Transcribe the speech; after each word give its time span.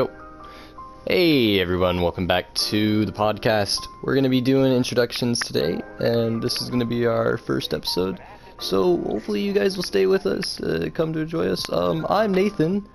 Go. 0.00 0.10
Hey 1.06 1.60
everyone, 1.60 2.00
welcome 2.00 2.26
back 2.26 2.54
to 2.54 3.04
the 3.04 3.12
podcast. 3.12 3.86
We're 4.02 4.14
going 4.14 4.24
to 4.24 4.30
be 4.30 4.40
doing 4.40 4.72
introductions 4.72 5.40
today, 5.40 5.82
and 5.98 6.42
this 6.42 6.62
is 6.62 6.70
going 6.70 6.80
to 6.80 6.86
be 6.86 7.04
our 7.04 7.36
first 7.36 7.74
episode. 7.74 8.18
So 8.58 8.96
hopefully 8.96 9.42
you 9.42 9.52
guys 9.52 9.76
will 9.76 9.82
stay 9.82 10.06
with 10.06 10.24
us, 10.24 10.58
uh, 10.62 10.88
come 10.94 11.12
to 11.12 11.18
enjoy 11.18 11.48
us. 11.48 11.70
Um, 11.70 12.06
I'm 12.08 12.32
Nathan. 12.32 12.88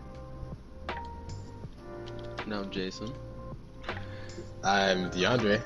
No, 2.48 2.62
I'm 2.62 2.72
Jason. 2.72 3.14
I'm 4.64 5.12
DeAndre. 5.12 5.62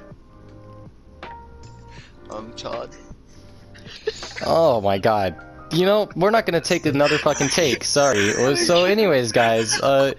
I'm 2.30 2.52
Todd. 2.56 2.94
Oh 4.46 4.82
my 4.82 4.98
god. 4.98 5.42
You 5.72 5.86
know, 5.86 6.10
we're 6.18 6.32
not 6.32 6.46
going 6.46 6.62
to 6.62 6.68
take 6.68 6.86
another 6.86 7.18
fucking 7.18 7.50
take. 7.50 7.86
Sorry. 7.86 8.34
So 8.58 8.84
anyways, 8.84 9.32
guys, 9.32 9.80
uh 9.82 10.14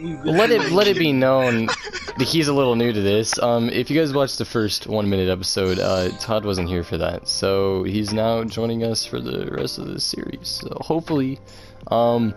let 0.00 0.50
it 0.50 0.70
let 0.70 0.86
it 0.86 0.98
be 0.98 1.12
known 1.12 1.66
that 1.66 2.26
he's 2.26 2.48
a 2.48 2.52
little 2.52 2.76
new 2.76 2.92
to 2.92 3.00
this. 3.00 3.38
Um, 3.38 3.68
if 3.70 3.90
you 3.90 3.98
guys 3.98 4.12
watched 4.12 4.38
the 4.38 4.44
first 4.44 4.86
one 4.86 5.08
minute 5.08 5.28
episode, 5.28 5.78
uh, 5.78 6.10
Todd 6.18 6.44
wasn't 6.44 6.68
here 6.68 6.84
for 6.84 6.98
that, 6.98 7.28
so 7.28 7.82
he's 7.84 8.12
now 8.12 8.44
joining 8.44 8.84
us 8.84 9.04
for 9.04 9.20
the 9.20 9.46
rest 9.50 9.78
of 9.78 9.86
the 9.86 10.00
series. 10.00 10.48
So 10.48 10.76
hopefully, 10.80 11.40
um, 11.88 12.34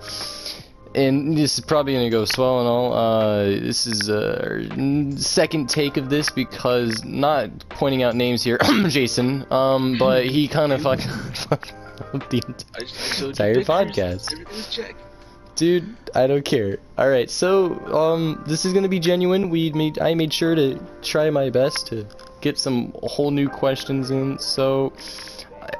and 0.95 1.37
this 1.37 1.57
is 1.57 1.65
probably 1.65 1.93
gonna 1.93 2.09
go 2.09 2.25
swell 2.25 2.59
and 2.59 2.67
all. 2.67 2.93
Uh, 2.93 3.43
this 3.43 3.87
is 3.87 4.09
uh, 4.09 4.41
our 4.43 5.17
second 5.17 5.69
take 5.69 5.97
of 5.97 6.09
this 6.09 6.29
because 6.29 7.03
not 7.03 7.49
pointing 7.69 8.03
out 8.03 8.15
names 8.15 8.43
here, 8.43 8.57
Jason. 8.87 9.45
Um, 9.51 9.97
but 9.97 10.25
he 10.25 10.47
kind 10.47 10.73
of 10.73 10.81
fucked 10.81 11.73
up 12.13 12.29
the 12.29 12.43
ent- 12.47 12.65
I 12.75 12.79
just 12.81 13.19
showed 13.19 13.29
Entire 13.29 13.55
podcast. 13.57 14.33
Dude, 15.57 15.95
I 16.13 16.27
don't 16.27 16.45
care. 16.45 16.77
All 16.99 17.09
right, 17.09 17.29
so 17.31 17.73
um, 17.93 18.43
this 18.45 18.63
is 18.63 18.73
gonna 18.73 18.87
be 18.87 18.99
genuine. 18.99 19.49
We 19.49 19.71
made 19.71 19.97
I 19.99 20.13
made 20.13 20.31
sure 20.31 20.53
to 20.53 20.79
try 21.01 21.29
my 21.31 21.49
best 21.49 21.87
to 21.87 22.05
get 22.41 22.59
some 22.59 22.93
whole 23.03 23.31
new 23.31 23.49
questions 23.49 24.11
in. 24.11 24.37
So, 24.37 24.93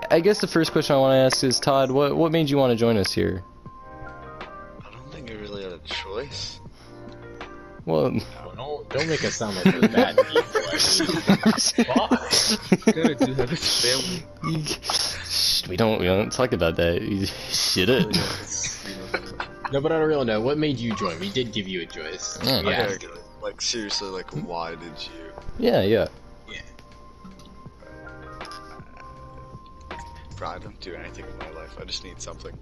I- 0.10 0.20
guess 0.20 0.42
the 0.42 0.48
first 0.48 0.72
question 0.72 0.96
I 0.96 1.00
want 1.00 1.12
to 1.14 1.18
ask 1.18 1.44
is 1.44 1.60
Todd, 1.60 1.92
what 1.92 2.18
what 2.18 2.32
made 2.32 2.50
you 2.50 2.58
want 2.58 2.72
to 2.72 2.76
join 2.76 2.98
us 2.98 3.12
here? 3.14 3.44
I 4.82 4.90
don't 4.92 5.12
think 5.14 5.30
I 5.30 5.36
really 5.36 5.62
had 5.64 5.74
a 5.74 5.80
choice. 5.80 6.60
Well, 7.86 8.12
Oh, 8.44 8.54
don't 8.56 8.90
don't 8.90 9.08
make 9.08 9.24
us 9.24 9.36
sound 9.36 9.58
like 9.58 9.66
we're 9.76 9.88
bad 9.90 10.18
people. 10.18 10.42
Fuck. 11.86 12.32
Kinda 12.84 13.14
do 13.16 13.34
have 13.36 13.52
a 13.52 13.56
family. 13.56 14.64
Shh, 15.24 15.68
we 15.68 15.78
don't 15.78 16.00
we 16.00 16.08
don't 16.08 16.32
talk 16.32 16.52
about 16.54 16.78
that. 16.78 16.98
Shit 17.52 17.90
it. 17.90 18.18
No, 19.72 19.82
but 19.82 19.92
on 19.92 20.02
a 20.02 20.08
real 20.08 20.24
note, 20.24 20.42
what 20.42 20.58
made 20.58 20.78
you 20.78 20.96
join? 20.96 21.20
We 21.20 21.30
did 21.30 21.52
give 21.52 21.68
you 21.68 21.82
a 21.82 21.86
choice. 21.86 22.38
Mm. 22.42 22.64
We 22.64 22.70
Okay, 22.70 22.76
asked- 22.76 23.04
okay, 23.04 23.20
like 23.42 23.62
seriously, 23.62 24.10
like 24.10 24.30
why 24.46 24.72
did 24.76 24.82
you? 25.04 25.32
Yeah, 25.60 25.82
yeah. 25.82 26.08
Bro, 30.38 30.50
I 30.50 30.60
don't 30.60 30.80
do 30.82 30.94
anything 30.94 31.26
in 31.26 31.38
my 31.40 31.50
life. 31.60 31.76
I 31.82 31.84
just 31.86 32.04
need 32.04 32.22
something. 32.22 32.56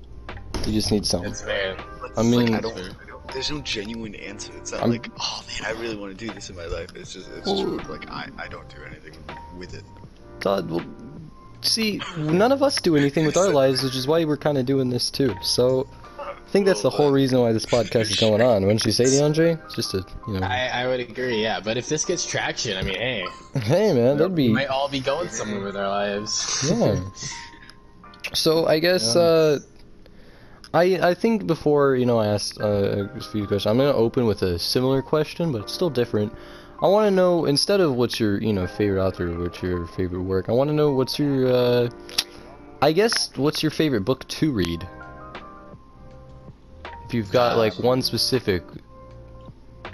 You 0.65 0.71
just 0.71 0.91
need 0.93 1.05
something. 1.05 1.29
It's 1.31 1.41
fair. 1.41 1.75
Like, 2.01 2.17
I 2.17 2.23
mean- 2.23 2.53
like, 2.53 2.59
I, 2.59 2.61
don't, 2.61 2.77
I 2.77 2.81
don't. 3.05 3.27
There's 3.33 3.51
no 3.51 3.59
genuine 3.61 4.15
answer. 4.15 4.53
It's 4.57 4.71
not 4.71 4.81
I'm- 4.81 4.91
like, 4.91 5.09
oh 5.19 5.43
man, 5.47 5.75
I 5.75 5.79
really 5.81 5.97
want 5.97 6.17
to 6.17 6.25
do 6.27 6.33
this 6.33 6.49
in 6.49 6.55
my 6.55 6.67
life. 6.67 6.89
It's 6.95 7.11
just, 7.13 7.29
it's 7.35 7.43
true. 7.51 7.77
like 7.89 8.09
I, 8.09 8.29
I 8.37 8.47
don't 8.47 8.67
do 8.69 8.77
anything 8.89 9.13
with 9.57 9.73
it. 9.73 9.83
God, 10.39 10.69
well, 10.69 10.85
see, 11.61 11.99
none 12.17 12.51
of 12.53 12.63
us 12.63 12.79
do 12.79 12.95
anything 12.95 13.25
with 13.25 13.35
our 13.35 13.49
lives, 13.61 13.83
which 13.83 13.95
is 13.95 14.07
why 14.07 14.23
we're 14.23 14.37
kind 14.37 14.57
of 14.57 14.65
doing 14.65 14.89
this 14.89 15.09
too. 15.11 15.35
So, 15.41 15.85
I 16.03 16.04
think 16.55 16.65
that's 16.65 16.81
the 16.83 16.89
whole 16.89 17.11
reason 17.11 17.41
why 17.41 17.51
this 17.51 17.65
podcast 17.65 18.09
is 18.11 18.15
going 18.15 18.41
on. 18.41 18.63
Wouldn't 18.63 18.85
you 18.85 18.93
say, 18.93 19.03
DeAndre? 19.03 19.61
It's 19.65 19.75
just 19.75 19.93
a, 19.93 20.05
you 20.25 20.39
know. 20.39 20.47
I, 20.47 20.67
I 20.73 20.87
would 20.87 21.01
agree, 21.01 21.41
yeah. 21.41 21.59
But 21.59 21.75
if 21.75 21.89
this 21.89 22.05
gets 22.05 22.25
traction, 22.25 22.77
I 22.77 22.81
mean, 22.81 22.95
hey, 22.95 23.25
Hey, 23.59 23.91
man, 23.91 24.15
that'd 24.15 24.31
we 24.31 24.47
be. 24.47 24.53
might 24.53 24.67
all 24.67 24.87
be 24.87 25.01
going 25.01 25.27
somewhere 25.27 25.59
with 25.61 25.75
our 25.75 25.89
lives. 25.89 26.65
Yeah. 26.71 27.03
So 28.33 28.65
I 28.67 28.79
guess 28.79 29.15
Yeah. 29.15 29.21
uh, 29.21 29.59
I 30.73 30.83
I 31.11 31.13
think 31.13 31.45
before 31.45 31.95
you 31.95 32.05
know 32.07 32.17
I 32.19 32.27
asked 32.27 32.59
uh, 32.59 33.05
a 33.15 33.21
few 33.21 33.45
questions, 33.45 33.67
I'm 33.69 33.77
gonna 33.77 33.93
open 33.93 34.25
with 34.25 34.41
a 34.41 34.57
similar 34.57 35.01
question, 35.03 35.51
but 35.51 35.61
it's 35.61 35.73
still 35.73 35.91
different. 35.91 36.33
I 36.81 36.87
want 36.87 37.05
to 37.07 37.11
know 37.11 37.45
instead 37.45 37.79
of 37.81 37.95
what's 37.95 38.19
your 38.19 38.41
you 38.41 38.51
know 38.51 38.65
favorite 38.65 38.99
author, 39.05 39.29
what's 39.39 39.61
your 39.61 39.85
favorite 39.87 40.23
work. 40.23 40.49
I 40.49 40.53
want 40.53 40.69
to 40.69 40.73
know 40.73 40.89
what's 40.91 41.19
your 41.19 41.47
uh, 41.47 41.89
I 42.81 42.91
guess 42.93 43.29
what's 43.35 43.61
your 43.61 43.71
favorite 43.71 44.01
book 44.05 44.27
to 44.39 44.51
read. 44.51 44.81
You've 47.15 47.31
got 47.31 47.57
like 47.57 47.79
one 47.79 48.01
specific, 48.01 48.61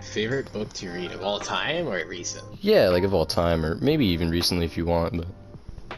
Favorite 0.02 0.52
book 0.52 0.74
to 0.74 0.90
read 0.90 1.12
of 1.12 1.24
all 1.24 1.40
time 1.40 1.88
or 1.88 2.04
recent? 2.08 2.44
yeah, 2.62 2.90
like 2.90 3.04
of 3.04 3.14
all 3.14 3.26
time, 3.28 3.64
or 3.64 3.76
maybe 3.76 4.06
even 4.08 4.30
recently 4.32 4.66
if 4.66 4.76
you 4.76 4.86
want. 4.86 5.16
But 5.18 5.28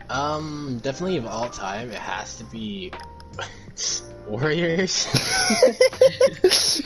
Um, 0.09 0.79
definitely 0.83 1.15
of 1.17 1.25
all 1.25 1.49
time, 1.49 1.89
it 1.91 1.97
has 1.97 2.37
to 2.37 2.43
be 2.45 2.91
Warriors. 4.27 5.07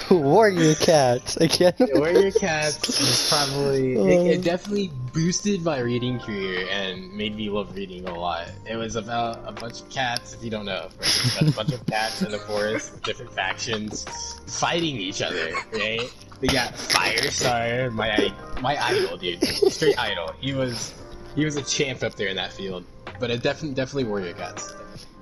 Warrior 0.11 0.75
Cats 0.75 1.37
again. 1.37 1.73
Warrior 1.79 2.31
Cats 2.31 2.99
is 2.99 3.29
probably 3.29 3.93
it, 3.93 4.33
it 4.33 4.39
uh. 4.39 4.41
definitely 4.41 4.91
boosted 5.13 5.63
my 5.63 5.79
reading 5.79 6.19
career 6.19 6.67
and 6.71 7.13
made 7.13 7.35
me 7.35 7.49
love 7.49 7.75
reading 7.75 8.07
a 8.07 8.13
lot. 8.13 8.51
It 8.65 8.75
was 8.75 8.95
about 8.95 9.41
a 9.45 9.51
bunch 9.51 9.81
of 9.81 9.89
cats, 9.89 10.33
if 10.33 10.43
you 10.43 10.49
don't 10.49 10.65
know, 10.65 10.89
right? 10.97 10.99
It's 10.99 11.37
about 11.37 11.49
a 11.49 11.55
bunch 11.55 11.73
of 11.73 11.85
cats 11.85 12.21
in 12.21 12.31
the 12.31 12.39
forest, 12.39 13.01
different 13.03 13.31
factions, 13.33 14.03
fighting 14.47 14.95
each 14.97 15.21
other, 15.21 15.53
right? 15.73 16.11
We 16.41 16.47
got 16.47 16.73
Firestar, 16.73 17.91
my 17.93 18.33
my 18.61 18.83
idol, 18.83 19.17
dude, 19.17 19.43
straight 19.43 19.97
idol. 19.99 20.33
He 20.39 20.53
was 20.53 20.93
he 21.35 21.45
was 21.45 21.55
a 21.55 21.63
champ 21.63 22.03
up 22.03 22.15
there 22.15 22.27
in 22.27 22.35
that 22.35 22.51
field. 22.51 22.83
But 23.19 23.31
it 23.31 23.41
definitely 23.41 23.75
definitely 23.75 24.05
Warrior 24.05 24.33
Cats. 24.33 24.73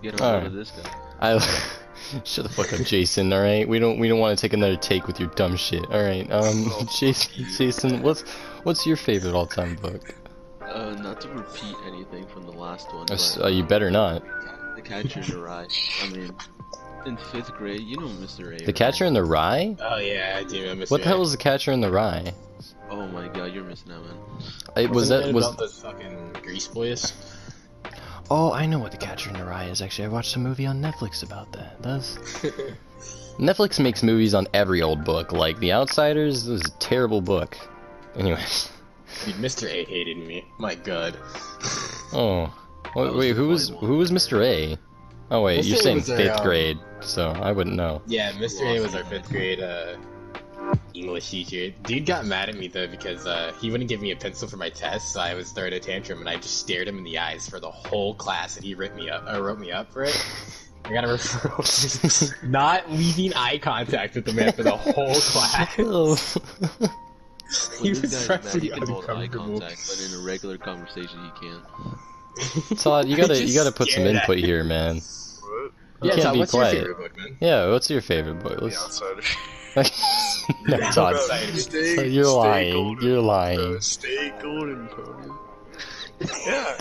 Get 0.02 0.19
All 0.22 0.28
on 0.28 0.34
right. 0.36 0.47
of 0.47 0.53
this 0.53 0.72
guy. 0.72 0.90
I 1.19 1.39
shut 2.23 2.45
the 2.45 2.49
fuck 2.49 2.73
up, 2.73 2.85
Jason. 2.85 3.31
All 3.33 3.41
right, 3.41 3.67
we 3.67 3.79
don't 3.79 3.99
we 3.99 4.07
don't 4.07 4.19
want 4.19 4.37
to 4.37 4.41
take 4.41 4.53
another 4.53 4.75
take 4.75 5.07
with 5.07 5.19
your 5.19 5.29
dumb 5.29 5.55
shit. 5.55 5.85
All 5.91 6.03
right, 6.03 6.29
um, 6.31 6.71
Jason, 6.99 7.45
Jason, 7.57 8.01
what's 8.01 8.21
what's 8.63 8.85
your 8.85 8.97
favorite 8.97 9.33
all 9.33 9.47
time 9.47 9.75
book? 9.75 10.15
Uh, 10.61 10.95
not 11.01 11.21
to 11.21 11.29
repeat 11.29 11.75
anything 11.85 12.25
from 12.27 12.45
the 12.45 12.51
last 12.51 12.93
one, 12.93 13.05
but 13.07 13.37
uh, 13.41 13.47
you 13.47 13.63
better 13.63 13.91
not. 13.91 14.23
The 14.75 14.81
Catcher 14.81 15.21
in 15.21 15.29
the 15.29 15.37
Rye. 15.37 15.67
I 16.01 16.09
mean, 16.09 16.35
in 17.05 17.17
fifth 17.17 17.53
grade, 17.53 17.81
you 17.81 17.97
know 17.97 18.07
Mr. 18.07 18.53
A. 18.53 18.57
The 18.57 18.65
right? 18.65 18.75
Catcher 18.75 19.05
in 19.05 19.13
the 19.13 19.23
Rye. 19.23 19.75
Oh 19.79 19.97
yeah, 19.97 20.37
I 20.39 20.43
do 20.43 20.61
remember. 20.61 20.85
What 20.87 21.01
the 21.01 21.07
hell 21.07 21.21
is 21.21 21.31
the 21.31 21.37
Catcher 21.37 21.71
in 21.71 21.81
the 21.81 21.91
Rye? 21.91 22.33
Oh 22.89 23.07
my 23.07 23.27
god, 23.27 23.53
you're 23.53 23.63
missing 23.63 23.91
out, 23.91 24.03
man. 24.03 24.15
It, 24.77 24.89
was 24.89 25.09
that 25.09 25.33
was? 25.33 25.45
about 25.45 25.57
the 25.57 25.67
fucking 25.67 26.33
Grease 26.43 26.67
Boys? 26.67 27.13
Oh, 28.31 28.52
I 28.52 28.66
know 28.66 28.80
what 28.80 28.91
the 28.91 28.97
Catcher 28.97 29.30
in 29.30 29.38
the 29.38 29.46
Rye 29.46 29.66
is. 29.66 29.81
Actually, 29.81 30.06
I 30.06 30.08
watched 30.09 30.36
a 30.36 30.40
movie 30.40 30.66
on 30.66 30.81
Netflix 30.81 31.24
about 31.24 31.52
that. 31.52 31.81
That's 31.81 32.18
Netflix 33.38 33.80
makes 33.80 34.02
movies 34.02 34.34
on 34.34 34.47
every 34.53 34.81
old 34.81 35.03
book. 35.03 35.31
Like 35.31 35.59
The 35.59 35.74
Outsiders 35.74 36.47
was 36.47 36.62
a 36.62 36.72
terrible 36.80 37.22
book. 37.22 37.58
Anyways. 38.16 38.72
Dude, 39.25 39.36
Mr. 39.36 39.69
A 39.69 39.86
hated 39.86 40.18
me. 40.18 40.46
My 40.58 40.75
god. 40.75 41.18
Oh. 42.13 42.53
Wait, 42.96 43.13
wait 43.13 43.36
who 43.36 43.50
was 43.50 43.69
who 43.81 43.97
was 43.97 44.09
Mr. 44.09 44.42
A? 44.42 44.78
Oh 45.30 45.42
wait, 45.42 45.59
Mr. 45.59 45.68
you're 45.68 45.78
saying 45.78 45.96
was 45.97 46.09
our, 46.09 46.16
fifth 46.16 46.38
um, 46.38 46.46
grade, 46.46 46.80
so 47.02 47.31
I 47.31 47.52
wouldn't 47.52 47.75
know. 47.75 48.02
Yeah, 48.07 48.31
Mr. 48.34 48.62
A 48.62 48.80
was 48.80 48.96
our 48.96 49.03
fifth 49.03 49.28
grade 49.28 49.59
uh, 49.59 49.97
English 50.93 51.29
teacher. 51.29 51.73
Dude 51.83 52.05
got 52.05 52.25
mad 52.25 52.49
at 52.49 52.55
me 52.55 52.67
though 52.67 52.87
because 52.87 53.25
uh, 53.25 53.53
he 53.59 53.69
wouldn't 53.71 53.89
give 53.89 54.01
me 54.01 54.11
a 54.11 54.15
pencil 54.15 54.47
for 54.47 54.57
my 54.57 54.69
test, 54.69 55.13
so 55.13 55.19
I 55.19 55.33
was 55.33 55.51
throwing 55.51 55.73
a 55.73 55.79
tantrum 55.79 56.19
and 56.19 56.29
I 56.29 56.35
just 56.37 56.57
stared 56.59 56.87
him 56.87 56.97
in 56.97 57.03
the 57.03 57.17
eyes 57.17 57.47
for 57.49 57.59
the 57.59 57.69
whole 57.71 58.13
class, 58.15 58.55
and 58.55 58.65
he 58.65 58.73
wrote 58.75 58.95
me 58.95 59.09
up. 59.09 59.25
Uh, 59.31 59.41
wrote 59.41 59.59
me 59.59 59.71
up 59.71 59.91
for 59.91 60.03
it. 60.03 60.15
I 60.85 60.93
got 60.93 61.03
a 61.03 61.07
referral. 61.15 62.37
for 62.39 62.45
not 62.47 62.89
leaving 62.91 63.33
eye 63.33 63.57
contact 63.57 64.15
with 64.15 64.25
the 64.25 64.33
man 64.33 64.51
for 64.53 64.63
the 64.63 64.71
whole 64.77 65.15
class. 65.15 65.75
Oh. 65.79 66.15
he 67.79 67.91
With 67.91 68.01
was 68.01 68.11
this 68.11 68.27
guy's 68.27 68.41
freshly 68.41 68.53
mad, 68.53 68.63
he 68.63 68.69
can 68.69 68.88
hold 68.88 69.06
eye 69.09 69.23
uncomfortable. 69.23 69.59
contact, 69.59 69.88
but 69.88 70.06
in 70.06 70.19
a 70.19 70.23
regular 70.25 70.57
conversation, 70.57 71.19
he 71.39 71.47
can't. 71.47 72.79
Todd, 72.79 73.07
you 73.07 73.15
gotta 73.15 73.41
you 73.41 73.53
gotta 73.53 73.71
put 73.71 73.88
some 73.89 74.03
input 74.03 74.38
here, 74.39 74.63
man. 74.63 75.01
What? 76.06 76.18
You 76.18 76.22
Yeah, 76.22 76.24
can't 76.24 76.24
Todd, 76.24 76.34
be 76.34 76.40
what's 76.40 76.52
quiet. 76.52 76.74
your 76.74 76.81
favorite 76.86 76.98
book, 77.13 77.18
man? 77.18 77.38
Yeah, 77.40 77.69
what's 77.72 77.90
your 77.90 78.02
favorite 78.02 78.40
book? 78.44 78.57
The 78.60 78.63
Let's... 78.66 78.78
outsider. 78.84 79.22
no, 80.68 80.92
Todd. 80.92 81.16
Stay- 81.57 81.96
So 81.96 82.02
you're 82.04 82.25
lying. 82.31 82.74
golden, 82.74 83.04
You're 83.06 83.16
bro. 83.18 83.25
lying. 83.25 83.81
Stay 83.81 84.34
golden, 84.42 84.86
bro. 84.88 85.38
yeah. 86.46 86.78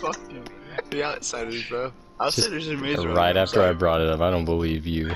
Fuck 0.00 0.18
you. 0.30 0.42
The 0.90 1.04
outsiders, 1.04 1.64
bro. 1.68 1.92
Outsiders 2.20 2.68
are 2.68 2.74
amazing. 2.74 3.08
Right 3.12 3.30
I'm 3.36 3.42
after 3.42 3.62
I 3.62 3.72
brought 3.72 4.00
it 4.00 4.08
up, 4.08 4.20
I 4.20 4.30
don't 4.30 4.44
believe 4.44 4.86
you. 4.86 5.12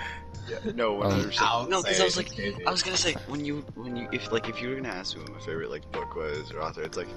Yeah, 0.49 0.59
no, 0.75 1.03
Um, 1.03 1.11
hundred 1.11 1.27
percent. 1.27 1.69
No, 1.69 1.83
because 1.83 2.01
I 2.01 2.05
was 2.05 2.17
like, 2.17 2.29
I 2.67 2.71
was 2.71 2.83
gonna 2.83 2.97
say 2.97 3.13
when 3.27 3.45
you 3.45 3.57
when 3.75 3.95
you 3.97 4.09
if 4.13 4.33
like 4.33 4.49
if 4.49 4.63
you 4.63 4.71
were 4.71 4.77
gonna 4.77 4.89
ask 4.89 5.15
me 5.15 5.23
what 5.23 5.33
my 5.33 5.41
favorite 5.41 5.71
like 5.71 5.91
book 5.93 6.15
was 6.17 6.51
or 6.53 6.63
author, 6.63 6.83
it's 6.83 6.97
like 6.97 7.09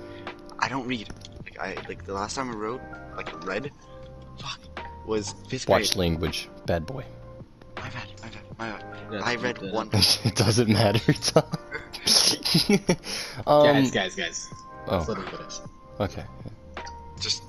I 0.60 0.68
don't 0.68 0.86
read. 0.86 1.08
Like 1.46 1.58
I 1.60 1.76
like 1.88 2.06
the 2.06 2.14
last 2.14 2.36
time 2.36 2.50
I 2.52 2.54
wrote 2.54 2.82
like 3.16 3.46
read, 3.46 3.72
fuck, 4.38 4.60
was 5.06 5.34
fifth 5.50 5.66
grade. 5.66 5.82
Watch 5.82 5.96
language, 5.96 6.50
bad 6.66 6.86
boy. 6.86 7.04
My 7.76 7.90
bad, 7.90 8.08
my 8.22 8.30
bad, 8.30 8.42
my 8.58 8.72
bad. 8.72 8.86
Yeah, 9.12 9.22
I 9.24 9.36
read 9.36 9.58
that. 9.58 9.74
one. 9.74 9.90
it 9.94 10.36
doesn't 10.36 10.70
matter. 10.70 11.14
Tom. 11.14 11.44
um, 13.48 13.64
guys, 13.64 13.92
guys, 13.92 14.16
guys. 14.16 14.48
Let's 14.88 15.10
oh, 15.10 15.14
let 15.14 15.18
him 15.18 15.26
okay, 16.00 16.24
Just 17.20 17.44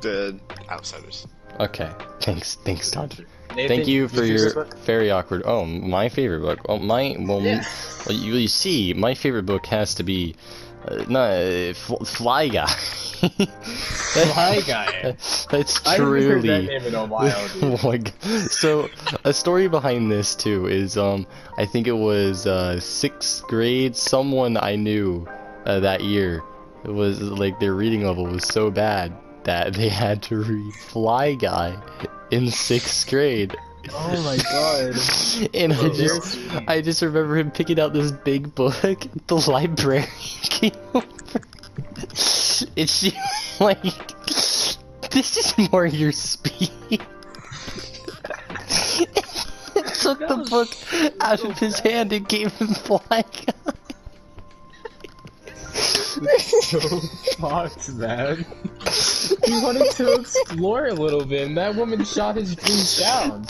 the 0.00 0.38
outsiders. 0.70 1.26
okay. 1.60 1.90
Thanks, 2.20 2.56
thanks, 2.64 2.90
Todd. 2.90 3.24
Nathan, 3.54 3.76
Thank 3.76 3.88
you 3.88 4.08
for 4.08 4.24
your 4.24 4.52
your 4.52 4.64
very 4.84 5.10
awkward. 5.10 5.42
Oh, 5.44 5.64
my 5.64 6.08
favorite 6.08 6.40
book. 6.40 6.60
Oh, 6.68 6.78
my 6.78 7.16
well, 7.20 7.40
Yeah. 7.40 7.64
well 8.06 8.16
you, 8.16 8.34
you 8.34 8.48
see, 8.48 8.92
my 8.94 9.14
favorite 9.14 9.46
book 9.46 9.66
has 9.66 9.94
to 9.96 10.02
be, 10.02 10.34
uh, 10.88 11.04
no, 11.08 11.20
uh, 11.20 11.74
Fl- 11.74 12.04
Fly 12.04 12.48
Guy. 12.48 12.72
Fly 13.28 14.60
Guy. 14.66 15.16
That's 15.50 15.86
I 15.86 15.96
haven't 15.96 16.22
heard 16.22 16.42
that 16.42 16.62
truly. 16.62 16.66
name 16.66 16.82
in 16.82 16.94
a 16.94 17.04
while, 17.04 17.48
dude. 17.54 17.64
oh 17.64 17.80
my 17.88 17.96
god. 17.98 18.12
So 18.50 18.88
a 19.24 19.32
story 19.32 19.68
behind 19.68 20.10
this 20.10 20.34
too 20.34 20.66
is 20.66 20.96
um 20.96 21.26
I 21.58 21.66
think 21.66 21.86
it 21.86 21.92
was 21.96 22.46
uh 22.46 22.80
sixth 22.80 23.42
grade 23.48 23.96
someone 23.96 24.56
I 24.56 24.76
knew 24.76 25.26
uh, 25.66 25.80
that 25.80 26.02
year 26.02 26.42
it 26.84 26.90
was 26.90 27.20
like 27.20 27.58
their 27.60 27.74
reading 27.74 28.04
level 28.04 28.26
was 28.26 28.44
so 28.44 28.70
bad 28.70 29.12
that 29.44 29.74
they 29.74 29.88
had 29.88 30.22
to 30.24 30.36
read 30.42 30.74
Fly 30.74 31.34
Guy 31.34 31.76
in 32.30 32.50
sixth 32.50 33.08
grade. 33.08 33.56
Oh 33.92 34.22
my 34.22 34.36
god. 34.38 34.94
And 35.54 35.72
I 35.72 35.78
Oh, 35.78 35.88
just 35.92 36.38
I 36.68 36.80
just 36.80 37.02
remember 37.02 37.36
him 37.36 37.50
picking 37.50 37.78
out 37.78 37.92
this 37.92 38.12
big 38.12 38.54
book. 38.54 38.74
The 38.80 39.44
librarian 39.46 40.08
came 40.42 40.72
over. 40.94 41.06
And 42.76 42.88
she 42.88 43.12
like, 43.60 43.82
"This 45.10 45.36
is 45.36 45.70
more 45.72 45.86
your 45.86 46.12
speed." 46.12 46.70
Took 50.00 50.20
the 50.20 50.36
oh, 50.38 50.44
book 50.48 50.68
out 51.20 51.44
of 51.44 51.58
his 51.58 51.80
hand 51.80 52.12
and 52.12 52.28
gave 52.28 52.52
him 52.52 52.68
Fly 52.68 53.00
Guy. 53.10 53.54
so 56.62 57.00
fucked, 57.38 57.88
man. 57.94 58.44
He 59.44 59.62
wanted 59.62 59.90
to 59.92 60.14
explore 60.14 60.86
a 60.86 60.94
little 60.94 61.24
bit, 61.24 61.46
and 61.46 61.56
that 61.56 61.74
woman 61.74 62.04
shot 62.04 62.36
his 62.36 62.54
dreams 62.56 62.98
down. 62.98 63.46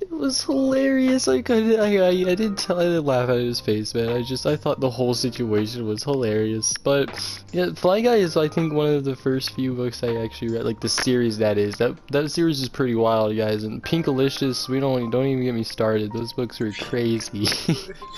It 0.00 0.10
was 0.10 0.42
hilarious. 0.42 1.26
Like 1.26 1.50
I, 1.50 1.74
I, 1.76 1.96
I, 1.96 2.08
I 2.08 2.34
didn't 2.34 2.56
tell. 2.56 2.80
I 2.80 2.84
didn't 2.84 3.04
laugh 3.04 3.28
at 3.28 3.36
his 3.36 3.60
face, 3.60 3.94
man. 3.94 4.08
I 4.08 4.22
just, 4.22 4.46
I 4.46 4.56
thought 4.56 4.80
the 4.80 4.90
whole 4.90 5.14
situation 5.14 5.86
was 5.86 6.02
hilarious. 6.02 6.74
But 6.78 7.10
yeah, 7.52 7.72
Fly 7.74 8.00
Guy 8.00 8.16
is, 8.16 8.36
I 8.36 8.48
think, 8.48 8.72
one 8.72 8.88
of 8.88 9.04
the 9.04 9.16
first 9.16 9.54
few 9.54 9.74
books 9.74 10.02
I 10.02 10.16
actually 10.16 10.52
read. 10.52 10.64
Like 10.64 10.80
the 10.80 10.88
series 10.88 11.38
that 11.38 11.58
is. 11.58 11.76
That 11.76 11.96
that 12.08 12.30
series 12.30 12.60
is 12.60 12.68
pretty 12.68 12.94
wild, 12.94 13.36
guys. 13.36 13.64
And 13.64 13.82
Pinkalicious, 13.82 14.68
we 14.68 14.80
don't, 14.80 15.10
don't 15.10 15.26
even 15.26 15.44
get 15.44 15.54
me 15.54 15.64
started. 15.64 16.12
Those 16.12 16.32
books 16.32 16.60
were 16.60 16.72
crazy. 16.72 17.46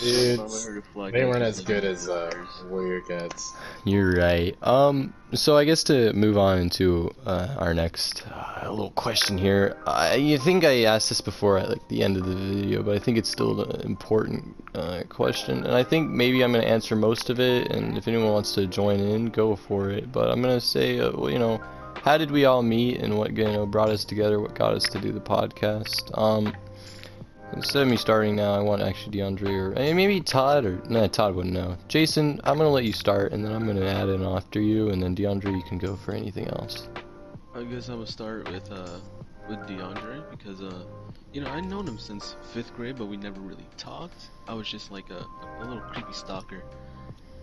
Dude, 0.01 0.41
All 0.41 0.47
I 0.47 0.63
heard 0.63 0.79
of 0.79 0.85
Fly 0.93 1.11
they 1.11 1.25
weren't 1.25 1.43
as 1.43 1.61
good 1.61 1.85
as 1.85 2.09
uh. 2.09 2.31
Warrior 2.69 3.01
Cats. 3.03 3.53
You're 3.85 4.15
right. 4.17 4.57
Um, 4.63 5.13
so 5.35 5.57
I 5.57 5.65
guess 5.65 5.83
to 5.85 6.13
move 6.13 6.39
on 6.39 6.59
into 6.59 7.15
uh, 7.27 7.55
our 7.59 7.75
next 7.75 8.25
uh, 8.27 8.69
little 8.71 8.91
question 8.91 9.37
here, 9.39 9.77
I 9.87 10.39
think 10.43 10.65
I 10.65 10.85
asked 10.85 11.09
this 11.09 11.21
before 11.21 11.59
at 11.59 11.69
like 11.69 11.89
the 11.89 12.03
end 12.03 12.17
of 12.17 12.27
the 12.27 12.35
video, 12.35 12.83
but 12.83 12.95
I 12.95 12.99
think 12.99 13.19
it's 13.19 13.29
still 13.29 13.61
an 13.61 13.81
important 13.83 14.55
uh, 14.75 15.03
question, 15.09 15.65
and 15.65 15.75
I 15.75 15.83
think 15.83 16.11
maybe 16.11 16.43
I'm 16.43 16.53
gonna 16.53 16.65
answer 16.65 16.97
most 16.97 17.31
of 17.31 17.41
it, 17.41 17.71
and 17.71 17.99
if 17.99 18.09
anyone 18.09 18.33
wants 18.33 18.55
to 18.55 18.67
join 18.67 19.01
in, 19.01 19.27
go 19.27 19.57
for 19.57 19.91
it. 19.91 20.11
But 20.13 20.31
I'm 20.31 20.41
gonna 20.41 20.61
say, 20.61 20.99
uh, 21.01 21.13
well, 21.13 21.31
you 21.31 21.39
know, 21.39 21.61
how 22.03 22.17
did 22.17 22.31
we 22.31 22.45
all 22.45 22.63
meet, 22.63 23.01
and 23.01 23.19
what 23.19 23.37
you 23.37 23.45
know 23.45 23.67
brought 23.67 23.91
us 23.91 24.05
together, 24.05 24.41
what 24.41 24.55
got 24.55 24.75
us 24.75 24.85
to 24.85 25.01
do 25.01 25.13
the 25.13 25.21
podcast? 25.21 26.17
Um. 26.19 26.55
Instead 27.53 27.83
of 27.83 27.89
me 27.89 27.97
starting 27.97 28.35
now, 28.35 28.53
I 28.55 28.61
want 28.61 28.83
actually 28.83 29.19
DeAndre 29.19 29.49
or 29.49 29.79
eh, 29.79 29.93
maybe 29.93 30.21
Todd 30.21 30.65
or 30.65 30.83
no, 30.89 31.07
Todd 31.07 31.35
wouldn't 31.35 31.55
know. 31.55 31.77
Jason, 31.89 32.41
I'm 32.45 32.57
gonna 32.57 32.71
let 32.71 32.85
you 32.85 32.93
start, 32.93 33.33
and 33.33 33.45
then 33.45 33.53
I'm 33.53 33.67
gonna 33.67 33.87
add 33.87 34.09
in 34.09 34.25
after 34.25 34.61
you, 34.61 34.91
and 34.91 35.03
then 35.03 35.15
DeAndre, 35.15 35.55
you 35.55 35.63
can 35.63 35.79
go 35.79 35.95
for 35.97 36.13
anything 36.13 36.49
else. 36.49 36.89
I 37.55 37.63
guess 37.63 37.89
I'm 37.89 37.97
gonna 37.97 38.07
start 38.07 38.51
with 38.51 38.71
uh 38.73 38.99
with 39.49 39.59
DeAndre 39.61 40.29
because 40.31 40.63
uh 40.63 40.85
you 41.33 41.41
know 41.41 41.51
I'd 41.51 41.67
known 41.67 41.87
him 41.87 41.99
since 41.99 42.35
fifth 42.53 42.75
grade, 42.75 42.97
but 42.97 43.07
we 43.07 43.17
never 43.17 43.41
really 43.41 43.67
talked. 43.77 44.31
I 44.49 44.55
was 44.55 44.69
just 44.69 44.91
like 44.91 45.11
a, 45.11 45.25
a 45.61 45.65
little 45.65 45.81
creepy 45.81 46.13
stalker. 46.13 46.63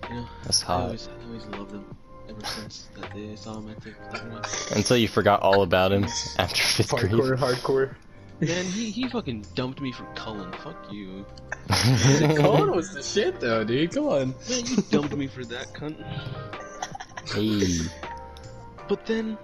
You 0.09 0.15
know, 0.15 0.27
That's 0.43 0.67
I 0.67 0.73
always 0.81 1.07
I 1.07 1.25
always 1.27 1.45
loved 1.45 1.71
him 1.71 1.85
ever 2.27 2.45
since 2.45 2.89
that 2.99 3.13
day 3.13 3.31
I 3.31 3.35
saw 3.35 3.57
him 3.57 3.69
at 3.69 3.81
the 3.81 3.91
playground. 4.09 4.45
Until 4.75 4.97
you 4.97 5.07
forgot 5.07 5.41
all 5.41 5.61
about 5.61 5.91
him 5.91 6.05
after 6.37 6.61
fifth 6.61 6.91
grade. 6.91 7.11
Hardcore, 7.11 7.37
hardcore. 7.37 7.95
Man, 8.41 8.65
he 8.65 8.89
he 8.89 9.07
fucking 9.07 9.45
dumped 9.55 9.81
me 9.81 9.91
for 9.91 10.03
Cullen. 10.15 10.51
Fuck 10.63 10.91
you. 10.91 11.25
Cullen 11.69 12.71
was 12.71 12.91
the 12.93 13.03
shit 13.03 13.39
though, 13.39 13.63
dude. 13.63 13.93
Come 13.93 14.07
on. 14.07 14.35
Man, 14.49 14.65
you 14.65 14.77
dumped 14.89 15.15
me 15.15 15.27
for 15.27 15.45
that 15.45 15.73
cunt. 15.73 15.95
hey. 17.33 17.87
But 18.89 19.05
then, 19.05 19.37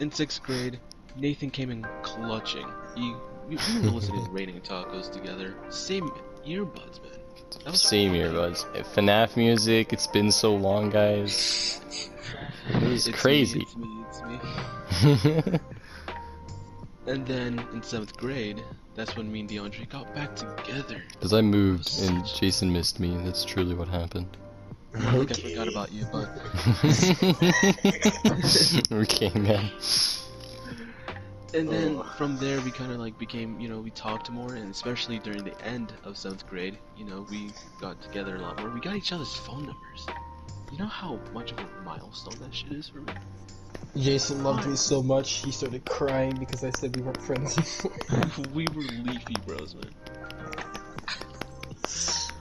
in 0.00 0.10
sixth 0.12 0.42
grade, 0.42 0.78
Nathan 1.16 1.50
came 1.50 1.70
in 1.70 1.84
clutching. 2.02 2.66
He, 2.94 3.14
we, 3.48 3.56
we 3.56 3.80
were 3.82 3.90
listening 3.90 4.24
to 4.24 4.30
Raining 4.32 4.60
Tacos 4.60 5.12
together. 5.12 5.54
Same 5.68 6.08
earbuds, 6.46 7.02
man. 7.02 7.12
That 7.64 7.72
was 7.72 7.82
Same 7.82 8.12
fucking- 8.12 8.32
earbuds. 8.32 8.84
FNAF 8.94 9.36
music. 9.36 9.92
It's 9.92 10.06
been 10.06 10.30
so 10.32 10.54
long, 10.54 10.90
guys. 10.90 11.80
It 12.68 12.82
was 12.82 13.06
It's 13.06 13.06
me, 13.06 13.12
crazy. 13.12 13.60
it's 13.62 13.76
me, 13.76 14.04
it's 14.08 15.52
me. 15.52 15.58
And 17.06 17.26
then 17.26 17.64
in 17.72 17.82
seventh 17.82 18.16
grade, 18.16 18.62
that's 18.94 19.16
when 19.16 19.30
me 19.30 19.40
and 19.40 19.48
DeAndre 19.48 19.88
got 19.88 20.12
back 20.14 20.34
together. 20.34 21.02
Because 21.12 21.32
I 21.32 21.40
moved 21.40 21.90
and 22.00 22.26
Jason 22.26 22.72
missed 22.72 22.98
me. 22.98 23.16
That's 23.24 23.44
truly 23.44 23.74
what 23.74 23.88
happened. 23.88 24.36
I 24.94 25.24
think 25.24 25.30
I 25.30 25.34
forgot 25.34 25.68
about 25.68 25.92
you, 25.92 26.06
but 26.10 26.28
okay, 28.92 29.30
man. 29.38 29.70
and 31.52 31.68
then 31.68 31.96
oh. 31.96 32.12
from 32.16 32.38
there 32.38 32.60
we 32.62 32.70
kind 32.70 32.90
of 32.90 32.98
like 32.98 33.18
became, 33.18 33.60
you 33.60 33.68
know, 33.68 33.78
we 33.78 33.90
talked 33.90 34.30
more, 34.30 34.54
and 34.54 34.70
especially 34.70 35.18
during 35.18 35.44
the 35.44 35.60
end 35.62 35.92
of 36.04 36.16
seventh 36.16 36.48
grade, 36.48 36.78
you 36.96 37.04
know, 37.04 37.26
we 37.30 37.50
got 37.78 38.00
together 38.00 38.36
a 38.36 38.40
lot 38.40 38.58
more. 38.58 38.70
We 38.70 38.80
got 38.80 38.96
each 38.96 39.12
other's 39.12 39.34
phone 39.34 39.66
numbers. 39.66 40.06
You 40.72 40.78
know 40.78 40.86
how 40.86 41.20
much 41.32 41.52
of 41.52 41.58
a 41.58 41.66
milestone 41.84 42.38
that 42.40 42.54
shit 42.54 42.72
is 42.72 42.88
for 42.88 42.98
me. 42.98 43.12
Jason 43.96 44.44
loved 44.44 44.66
me 44.66 44.76
so 44.76 45.02
much, 45.02 45.32
he 45.34 45.50
started 45.50 45.84
crying 45.86 46.36
because 46.38 46.62
I 46.64 46.70
said 46.70 46.96
we 46.96 47.02
weren't 47.02 47.22
friends 47.22 47.56
anymore. 47.56 48.46
we 48.54 48.66
were 48.74 48.82
leafy 48.82 49.36
bros, 49.46 49.74
man. 49.74 49.90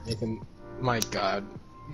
Nathan, 0.05 0.45
my 0.79 0.99
god. 1.11 1.45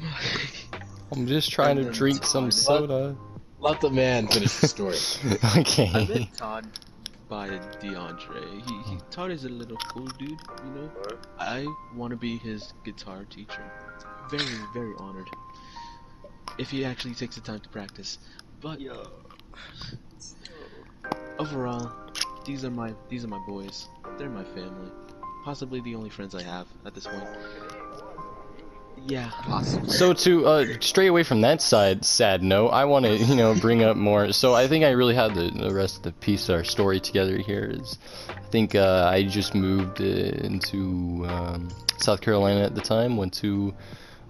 I'm 1.12 1.28
just 1.28 1.52
trying 1.52 1.76
to 1.76 1.82
And 1.82 1.90
then 1.90 1.98
drink 1.98 2.26
some 2.26 2.46
Todd. 2.46 2.54
soda. 2.54 3.16
Let 3.60 3.82
the 3.82 3.92
man 3.92 4.28
finish 4.28 4.54
the 4.60 4.68
story. 4.68 4.98
okay. 5.58 5.92
I 5.94 6.02
okay. 6.02 6.20
met 6.20 6.34
Todd 6.34 6.68
by 7.30 7.50
DeAndre. 7.50 8.68
He, 8.68 8.92
he 8.92 8.98
Todd 9.12 9.32
is 9.32 9.46
a 9.46 9.50
little 9.50 9.78
cool 9.78 10.08
dude, 10.18 10.30
you 10.30 10.72
know. 10.74 10.90
I 11.38 11.68
want 11.96 12.12
to 12.12 12.18
be 12.18 12.38
his 12.38 12.74
guitar 12.84 13.26
teacher. 13.26 13.64
Very, 14.30 14.44
very 14.74 14.94
honored. 14.98 15.28
If 16.62 16.70
he 16.70 16.86
actually 16.86 17.16
takes 17.16 17.34
the 17.34 17.42
time 17.42 17.60
to 17.60 17.70
practice. 17.70 18.20
But 18.62 18.80
overall, 21.40 21.92
these 22.46 22.64
are 22.64 22.70
my 22.70 22.94
these 23.10 23.26
are 23.26 23.28
my 23.28 23.44
boys. 23.48 23.90
They're 24.20 24.30
my 24.30 24.44
family. 24.44 24.92
Possibly 25.44 25.82
the 25.82 25.96
only 25.96 26.12
friends 26.12 26.36
I 26.36 26.44
have 26.44 26.68
at 26.86 26.94
this 26.94 27.08
point. 27.08 27.28
Yeah. 29.08 29.32
So 29.88 30.14
to 30.14 30.46
uh, 30.46 30.66
stray 30.82 31.08
away 31.08 31.24
from 31.24 31.42
that 31.42 31.64
side, 31.64 32.06
sad 32.06 32.44
note, 32.44 32.68
I 32.68 32.86
want 32.86 33.06
to 33.06 33.16
you 33.18 33.36
know 33.36 33.56
bring 33.56 33.84
up 33.84 33.98
more. 33.98 34.32
So 34.32 34.54
I 34.54 34.68
think 34.68 34.86
I 34.86 34.92
really 34.92 35.16
had 35.16 35.34
the, 35.34 35.50
the 35.50 35.74
rest 35.74 35.98
of 35.98 36.04
the 36.04 36.12
piece 36.12 36.48
of 36.48 36.58
our 36.58 36.64
story 36.64 37.00
together 37.00 37.40
here. 37.40 37.72
Is 37.74 37.98
I 38.30 38.40
think 38.52 38.76
uh, 38.76 39.10
I 39.12 39.24
just 39.24 39.56
moved 39.56 40.00
uh, 40.00 40.04
into 40.04 41.26
um, 41.28 41.70
South 41.98 42.22
Carolina 42.22 42.64
at 42.64 42.76
the 42.76 42.82
time. 42.82 43.18
Went 43.18 43.34
to 43.42 43.74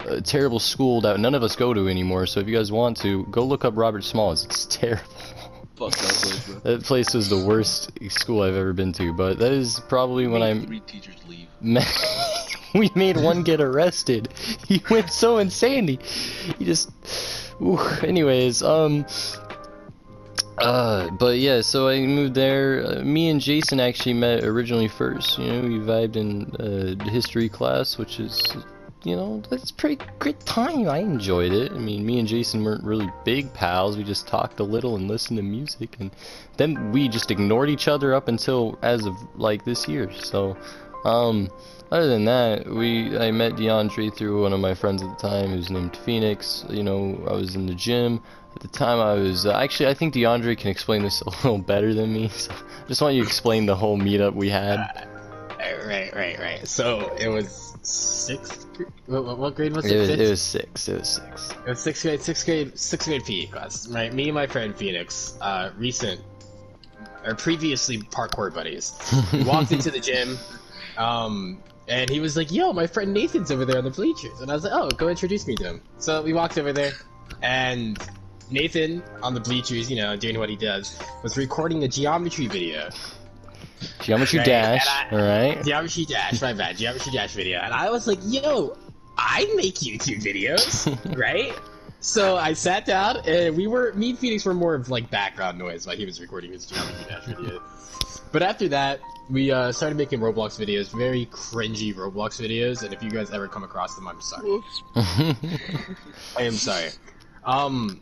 a 0.08 0.20
terrible 0.20 0.58
school 0.58 1.00
that 1.02 1.18
none 1.20 1.34
of 1.34 1.42
us 1.42 1.56
go 1.56 1.72
to 1.74 1.88
anymore. 1.88 2.26
So 2.26 2.40
if 2.40 2.48
you 2.48 2.56
guys 2.56 2.72
want 2.72 2.96
to, 2.98 3.24
go 3.26 3.44
look 3.44 3.64
up 3.64 3.74
Robert 3.76 4.04
Smalls. 4.04 4.44
It's 4.44 4.66
terrible. 4.70 5.04
Fuck 5.76 5.92
that 5.92 6.14
place, 6.14 6.46
bro. 6.46 6.58
That 6.60 6.84
place 6.84 7.14
was 7.14 7.28
the 7.28 7.44
worst 7.44 7.90
school 8.10 8.42
I've 8.42 8.54
ever 8.54 8.72
been 8.72 8.92
to. 8.94 9.12
But 9.12 9.38
that 9.38 9.52
is 9.52 9.80
probably 9.88 10.26
when 10.26 10.42
I'm 10.42 10.66
three 10.66 10.80
teachers 10.80 11.16
leave. 11.26 11.48
We 12.74 12.90
made 12.94 13.18
one 13.18 13.42
get 13.42 13.60
arrested. 13.60 14.28
He 14.66 14.82
went 14.88 15.10
so 15.10 15.38
insane. 15.38 15.88
He, 15.88 15.98
he 16.56 16.64
just. 16.64 16.90
Ooh. 17.60 17.78
Anyways, 18.02 18.62
um. 18.62 19.04
Uh, 20.56 21.10
but 21.10 21.38
yeah, 21.38 21.60
so 21.60 21.88
I 21.88 22.00
moved 22.06 22.34
there. 22.34 22.84
Uh, 22.86 23.04
me 23.04 23.28
and 23.28 23.40
Jason 23.40 23.80
actually 23.80 24.14
met 24.14 24.44
originally 24.44 24.88
first. 24.88 25.38
You 25.38 25.46
know, 25.46 25.60
we 25.62 25.78
vibed 25.78 26.16
in 26.16 26.54
uh, 26.56 27.10
history 27.10 27.48
class, 27.48 27.98
which 27.98 28.20
is 28.20 28.56
you 29.04 29.16
know, 29.16 29.42
it's 29.50 29.72
pretty 29.72 30.02
great 30.18 30.38
time. 30.40 30.88
I 30.88 30.98
enjoyed 30.98 31.52
it. 31.52 31.72
I 31.72 31.78
mean, 31.78 32.06
me 32.06 32.18
and 32.18 32.28
Jason 32.28 32.62
weren't 32.62 32.84
really 32.84 33.10
big 33.24 33.52
pals. 33.52 33.96
We 33.96 34.04
just 34.04 34.28
talked 34.28 34.60
a 34.60 34.64
little 34.64 34.94
and 34.94 35.08
listened 35.08 35.38
to 35.38 35.42
music, 35.42 35.96
and 35.98 36.10
then 36.56 36.92
we 36.92 37.08
just 37.08 37.30
ignored 37.30 37.68
each 37.68 37.88
other 37.88 38.14
up 38.14 38.28
until 38.28 38.78
as 38.82 39.04
of 39.04 39.16
like 39.34 39.64
this 39.64 39.88
year. 39.88 40.12
So, 40.12 40.56
um, 41.04 41.50
other 41.90 42.06
than 42.06 42.24
that, 42.26 42.66
we 42.66 43.18
I 43.18 43.32
met 43.32 43.52
DeAndre 43.52 44.14
through 44.14 44.42
one 44.42 44.52
of 44.52 44.60
my 44.60 44.74
friends 44.74 45.02
at 45.02 45.18
the 45.18 45.28
time, 45.28 45.50
who's 45.50 45.68
named 45.68 45.96
Phoenix. 45.96 46.64
You 46.70 46.84
know, 46.84 47.26
I 47.28 47.32
was 47.32 47.56
in 47.56 47.66
the 47.66 47.74
gym 47.74 48.22
at 48.54 48.62
the 48.62 48.68
time. 48.68 49.00
I 49.00 49.14
was 49.14 49.46
uh, 49.46 49.52
actually 49.52 49.88
I 49.88 49.94
think 49.94 50.14
DeAndre 50.14 50.56
can 50.56 50.70
explain 50.70 51.02
this 51.02 51.20
a 51.26 51.30
little 51.30 51.58
better 51.58 51.92
than 51.92 52.12
me. 52.12 52.28
So, 52.28 52.52
I 52.52 52.88
just 52.88 53.02
want 53.02 53.16
you 53.16 53.22
to 53.22 53.26
explain 53.26 53.66
the 53.66 53.76
whole 53.76 53.98
meetup 53.98 54.34
we 54.34 54.48
had. 54.48 55.08
Right, 55.86 56.14
right, 56.14 56.38
right. 56.38 56.66
So 56.68 57.14
it 57.18 57.28
was 57.28 57.74
sixth. 57.82 58.66
what- 59.06 59.38
what 59.38 59.54
grade 59.54 59.74
was 59.74 59.84
It 59.84 59.92
it? 59.92 59.98
was, 60.00 60.08
it 60.10 60.30
was 60.30 60.42
six. 60.42 60.88
It 60.88 60.98
was 61.00 61.08
six. 61.08 61.50
It 61.52 61.68
was 61.68 61.80
sixth 61.80 62.02
grade, 62.02 62.22
sixth 62.22 62.44
grade, 62.46 62.78
sixth 62.78 63.08
grade 63.08 63.24
PE 63.24 63.46
class. 63.46 63.88
Right, 63.88 64.12
me 64.12 64.24
and 64.24 64.34
my 64.34 64.46
friend 64.46 64.74
Phoenix, 64.76 65.34
uh, 65.40 65.70
recent 65.76 66.20
or 67.24 67.34
previously 67.34 67.98
parkour 67.98 68.52
buddies, 68.52 68.92
walked 69.46 69.72
into 69.72 69.90
the 69.90 70.00
gym, 70.00 70.36
um, 70.96 71.62
and 71.88 72.10
he 72.10 72.18
was 72.20 72.36
like, 72.36 72.50
"Yo, 72.50 72.72
my 72.72 72.86
friend 72.86 73.12
Nathan's 73.14 73.50
over 73.50 73.64
there 73.64 73.78
on 73.78 73.84
the 73.84 73.90
bleachers," 73.90 74.40
and 74.40 74.50
I 74.50 74.54
was 74.54 74.64
like, 74.64 74.72
"Oh, 74.74 74.88
go 74.90 75.08
introduce 75.08 75.46
me 75.46 75.54
to 75.56 75.64
him." 75.64 75.82
So 75.98 76.22
we 76.22 76.32
walked 76.32 76.58
over 76.58 76.72
there, 76.72 76.92
and 77.42 77.98
Nathan 78.50 79.02
on 79.22 79.34
the 79.34 79.40
bleachers, 79.40 79.88
you 79.90 79.96
know, 79.96 80.16
doing 80.16 80.38
what 80.38 80.48
he 80.48 80.56
does, 80.56 80.98
was 81.22 81.36
recording 81.36 81.84
a 81.84 81.88
geometry 81.88 82.46
video. 82.48 82.88
Geometry 84.00 84.38
Right, 84.40 84.46
Dash. 84.46 84.86
All 85.10 85.18
right. 85.18 85.64
Geometry 85.64 86.04
Dash, 86.04 86.40
my 86.40 86.52
bad, 86.52 86.76
Geometry 86.76 87.12
Dash 87.12 87.32
video, 87.32 87.60
and 87.60 87.72
I 87.72 87.90
was 87.90 88.06
like, 88.06 88.18
"Yo, 88.24 88.76
I 89.16 89.50
make 89.56 89.76
YouTube 89.76 90.22
videos, 90.22 91.16
right?" 91.16 91.52
So 92.00 92.36
I 92.36 92.52
sat 92.52 92.84
down, 92.84 93.18
and 93.26 93.56
we 93.56 93.66
were 93.66 93.92
me 93.94 94.10
and 94.10 94.18
Phoenix 94.18 94.44
were 94.44 94.54
more 94.54 94.74
of 94.74 94.90
like 94.90 95.10
background 95.10 95.58
noise 95.58 95.86
while 95.86 95.96
he 95.96 96.04
was 96.04 96.20
recording 96.20 96.52
his 96.52 96.66
Geometry 96.66 97.04
Dash 97.08 97.24
video. 97.26 97.62
But 98.32 98.42
after 98.42 98.68
that, 98.68 99.00
we 99.30 99.52
uh, 99.52 99.72
started 99.72 99.96
making 99.96 100.20
Roblox 100.20 100.58
videos, 100.58 100.90
very 100.96 101.26
cringy 101.26 101.94
Roblox 101.94 102.40
videos, 102.40 102.82
and 102.82 102.92
if 102.92 103.02
you 103.02 103.10
guys 103.10 103.30
ever 103.30 103.46
come 103.46 103.62
across 103.62 103.94
them, 103.94 104.08
I'm 104.08 104.20
sorry. 104.20 104.60
I 106.36 106.42
am 106.42 106.54
sorry. 106.54 106.90
Um, 107.44 108.00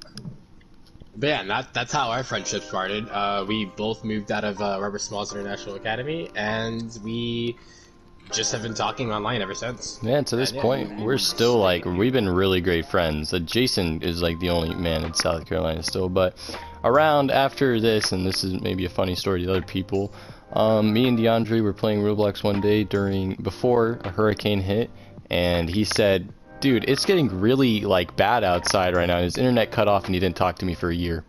but 1.21 1.27
yeah, 1.29 1.43
that, 1.45 1.75
that's 1.75 1.93
how 1.93 2.11
our 2.11 2.25
friendship 2.25 2.63
started. 2.63 3.09
Uh, 3.11 3.45
we 3.47 3.67
both 3.67 4.05
moved 4.05 4.33
out 4.33 4.43
of 4.45 4.61
uh, 4.61 4.79
Robert 4.81 5.01
Smalls 5.01 5.33
International 5.35 5.75
Academy, 5.75 6.31
and 6.35 6.99
we 7.05 7.57
just 8.33 8.53
have 8.53 8.63
been 8.63 8.75
talking 8.75 9.13
online 9.13 9.43
ever 9.43 9.55
since. 9.55 9.99
Yeah, 10.03 10.23
to 10.23 10.37
this 10.37 10.53
Yeah. 10.53 10.63
point, 10.63 11.01
we're 11.01 11.19
still 11.19 11.59
like 11.59 11.85
we've 11.85 12.13
been 12.13 12.29
really 12.29 12.61
great 12.61 12.87
friends. 12.87 13.35
Uh, 13.35 13.41
Jason 13.41 14.03
is 14.03 14.23
like 14.23 14.39
the 14.41 14.51
only 14.51 14.75
man 14.75 15.05
in 15.05 15.13
South 15.15 15.47
Carolina 15.47 15.83
still, 15.83 16.09
but 16.09 16.37
around 16.85 17.31
after 17.31 17.81
this, 17.81 18.13
and 18.13 18.25
this 18.27 18.43
is 18.43 18.61
maybe 18.61 18.87
a 18.87 18.91
funny 18.91 19.15
story 19.15 19.45
to 19.45 19.51
other 19.51 19.63
people. 19.63 20.13
Um, 20.53 20.93
me 20.93 21.07
and 21.07 21.19
DeAndre 21.19 21.63
were 21.63 21.73
playing 21.73 22.01
Roblox 22.03 22.43
one 22.43 22.61
day 22.61 22.83
during 22.83 23.35
before 23.35 24.01
a 24.05 24.11
hurricane 24.11 24.61
hit, 24.61 24.91
and 25.29 25.69
he 25.69 25.85
said, 25.85 26.33
"Dude, 26.61 26.85
it's 26.89 27.05
getting 27.05 27.41
really 27.41 27.81
like 27.81 28.15
bad 28.17 28.45
outside 28.45 28.95
right 28.95 29.07
now." 29.07 29.21
His 29.21 29.39
internet 29.39 29.71
cut 29.71 29.89
off, 29.89 30.07
and 30.07 30.15
he 30.15 30.21
didn't 30.21 30.37
talk 30.37 30.57
to 30.59 30.65
me 30.65 30.75
for 30.75 30.91
a 30.91 30.95
year. 30.95 31.25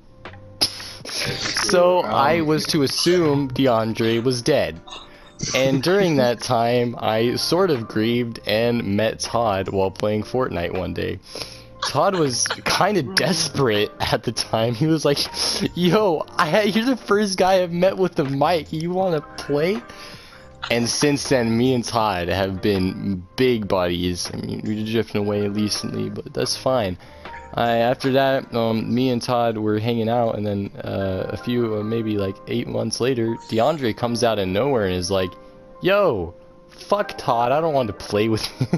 so 1.05 1.99
I 1.99 2.39
um, 2.39 2.47
was 2.47 2.65
to 2.67 2.83
assume 2.83 3.49
DeAndre 3.51 4.23
was 4.23 4.41
dead. 4.41 4.79
And 5.55 5.81
during 5.81 6.17
that 6.17 6.39
time, 6.41 6.95
I 6.99 7.35
sort 7.35 7.71
of 7.71 7.87
grieved 7.87 8.39
and 8.45 8.83
met 8.95 9.19
Todd 9.19 9.69
while 9.69 9.91
playing 9.91 10.23
Fortnite 10.23 10.77
one 10.77 10.93
day. 10.93 11.19
Todd 11.87 12.15
was 12.15 12.45
kind 12.47 12.97
of 12.97 13.15
desperate 13.15 13.91
at 13.99 14.23
the 14.23 14.31
time. 14.31 14.75
He 14.75 14.85
was 14.85 15.03
like, 15.03 15.17
"Yo, 15.75 16.25
I, 16.37 16.63
you're 16.63 16.85
the 16.85 16.95
first 16.95 17.37
guy 17.37 17.63
I've 17.63 17.71
met 17.71 17.97
with 17.97 18.15
the 18.15 18.25
mic. 18.25 18.71
You 18.71 18.91
want 18.91 19.15
to 19.15 19.43
play?" 19.43 19.81
And 20.69 20.87
since 20.87 21.27
then, 21.29 21.57
me 21.57 21.73
and 21.73 21.83
Todd 21.83 22.27
have 22.27 22.61
been 22.61 23.25
big 23.35 23.67
buddies. 23.67 24.29
I 24.33 24.37
mean, 24.37 24.61
we're 24.63 24.85
drifting 24.85 25.21
away 25.21 25.47
recently, 25.47 26.09
but 26.09 26.33
that's 26.33 26.55
fine. 26.55 26.97
I, 27.53 27.77
after 27.77 28.11
that, 28.13 28.53
um, 28.55 28.93
me 28.93 29.09
and 29.09 29.21
Todd 29.21 29.57
were 29.57 29.79
hanging 29.79 30.07
out, 30.07 30.37
and 30.37 30.45
then 30.45 30.71
uh, 30.83 31.25
a 31.29 31.37
few, 31.37 31.75
uh, 31.75 31.83
maybe 31.83 32.17
like 32.17 32.35
eight 32.47 32.67
months 32.67 33.01
later, 33.01 33.35
DeAndre 33.49 33.95
comes 33.95 34.23
out 34.23 34.39
of 34.39 34.47
nowhere 34.47 34.85
and 34.85 34.95
is 34.95 35.11
like, 35.11 35.31
"Yo, 35.81 36.33
fuck 36.69 37.17
Todd, 37.17 37.51
I 37.51 37.59
don't 37.59 37.73
want 37.73 37.87
to 37.87 37.93
play 37.93 38.29
with 38.29 38.47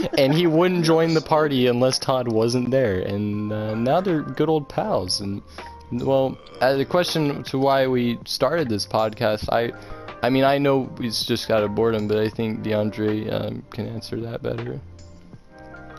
you." 0.00 0.08
and 0.16 0.32
he 0.32 0.46
wouldn't 0.46 0.84
join 0.84 1.12
the 1.12 1.20
party 1.20 1.66
unless 1.66 1.98
Todd 1.98 2.28
wasn't 2.28 2.70
there, 2.70 3.00
and 3.00 3.52
uh, 3.52 3.74
now 3.74 4.00
they're 4.00 4.22
good 4.22 4.48
old 4.48 4.66
pals. 4.68 5.20
And 5.20 5.42
well, 5.92 6.38
as 6.62 6.78
a 6.80 6.84
question 6.86 7.42
to 7.44 7.58
why 7.58 7.86
we 7.86 8.18
started 8.24 8.70
this 8.70 8.86
podcast, 8.86 9.48
I, 9.52 9.72
I 10.24 10.30
mean, 10.30 10.44
I 10.44 10.56
know 10.56 10.90
it's 11.00 11.26
just 11.26 11.50
out 11.50 11.62
of 11.62 11.74
boredom, 11.74 12.08
but 12.08 12.16
I 12.16 12.30
think 12.30 12.62
DeAndre 12.62 13.30
um, 13.30 13.62
can 13.70 13.86
answer 13.86 14.18
that 14.22 14.42
better. 14.42 14.80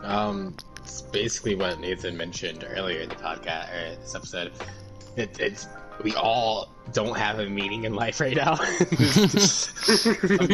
Um, 0.02 0.56
it's 0.78 1.00
basically 1.00 1.54
what 1.54 1.78
Nathan 1.78 2.16
mentioned 2.16 2.66
earlier 2.68 3.02
in 3.02 3.08
the 3.08 3.14
podcast 3.14 3.72
or 3.72 3.94
this 4.00 4.16
episode. 4.16 4.50
It, 5.14 5.38
it's 5.38 5.68
we 6.02 6.12
all 6.16 6.74
don't 6.92 7.16
have 7.16 7.38
a 7.38 7.46
meaning 7.46 7.84
in 7.84 7.94
life 7.94 8.18
right 8.20 8.34
now. 8.34 8.58
We're 8.90 9.28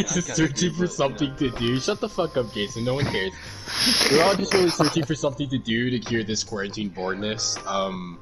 just 0.03 0.37
searching 0.37 0.75
for 0.75 0.87
something 0.87 1.35
to 1.37 1.51
do. 1.53 1.81
Shut 1.81 1.99
the 1.99 2.11
fuck 2.11 2.37
up, 2.37 2.53
Jason. 2.53 2.85
No 2.85 2.97
one 2.97 3.07
cares. 3.07 3.33
We're 4.13 4.23
all 4.23 4.35
just 4.35 4.53
really 4.53 4.69
searching 4.69 5.07
for 5.07 5.15
something 5.15 5.49
to 5.49 5.57
do 5.57 5.89
to 5.89 5.99
cure 5.99 6.25
this 6.25 6.45
quarantine 6.45 6.91
boredness. 6.91 7.57
Um, 7.67 8.21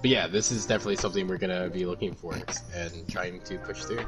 but 0.00 0.10
yeah, 0.10 0.26
this 0.26 0.50
is 0.52 0.66
definitely 0.66 0.96
something 0.96 1.26
we're 1.28 1.38
gonna 1.38 1.68
be 1.70 1.86
looking 1.86 2.14
for 2.14 2.34
and 2.74 3.08
trying 3.08 3.40
to 3.42 3.58
push 3.58 3.84
through. 3.84 4.06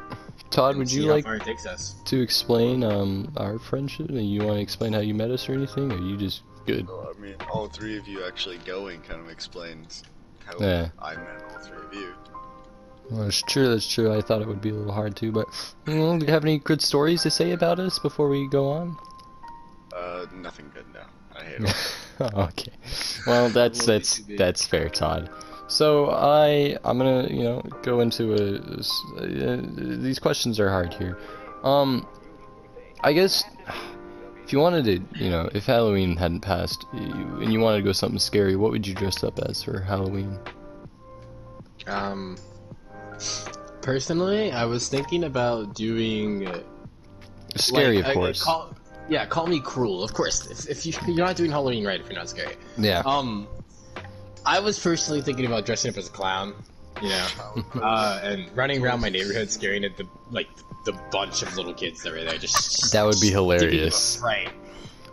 Todd, 0.50 0.71
and 0.71 0.78
would 0.78 0.92
you 0.92 1.04
like 1.06 1.26
it 1.26 1.42
takes 1.42 1.66
us? 1.66 1.97
to 2.04 2.21
explain 2.21 2.85
um, 2.85 3.33
our 3.37 3.59
friendship? 3.59 4.09
And 4.09 4.28
You 4.30 4.42
want 4.45 4.56
to 4.56 4.62
explain 4.62 4.92
how 4.92 5.00
you 5.00 5.14
met 5.14 5.30
us 5.30 5.49
or 5.49 5.54
anything? 5.54 5.90
Or 5.92 5.99
you 5.99 6.16
just 6.16 6.42
good? 6.66 6.87
Well, 6.87 7.12
I 7.16 7.21
mean, 7.21 7.35
all 7.52 7.68
three 7.68 7.97
of 7.97 8.06
you 8.06 8.25
actually 8.25 8.59
going 8.59 9.00
kind 9.02 9.21
of 9.21 9.28
explains 9.28 10.04
how 10.45 10.59
Yeah. 10.61 10.88
I 11.00 11.14
met 11.16 11.42
all 11.52 11.59
three 11.61 11.78
of 11.78 11.95
you. 11.95 12.14
Well, 13.11 13.25
that's 13.25 13.42
true. 13.42 13.68
That's 13.68 13.87
true. 13.88 14.12
I 14.16 14.21
thought 14.21 14.42
it 14.42 14.49
would 14.49 14.61
be 14.61 14.71
a 14.71 14.75
little 14.75 14.92
hard 14.92 15.16
too, 15.16 15.30
but 15.33 15.47
you 15.87 15.95
know, 15.95 16.18
do 16.18 16.26
you 16.26 16.33
have 16.33 16.45
any 16.45 16.59
good 16.59 16.83
stories 16.83 17.23
to 17.23 17.30
say 17.30 17.52
about 17.52 17.78
us 17.78 17.99
before 17.99 18.28
we 18.28 18.49
go 18.49 18.71
on? 18.71 18.97
Uh, 19.95 20.26
nothing 20.35 20.71
good 20.75 20.87
now. 20.92 21.06
I 21.38 21.45
hate 21.45 21.61
it. 22.21 22.35
Okay. 22.35 22.73
Well, 23.26 23.49
that's 23.50 23.85
that's 23.87 24.18
that's 24.37 24.66
fair, 24.66 24.88
Todd. 24.88 25.30
So 25.68 26.11
I 26.11 26.76
I'm 26.85 26.96
gonna 26.99 27.28
you 27.28 27.42
know 27.42 27.62
go 27.82 28.00
into 28.00 28.35
a, 28.35 28.78
s- 28.78 29.02
uh, 29.18 29.61
these 29.76 30.18
questions 30.18 30.61
are 30.61 30.70
hard 30.70 30.94
here. 30.94 31.18
Um, 31.64 32.06
I 33.02 33.12
guess 33.12 33.42
if 34.44 34.52
you 34.52 34.61
wanted 34.61 34.85
to 34.85 35.25
you 35.25 35.30
know 35.30 35.50
if 35.52 35.66
Halloween 35.66 36.16
hadn't 36.16 36.40
passed 36.40 36.85
you, 36.94 37.00
and 37.40 37.52
you 37.52 37.58
wanted 37.61 37.78
to 37.78 37.82
go 37.82 37.92
something 37.92 38.18
scary, 38.20 38.54
what 38.56 38.70
would 38.70 38.87
you 38.87 38.94
dress 38.94 39.25
up 39.25 39.38
as 39.40 39.62
for 39.62 39.80
Halloween? 39.80 40.38
Um, 41.88 42.37
personally, 43.82 44.52
I 44.52 44.64
was 44.64 44.88
thinking 44.88 45.25
about 45.25 45.75
doing 45.75 46.46
uh, 46.49 46.61
Scary, 47.56 47.99
like, 48.02 48.06
of 48.08 48.14
course. 48.14 48.42
call, 48.42 48.75
yeah, 49.08 49.25
call 49.25 49.46
me 49.46 49.61
cruel, 49.61 50.02
of 50.02 50.12
course. 50.12 50.46
If, 50.50 50.68
if 50.68 50.87
you, 50.87 50.92
you're 51.14 51.25
not 51.25 51.37
doing 51.37 51.50
Halloween 51.50 51.87
right, 51.87 52.00
if 52.00 52.06
you're 52.08 52.18
not 52.18 52.28
scary. 52.28 52.56
yeah. 52.76 53.02
Um, 53.06 53.46
I 54.47 54.61
was 54.61 54.79
personally 54.79 55.23
thinking 55.23 55.47
about 55.47 55.67
dressing 55.67 55.91
up 55.91 55.97
as 55.99 56.09
a 56.09 56.12
clown, 56.12 56.55
you 57.03 57.09
know, 57.09 57.65
uh, 57.83 58.21
and 58.23 58.47
running 58.57 58.83
around 58.83 59.00
my 59.00 59.09
neighborhood, 59.09 59.50
scaring 59.50 59.85
at 59.85 59.97
the 59.97 60.07
like 60.31 60.49
the 60.85 60.93
bunch 61.11 61.43
of 61.43 61.57
little 61.57 61.75
kids 61.75 62.03
that 62.05 62.12
were 62.12 62.23
there. 62.25 62.38
Just 62.38 62.93
That 62.93 63.05
would 63.05 63.21
be 63.21 63.31
giving 63.31 63.49
them 63.49 63.50
a 63.50 63.59
hilarious. 63.59 64.17
fright. 64.21 64.50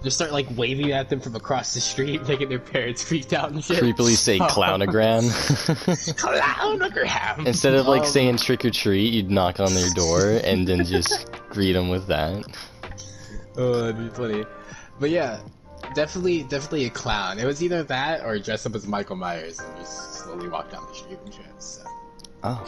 Just 0.04 0.18
start 0.18 0.34
like 0.34 0.48
waving 0.58 0.92
at 0.92 1.10
them 1.10 1.22
from 1.22 1.36
across 1.36 1.74
the 1.74 1.80
street, 1.80 2.22
making 2.28 2.50
their 2.50 2.60
parents 2.60 3.02
freaked 3.02 3.32
out 3.34 3.52
and 3.52 3.64
shit. 3.64 3.82
Creepily 3.82 4.16
say 4.18 4.38
clownogram. 4.38 5.24
Clownogram. 6.18 7.48
Instead 7.48 7.74
of 7.76 7.88
like 7.88 8.02
Um, 8.02 8.08
saying 8.08 8.38
trick 8.38 8.66
or 8.66 8.70
treat, 8.70 9.14
you'd 9.14 9.32
knock 9.32 9.60
on 9.60 9.74
their 9.74 9.90
door 9.92 10.42
and 10.44 10.68
then 10.68 10.84
just 10.86 11.32
greet 11.50 11.74
them 11.74 11.90
with 11.90 12.08
that. 12.08 12.44
Oh, 13.58 13.82
that'd 13.82 13.98
be 13.98 14.10
funny. 14.16 14.46
But 15.00 15.10
yeah, 15.10 15.40
definitely, 15.94 16.44
definitely 16.44 16.86
a 16.86 16.90
clown. 16.90 17.40
It 17.40 17.46
was 17.46 17.64
either 17.64 17.84
that 17.84 18.26
or 18.26 18.38
dress 18.40 18.66
up 18.66 18.76
as 18.76 18.88
Michael 18.88 19.16
Myers 19.16 19.60
and 19.60 19.78
just 19.78 20.16
slowly 20.16 20.48
walk 20.48 20.72
down 20.72 20.86
the 20.88 20.96
street 20.96 21.20
and 21.24 21.34
shit. 21.34 21.46
So. 21.60 21.84
Oh. 22.44 22.66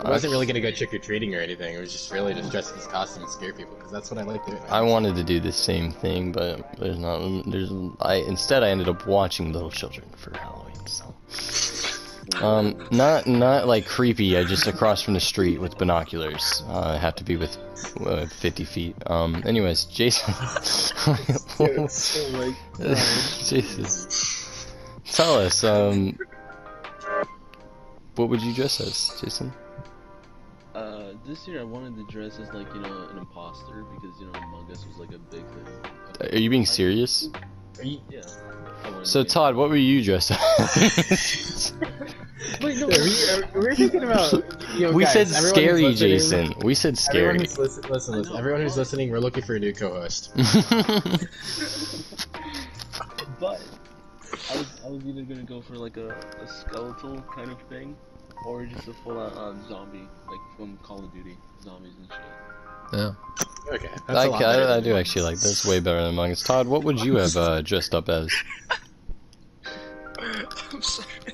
I 0.00 0.10
wasn't 0.10 0.32
really 0.32 0.46
gonna 0.46 0.60
go 0.60 0.70
trick 0.70 0.92
or 0.92 0.98
treating 0.98 1.34
or 1.34 1.40
anything. 1.40 1.74
It 1.74 1.80
was 1.80 1.92
just 1.92 2.10
really 2.12 2.34
just 2.34 2.50
dress 2.50 2.70
in 2.70 2.76
his 2.76 2.86
costume 2.86 3.22
and 3.22 3.32
scare 3.32 3.52
people 3.52 3.76
because 3.76 3.92
that's 3.92 4.10
what 4.10 4.18
I 4.18 4.24
like 4.24 4.44
doing. 4.44 4.60
I 4.68 4.80
wanted 4.80 5.14
to 5.16 5.24
do 5.24 5.38
the 5.40 5.52
same 5.52 5.92
thing, 5.92 6.32
but 6.32 6.76
there's 6.78 6.98
not. 6.98 7.44
There's. 7.46 7.70
I 8.00 8.16
instead 8.16 8.62
I 8.62 8.70
ended 8.70 8.88
up 8.88 9.06
watching 9.06 9.52
Little 9.52 9.70
Children 9.70 10.06
for 10.16 10.36
Halloween. 10.36 10.86
So 10.86 11.14
Um, 12.42 12.86
not 12.90 13.26
not 13.26 13.66
like 13.66 13.86
creepy. 13.86 14.36
I 14.36 14.44
just 14.44 14.66
across 14.66 15.02
from 15.02 15.14
the 15.14 15.20
street 15.20 15.60
with 15.60 15.78
binoculars. 15.78 16.62
Uh, 16.68 16.98
have 16.98 17.14
to 17.16 17.24
be 17.24 17.36
with 17.36 17.56
uh, 18.04 18.26
50 18.26 18.64
feet. 18.64 18.96
Um, 19.06 19.42
anyways, 19.46 19.84
Jason. 19.84 20.34
oh 21.60 21.88
my 22.32 22.54
Jesus. 23.44 24.66
Tell 25.04 25.38
us. 25.38 25.62
Um, 25.64 26.18
what 28.16 28.28
would 28.28 28.42
you 28.42 28.54
dress 28.54 28.80
as, 28.80 29.20
Jason? 29.20 29.52
Uh, 30.74 31.12
this 31.26 31.46
year 31.46 31.60
I 31.60 31.64
wanted 31.64 31.96
to 31.96 32.12
dress 32.12 32.38
as 32.40 32.52
like 32.52 32.72
you 32.74 32.80
know 32.80 33.08
an 33.10 33.18
imposter 33.18 33.84
because 33.94 34.18
you 34.20 34.26
know 34.26 34.32
Among 34.32 34.70
Us 34.70 34.84
was 34.86 34.96
like 34.98 35.12
a 35.12 35.18
big 35.18 35.44
thing. 35.46 36.32
Are 36.32 36.38
you 36.38 36.50
being 36.50 36.66
serious? 36.66 37.28
Are 37.78 37.84
you, 37.84 38.00
Yeah. 38.10 38.22
So 39.02 39.22
to 39.22 39.28
Todd, 39.28 39.54
what 39.54 39.68
were 39.68 39.76
you 39.76 40.02
dressed 40.02 40.30
as? 40.30 41.72
wait, 42.62 42.78
no, 42.78 42.86
we, 42.88 43.60
we're 43.60 43.74
thinking 43.74 44.02
about. 44.02 44.32
You 44.74 44.80
know, 44.80 44.92
we 44.92 45.04
guys, 45.04 45.12
said 45.12 45.28
everyone 45.28 45.42
who's 45.42 45.50
scary, 45.50 45.94
Jason. 45.94 46.54
We 46.62 46.74
said 46.74 46.98
Everyone 47.08 47.38
scary. 47.38 47.38
who's 47.38 47.58
listen, 47.58 47.82
listen, 47.90 48.14
listen. 48.18 48.36
Everyone 48.36 48.60
who's 48.62 48.76
listening, 48.76 49.10
we're 49.10 49.20
looking 49.20 49.42
for 49.44 49.54
a 49.54 49.58
new 49.60 49.72
co-host. 49.72 50.32
But 53.40 53.60
I 54.52 54.56
was 54.56 54.80
I 54.84 54.88
was 54.88 55.04
either 55.04 55.22
gonna 55.22 55.42
go 55.42 55.60
for 55.60 55.74
like 55.76 55.96
a, 55.96 56.08
a 56.08 56.46
skeletal 56.46 57.20
kind 57.34 57.50
of 57.50 57.60
thing, 57.68 57.96
or 58.46 58.64
just 58.66 58.88
a 58.88 58.94
full 58.94 59.20
out 59.20 59.36
um, 59.36 59.62
zombie 59.68 60.08
like 60.28 60.40
from 60.56 60.76
Call 60.78 61.04
of 61.04 61.12
Duty 61.12 61.36
zombies 61.62 61.92
and 61.98 62.08
shit. 62.08 62.20
yeah. 62.92 63.12
Okay, 63.74 63.88
that's 64.06 64.18
I, 64.18 64.24
a 64.26 64.30
lot 64.30 64.42
I, 64.42 64.76
I 64.76 64.80
do 64.80 64.96
actually 64.96 65.22
like 65.22 65.38
this 65.38 65.64
way 65.64 65.80
better 65.80 66.00
than 66.02 66.10
Among 66.10 66.30
Us. 66.30 66.42
Todd, 66.42 66.66
what 66.68 66.84
would 66.84 67.00
you 67.00 67.16
have 67.16 67.36
uh, 67.36 67.62
dressed 67.62 67.94
up 67.94 68.08
as? 68.08 68.32
I'm 70.18 70.82
sorry. 70.82 71.33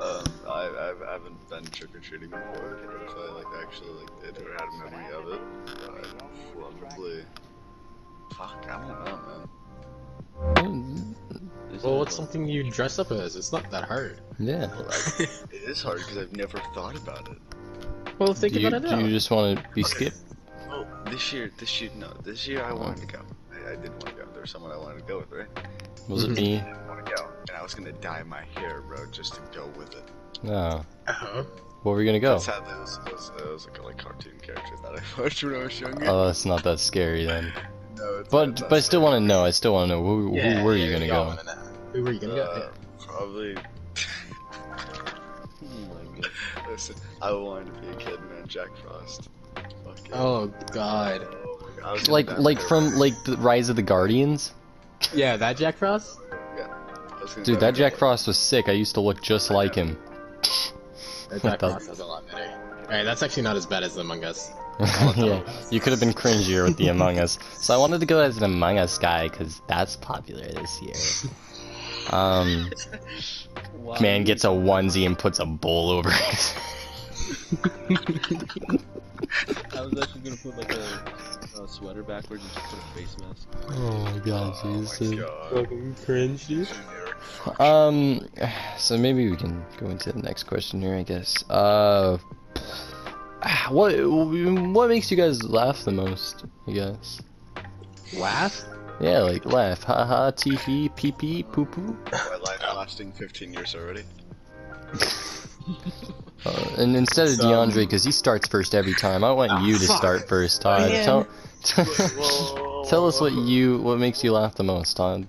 Um, 0.00 0.24
I, 0.46 0.48
I, 0.48 0.94
I 1.08 1.12
haven't 1.12 1.48
been 1.48 1.64
trick 1.64 1.94
or 1.94 2.00
treating 2.00 2.30
before, 2.30 2.78
but 2.84 3.02
if 3.02 3.16
I 3.16 3.32
like 3.34 3.46
actually 3.62 3.90
like 3.90 4.20
did 4.22 4.38
or 4.44 4.52
had 4.52 4.62
a 4.62 4.90
memory 4.90 5.12
of 5.14 5.28
it, 5.32 5.40
I'd 5.88 6.18
probably. 6.80 7.24
Fuck, 8.36 8.64
I 8.68 8.78
don't 8.78 9.04
know, 9.04 9.18
man. 9.26 11.16
Well, 11.82 11.98
what's 11.98 12.14
uh, 12.14 12.16
something 12.22 12.46
you 12.46 12.70
dress 12.70 12.98
up 12.98 13.10
as? 13.12 13.36
It's 13.36 13.52
not 13.52 13.70
that 13.70 13.84
hard. 13.84 14.20
Yeah. 14.38 14.66
Well, 14.66 14.88
I, 14.90 15.22
it 15.50 15.62
is 15.68 15.82
hard 15.82 15.98
because 15.98 16.18
I've 16.18 16.32
never 16.36 16.58
thought 16.74 16.96
about 16.96 17.28
it. 17.28 17.38
Well, 18.18 18.34
think 18.34 18.54
do 18.54 18.60
you, 18.60 18.68
about 18.68 18.84
it 18.84 18.88
do 18.88 18.96
now. 18.96 19.02
you 19.04 19.10
just 19.10 19.30
want 19.30 19.58
to 19.58 19.64
be 19.74 19.82
Skip? 19.82 20.12
Oh, 20.70 20.86
this 21.06 21.32
year, 21.32 21.50
this 21.58 21.80
year, 21.80 21.90
no, 21.96 22.12
this 22.22 22.46
year 22.46 22.62
I 22.62 22.72
wanted 22.72 23.08
to 23.08 23.16
go. 23.16 23.20
I, 23.52 23.72
I 23.72 23.76
did 23.76 23.90
want 23.90 24.06
to 24.06 24.12
go. 24.12 24.24
There 24.32 24.42
was 24.42 24.50
someone 24.50 24.70
I 24.72 24.76
wanted 24.76 24.98
to 25.00 25.04
go 25.04 25.18
with, 25.18 25.30
right? 25.30 25.48
Was 26.08 26.24
it 26.24 26.30
Mhm. 26.30 26.36
me? 26.36 26.58
I 26.58 26.64
didn't 26.64 26.86
want 26.86 27.06
to 27.06 27.12
go, 27.14 27.22
and 27.24 27.29
I 27.60 27.62
was 27.62 27.74
gonna 27.74 27.92
dye 27.92 28.22
my 28.22 28.42
hair, 28.56 28.80
bro, 28.80 29.04
just 29.10 29.34
to 29.34 29.40
go 29.54 29.66
with 29.76 29.92
it. 29.94 30.04
No. 30.42 30.82
Uh-huh. 31.06 31.44
Where 31.82 31.92
were 31.94 31.98
we 31.98 32.06
gonna 32.06 32.18
go? 32.18 32.36
But 32.36 32.42
sadly, 32.42 32.72
it 32.72 32.78
was, 32.80 32.98
it 33.06 33.12
was, 33.12 33.32
it 33.38 33.46
was 33.52 33.66
like 33.66 33.78
a 33.78 33.82
like 33.82 33.98
cartoon 33.98 34.32
character 34.40 34.76
that 34.82 34.92
I 34.98 35.20
watched 35.20 35.42
when 35.44 35.54
I 35.54 35.64
was 35.64 35.78
younger. 35.78 36.06
Oh, 36.08 36.24
that's 36.26 36.46
not 36.46 36.62
that 36.64 36.80
scary 36.80 37.26
then. 37.26 37.52
no, 37.96 38.18
it's 38.20 38.30
But 38.30 38.60
not 38.60 38.70
but 38.70 38.76
I 38.76 38.80
still 38.80 39.02
want 39.02 39.20
to 39.20 39.26
know. 39.26 39.44
I 39.44 39.50
still 39.50 39.74
want 39.74 39.90
to 39.90 39.96
know 39.96 40.02
who, 40.02 40.34
Yeah, 40.34 40.58
who 40.60 40.64
were 40.64 40.74
you 40.74 40.90
gonna 40.90 41.06
go? 41.06 41.36
Who 41.92 42.02
were 42.02 42.12
you 42.12 42.20
gonna 42.20 42.34
Uh, 42.34 42.58
go? 42.60 42.70
probably. 42.98 43.56
Oh 45.62 45.66
my 45.88 46.20
god. 46.22 46.30
Listen, 46.70 46.96
I 47.20 47.32
wanted 47.32 47.74
to 47.74 47.80
be 47.82 47.88
a 47.88 47.94
kid, 47.96 48.20
man. 48.30 48.46
Jack 48.46 48.68
Frost. 48.82 49.28
Fuck 49.54 50.08
yeah. 50.08 50.14
Oh 50.14 50.46
God. 50.72 51.28
Oh 51.44 51.58
God, 51.76 51.84
I 51.84 51.92
was 51.92 52.02
gonna 52.04 52.12
Like 52.14 52.38
like 52.38 52.60
from 52.60 52.94
like 52.96 53.22
the 53.24 53.36
Rise 53.36 53.68
of 53.68 53.76
the 53.76 53.82
Guardians. 53.82 54.54
Yeah, 55.14 55.36
that 55.36 55.58
Jack 55.58 55.76
Frost. 55.76 56.19
I 57.20 57.22
was 57.22 57.34
gonna 57.34 57.44
Dude, 57.44 57.54
dye 57.60 57.66
that 57.66 57.74
Jack 57.74 57.96
Frost 57.96 58.26
was 58.26 58.38
sick. 58.38 58.68
I 58.68 58.72
used 58.72 58.94
to 58.94 59.00
look 59.00 59.22
just 59.22 59.50
like 59.50 59.74
him. 59.74 59.96
That 61.28 61.42
Jack 61.42 61.60
Frost 61.60 61.90
is 61.90 62.00
a 62.00 62.06
lot 62.06 62.26
better. 62.26 62.50
Alright, 62.84 63.04
that's 63.04 63.22
actually 63.22 63.44
not 63.44 63.56
as 63.56 63.66
bad 63.66 63.84
as 63.84 63.96
Among 63.96 64.24
Us. 64.24 64.50
yeah, 65.16 65.42
you 65.70 65.78
could 65.78 65.92
have 65.92 66.00
been 66.00 66.12
cringier 66.14 66.64
with 66.64 66.76
the 66.76 66.88
Among 66.88 67.18
Us. 67.18 67.38
So 67.58 67.74
I 67.74 67.76
wanted 67.76 68.00
to 68.00 68.06
go 68.06 68.20
as 68.20 68.38
an 68.38 68.44
Among 68.44 68.78
Us 68.78 68.98
guy 68.98 69.28
because 69.28 69.60
that's 69.68 69.96
popular 69.96 70.46
this 70.50 70.82
year. 70.82 70.94
Um, 72.10 72.70
Wow. 73.90 73.96
man 74.00 74.24
gets 74.24 74.44
a 74.44 74.48
onesie 74.48 75.06
and 75.06 75.18
puts 75.18 75.38
a 75.38 75.46
bowl 75.46 75.90
over 75.90 76.10
his. 76.10 76.54
I 79.74 79.80
was 79.82 80.00
actually 80.00 80.20
gonna 80.22 80.36
put 80.36 80.56
like 80.56 80.72
a, 80.72 81.04
a 81.58 81.68
sweater 81.68 82.02
backwards 82.02 82.42
and 82.42 82.52
just 82.52 82.66
put 82.66 82.78
a 82.78 82.82
face 82.98 83.16
mask. 83.20 83.48
Oh 83.70 83.98
my 83.98 84.18
god, 84.18 84.54
Oh 84.62 84.68
my 84.70 85.62
god. 85.62 85.96
cringe, 86.04 86.46
dude. 86.46 86.68
Um, 87.58 88.28
so 88.76 88.96
maybe 88.98 89.30
we 89.30 89.36
can 89.36 89.64
go 89.78 89.86
into 89.86 90.12
the 90.12 90.18
next 90.20 90.44
question 90.44 90.80
here, 90.80 90.94
I 90.94 91.02
guess. 91.02 91.44
Uh, 91.50 92.18
what 93.70 93.92
what 93.94 94.88
makes 94.88 95.10
you 95.10 95.16
guys 95.16 95.42
laugh 95.42 95.84
the 95.84 95.92
most? 95.92 96.44
I 96.66 96.72
guess. 96.72 97.20
Laugh? 98.14 98.64
Yeah, 99.00 99.20
like 99.20 99.46
laugh, 99.46 99.82
ha 99.82 100.04
ha, 100.04 100.30
tee 100.30 100.56
hee, 100.56 100.90
pee 100.90 101.12
pee, 101.12 101.42
poo 101.42 101.64
poo. 101.64 101.96
My 102.12 102.36
life 102.44 102.60
lasting 102.62 103.12
15 103.12 103.52
years 103.52 103.74
already. 103.74 104.02
Uh, 106.46 106.74
and 106.78 106.96
instead 106.96 107.28
of 107.28 107.34
So- 107.34 107.44
DeAndre, 107.44 107.74
because 107.76 108.02
he 108.04 108.12
starts 108.12 108.48
first 108.48 108.74
every 108.74 108.94
time, 108.94 109.22
I 109.24 109.30
want 109.32 109.52
Ah, 109.52 109.62
you 109.64 109.76
to 109.78 109.86
fuck. 109.86 109.96
start 109.98 110.28
first, 110.28 110.62
Todd. 110.62 110.90
Man. 110.90 111.04
Tell, 111.04 111.22
Whoa. 111.84 112.84
tell 112.88 113.06
us 113.06 113.20
what 113.20 113.32
you 113.32 113.78
what 113.82 113.98
makes 113.98 114.24
you 114.24 114.32
laugh 114.32 114.54
the 114.54 114.64
most, 114.64 114.96
Todd. 114.96 115.26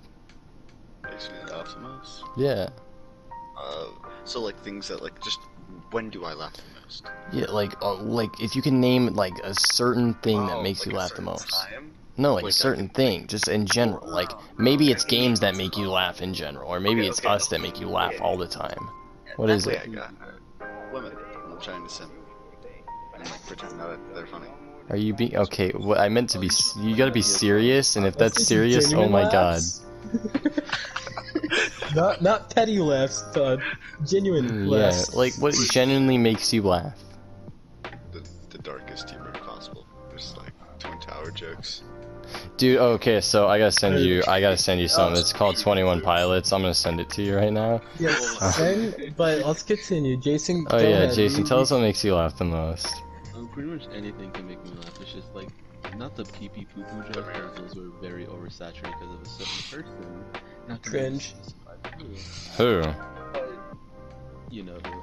Makes 1.04 1.28
me 1.28 1.52
laugh 1.52 1.74
the 1.74 1.80
most. 1.80 2.24
Yeah, 2.36 2.68
Uh, 3.60 3.86
so 4.24 4.40
like 4.40 4.58
things 4.64 4.88
that 4.88 5.02
like 5.02 5.22
just 5.22 5.38
when 5.90 6.08
do 6.08 6.24
I 6.24 6.32
laugh 6.32 6.54
the 6.54 6.62
most? 6.82 7.02
yeah, 7.32 7.44
like 7.50 7.74
uh, 7.82 7.94
like 7.96 8.30
if 8.40 8.56
you 8.56 8.62
can 8.62 8.80
name 8.80 9.14
like 9.14 9.34
a 9.44 9.52
certain 9.54 10.14
thing 10.22 10.46
that 10.46 10.56
Oh, 10.56 10.62
makes 10.62 10.80
like 10.80 10.92
you 10.92 10.96
a 10.96 11.00
laugh 11.00 11.14
the 11.14 11.20
most. 11.22 11.50
time? 11.50 11.92
No, 12.16 12.32
like 12.34 12.44
Like 12.44 12.52
a 12.52 12.56
a- 12.56 12.66
certain 12.66 12.88
thing, 12.88 13.26
just 13.26 13.48
in 13.48 13.66
general. 13.66 14.08
Like 14.08 14.30
maybe 14.58 14.90
it's 14.90 15.04
games 15.04 15.40
that 15.40 15.56
make 15.56 15.76
you 15.76 15.90
laugh 15.90 16.22
in 16.22 16.32
general, 16.32 16.70
or 16.70 16.80
maybe 16.80 17.00
Okay, 17.02 17.08
it's 17.10 17.18
okay. 17.20 17.28
us 17.28 17.48
that 17.48 17.60
make 17.60 17.78
you 17.80 17.88
laugh 17.88 18.14
all 18.22 18.38
the 18.38 18.48
time. 18.48 18.88
What 19.36 19.50
is 19.50 19.66
Wait, 19.66 19.76
it? 19.76 19.82
I 19.84 19.86
got 19.86 20.14
uh, 20.20 20.66
women. 20.92 21.12
I'm 21.50 21.60
trying 21.60 21.82
to 21.84 21.90
sim. 21.90 22.10
And 23.14 23.24
like 23.24 23.46
pretend 23.46 23.80
that 23.80 23.98
they're 24.14 24.26
funny. 24.26 24.48
Are 24.90 24.96
you 24.96 25.14
being 25.14 25.36
okay? 25.36 25.70
What 25.70 25.98
I 25.98 26.08
meant 26.08 26.30
to 26.30 26.38
be, 26.38 26.50
you 26.80 26.96
gotta 26.96 27.12
be 27.12 27.22
serious, 27.22 27.96
and 27.96 28.04
if 28.06 28.16
that's 28.16 28.46
serious, 28.46 28.92
oh 28.92 29.08
my 29.08 29.22
god. 29.30 29.62
not 31.94 32.20
not 32.22 32.54
petty 32.54 32.78
laughs, 32.78 33.24
Todd. 33.32 33.62
Genuine 34.04 34.48
hmm, 34.48 34.66
laughs. 34.66 35.10
Yeah, 35.12 35.18
like 35.18 35.34
what 35.34 35.54
genuinely 35.70 36.18
makes 36.18 36.52
you 36.52 36.62
laugh? 36.62 36.98
The, 38.12 38.26
the 38.50 38.58
darkest 38.58 39.10
humor 39.10 39.32
possible. 39.32 39.86
There's 40.10 40.36
like 40.36 40.52
Twin 40.78 40.98
Tower 41.00 41.30
jokes. 41.30 41.82
Dude, 42.56 42.78
okay, 42.78 43.20
so 43.20 43.48
I 43.48 43.58
gotta 43.58 43.72
send 43.72 43.98
you. 44.00 44.22
I 44.28 44.40
gotta 44.40 44.56
send 44.56 44.80
you 44.80 44.88
something. 44.88 45.20
It's 45.20 45.32
called 45.32 45.56
Twenty 45.60 45.82
One 45.82 46.00
Pilots. 46.00 46.52
I'm 46.52 46.62
gonna 46.62 46.74
send 46.74 47.00
it 47.00 47.10
to 47.10 47.22
you 47.22 47.36
right 47.36 47.52
now. 47.52 47.80
Yes, 47.98 48.58
and, 48.60 49.14
but 49.16 49.44
let's 49.46 49.62
continue. 49.62 50.16
Jason. 50.16 50.66
Oh 50.70 50.78
yeah, 50.78 50.88
ahead. 50.88 51.14
Jason, 51.14 51.44
tell 51.44 51.60
us 51.60 51.70
what 51.70 51.80
makes 51.80 52.04
you 52.04 52.14
laugh 52.14 52.36
the 52.38 52.44
most. 52.44 52.86
Um, 53.34 53.48
pretty 53.48 53.68
much 53.68 53.84
anything 53.94 54.30
can 54.32 54.46
make 54.46 54.62
me 54.64 54.70
laugh. 54.76 55.00
It's 55.00 55.12
just 55.12 55.34
like 55.34 55.48
not 55.96 56.16
the 56.16 56.24
pee 56.24 56.48
pee 56.48 56.66
poo 56.74 56.82
poo 56.82 57.12
jokes 57.12 57.28
because 57.36 57.56
those 57.56 57.74
were 57.76 57.90
very 58.00 58.26
oversaturated 58.26 58.82
because 58.98 59.14
of 59.14 59.22
a 59.22 59.28
certain 59.28 59.82
person. 59.82 60.24
Not 60.68 60.82
Cringe. 60.82 61.34
Who? 62.56 62.82
You 64.50 64.62
know. 64.62 64.78
who. 64.84 65.02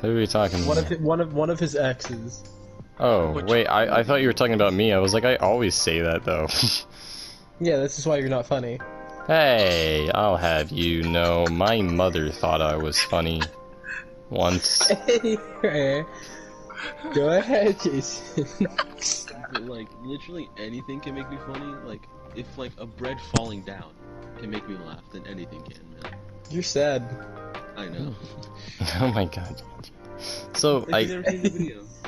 Who 0.00 0.10
are 0.10 0.16
we 0.16 0.26
talking 0.26 0.66
One 0.66 0.78
of 0.78 0.86
about? 0.86 1.00
one 1.00 1.20
of 1.20 1.34
one 1.34 1.50
of 1.50 1.60
his 1.60 1.76
exes. 1.76 2.42
Oh 3.04 3.32
Which- 3.32 3.46
wait, 3.46 3.66
I 3.66 3.98
I 3.98 4.02
thought 4.04 4.20
you 4.22 4.28
were 4.28 4.32
talking 4.32 4.54
about 4.54 4.72
me. 4.72 4.92
I 4.92 4.98
was 4.98 5.12
like, 5.12 5.24
I 5.24 5.34
always 5.36 5.74
say 5.74 6.00
that 6.00 6.24
though. 6.24 6.46
Yeah, 7.60 7.76
this 7.76 7.96
is 7.96 8.06
why 8.06 8.16
you're 8.16 8.28
not 8.28 8.46
funny. 8.46 8.80
hey, 9.28 10.10
I'll 10.12 10.36
have 10.36 10.72
you 10.72 11.02
know, 11.04 11.46
my 11.48 11.80
mother 11.80 12.28
thought 12.30 12.60
I 12.60 12.76
was 12.76 12.98
funny 13.00 13.40
once. 14.30 14.90
Hey, 15.62 16.04
Go 17.14 17.28
ahead, 17.38 17.78
Jason. 17.80 18.46
But 19.52 19.62
like 19.62 19.86
literally 20.02 20.48
anything 20.58 20.98
can 21.00 21.14
make 21.14 21.30
me 21.30 21.36
funny. 21.46 21.72
Like 21.84 22.02
if 22.34 22.58
like 22.58 22.72
a 22.78 22.86
bread 22.86 23.18
falling 23.36 23.62
down 23.62 23.92
can 24.38 24.50
make 24.50 24.66
me 24.68 24.76
laugh, 24.86 25.04
then 25.12 25.24
anything 25.28 25.62
can, 25.62 25.82
man. 26.02 26.14
You're 26.50 26.62
sad. 26.64 27.02
I 27.76 27.86
know. 27.88 28.14
oh 29.00 29.12
my 29.12 29.26
god. 29.26 29.62
So 30.54 30.84
If 30.88 30.94
I, 30.94 31.04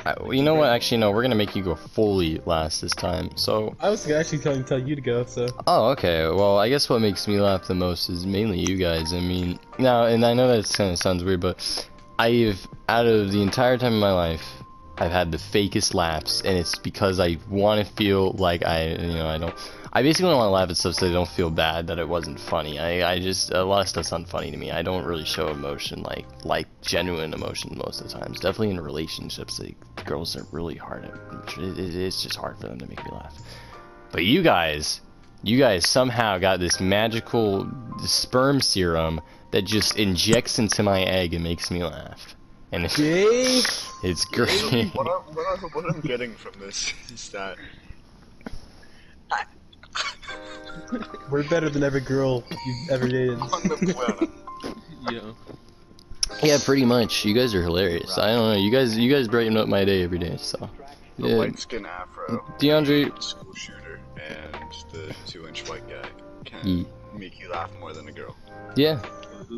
you 0.05 0.13
never 0.13 0.25
seen 0.25 0.25
the 0.25 0.25
video. 0.25 0.31
I, 0.31 0.33
you 0.35 0.43
know 0.43 0.55
what? 0.55 0.69
Actually, 0.69 0.97
no. 0.97 1.11
We're 1.11 1.21
gonna 1.21 1.35
make 1.35 1.55
you 1.55 1.63
go 1.63 1.75
fully 1.75 2.41
last 2.45 2.81
this 2.81 2.93
time. 2.93 3.35
So 3.35 3.75
I 3.79 3.89
was 3.89 4.09
actually 4.09 4.39
going 4.39 4.63
to 4.63 4.67
tell 4.67 4.79
you 4.79 4.95
to 4.95 5.01
go, 5.01 5.25
so. 5.25 5.47
Oh, 5.67 5.89
okay. 5.91 6.27
Well, 6.27 6.57
I 6.57 6.69
guess 6.69 6.89
what 6.89 7.01
makes 7.01 7.27
me 7.27 7.39
laugh 7.39 7.67
the 7.67 7.75
most 7.75 8.09
is 8.09 8.25
mainly 8.25 8.59
you 8.59 8.77
guys. 8.77 9.13
I 9.13 9.19
mean, 9.19 9.59
now, 9.79 10.05
and 10.05 10.25
I 10.25 10.33
know 10.33 10.47
that 10.47 10.71
kind 10.73 10.91
of 10.91 10.99
sounds 10.99 11.23
weird, 11.23 11.41
but 11.41 11.89
I've, 12.19 12.65
out 12.87 13.05
of 13.05 13.31
the 13.31 13.41
entire 13.41 13.77
time 13.77 13.93
of 13.93 13.99
my 13.99 14.13
life, 14.13 14.45
I've 14.97 15.11
had 15.11 15.31
the 15.31 15.37
fakest 15.37 15.93
laughs, 15.93 16.41
and 16.41 16.57
it's 16.57 16.77
because 16.77 17.19
I 17.19 17.37
want 17.49 17.85
to 17.85 17.93
feel 17.95 18.31
like 18.33 18.65
I, 18.65 18.91
you 18.91 19.13
know, 19.15 19.27
I 19.27 19.37
don't, 19.37 19.53
I 19.95 20.03
basically 20.03 20.33
want 20.33 20.47
to 20.47 20.49
laugh 20.49 20.69
at 20.69 20.75
stuff 20.75 20.95
so 20.95 21.07
they 21.07 21.13
don't 21.13 21.29
feel 21.29 21.49
bad 21.49 21.87
that 21.87 21.99
it 21.99 22.09
wasn't 22.09 22.37
funny. 22.37 22.79
I, 22.79 23.13
I 23.13 23.19
just 23.19 23.51
a 23.51 23.63
lot 23.63 23.81
of 23.83 23.87
stuff's 23.87 24.09
unfunny 24.09 24.51
to 24.51 24.57
me. 24.57 24.69
I 24.69 24.81
don't 24.81 25.05
really 25.05 25.23
show 25.23 25.47
emotion 25.47 26.03
like 26.03 26.25
like 26.43 26.67
genuine 26.81 27.33
emotion 27.33 27.71
most 27.77 28.01
of 28.01 28.09
the 28.11 28.19
times. 28.19 28.41
Definitely 28.41 28.71
in 28.71 28.81
relationships, 28.81 29.57
like 29.57 29.77
girls 30.03 30.35
are 30.35 30.45
really 30.51 30.75
hard. 30.75 31.05
At, 31.05 31.57
it, 31.57 31.79
it- 31.79 31.95
it's 31.95 32.21
just 32.21 32.35
hard 32.35 32.57
for 32.59 32.67
them 32.67 32.77
to 32.79 32.87
make 32.87 33.03
me 33.05 33.11
laugh. 33.11 33.37
But 34.11 34.25
you 34.25 34.43
guys, 34.43 34.99
you 35.43 35.57
guys 35.57 35.87
somehow 35.87 36.39
got 36.39 36.59
this 36.59 36.81
magical 36.81 37.65
sperm 38.03 38.59
serum 38.59 39.21
that 39.51 39.61
just 39.61 39.97
injects 39.97 40.59
into 40.59 40.83
my 40.83 41.03
egg 41.03 41.33
and 41.33 41.41
makes 41.41 41.71
me 41.71 41.85
laugh. 41.85 42.35
And 42.73 42.83
it's, 42.97 43.89
it's 44.03 44.25
great. 44.25 44.93
What, 44.93 45.07
I, 45.07 45.11
what, 45.31 45.47
I, 45.47 45.61
what 45.67 45.85
I'm 45.95 46.01
getting 46.01 46.33
from 46.33 46.59
this 46.59 46.93
is 47.13 47.29
that 47.29 47.55
We're 51.29 51.47
better 51.49 51.69
than 51.69 51.83
every 51.83 52.01
girl 52.01 52.43
you've 52.65 52.89
ever 52.91 53.07
dated. 53.07 53.39
on 53.39 53.49
the 53.49 53.93
planet, 53.93 54.29
Yeah. 55.11 55.31
Yeah, 56.43 56.57
pretty 56.63 56.85
much. 56.85 57.23
You 57.25 57.33
guys 57.33 57.53
are 57.55 57.61
hilarious. 57.61 58.17
I 58.17 58.27
don't 58.33 58.49
know. 58.53 58.57
You 58.57 58.71
guys, 58.71 58.97
you 58.97 59.11
guys 59.11 59.27
brighten 59.27 59.57
up 59.57 59.67
my 59.67 59.85
day 59.85 60.03
every 60.03 60.17
day. 60.19 60.37
So, 60.37 60.69
the 61.19 61.27
yeah. 61.29 61.35
light 61.35 61.59
skin 61.59 61.85
afro, 61.85 62.43
DeAndre, 62.59 63.21
school 63.21 63.53
shooter, 63.53 63.99
and 64.17 64.53
the 64.91 65.15
two 65.27 65.47
inch 65.47 65.67
white 65.69 65.87
guy 65.87 66.07
can 66.43 66.67
Ye- 66.67 66.87
make 67.15 67.39
you 67.39 67.49
laugh 67.49 67.71
more 67.79 67.93
than 67.93 68.07
a 68.07 68.11
girl. 68.11 68.35
yeah. 68.75 68.99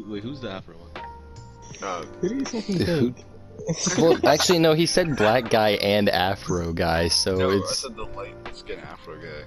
Wait, 0.08 0.22
who's 0.24 0.42
the 0.42 0.52
Afro 0.52 0.76
one? 0.76 1.04
Uh, 1.82 2.04
Who 2.20 2.30
do 2.30 2.36
you 2.36 2.46
fucking 2.46 2.78
Who- 2.80 3.14
think? 3.14 3.26
Well, 3.98 4.28
actually, 4.28 4.60
no. 4.60 4.74
He 4.74 4.86
said 4.86 5.16
black 5.16 5.50
guy 5.50 5.70
and 5.82 6.10
Afro 6.10 6.74
guy. 6.74 7.08
So 7.08 7.36
no, 7.38 7.50
I 7.52 7.54
it's. 7.56 7.78
said 7.78 7.96
the 7.96 8.04
light 8.04 8.36
skin 8.54 8.80
afro 8.80 9.16
guy. 9.16 9.46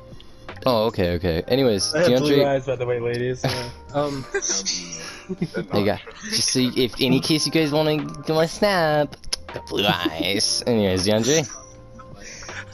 Oh, 0.67 0.85
okay, 0.87 1.13
okay. 1.13 1.43
Anyways, 1.49 1.95
I 1.95 2.11
have 2.11 2.21
blue 2.21 2.45
eyes, 2.45 2.67
by 2.67 2.77
the 2.77 2.87
way, 2.87 3.01
ladies. 3.01 3.43
Yeah. 3.45 3.71
Um, 3.95 4.25
And 4.33 5.37
There 5.69 5.81
you 5.81 5.85
go. 5.87 5.97
Just 6.31 6.49
so, 6.53 6.59
you- 6.59 6.73
if 6.77 6.95
any 7.01 7.21
case 7.21 7.47
you 7.47 7.53
guys 7.53 7.73
want 7.73 7.89
to 7.89 8.23
do 8.25 8.35
my 8.35 8.47
snap, 8.47 9.17
got 9.53 9.67
blue 9.69 9.87
eyes. 9.87 10.63
Anyways, 10.67 11.07
DeAndre. 11.07 11.49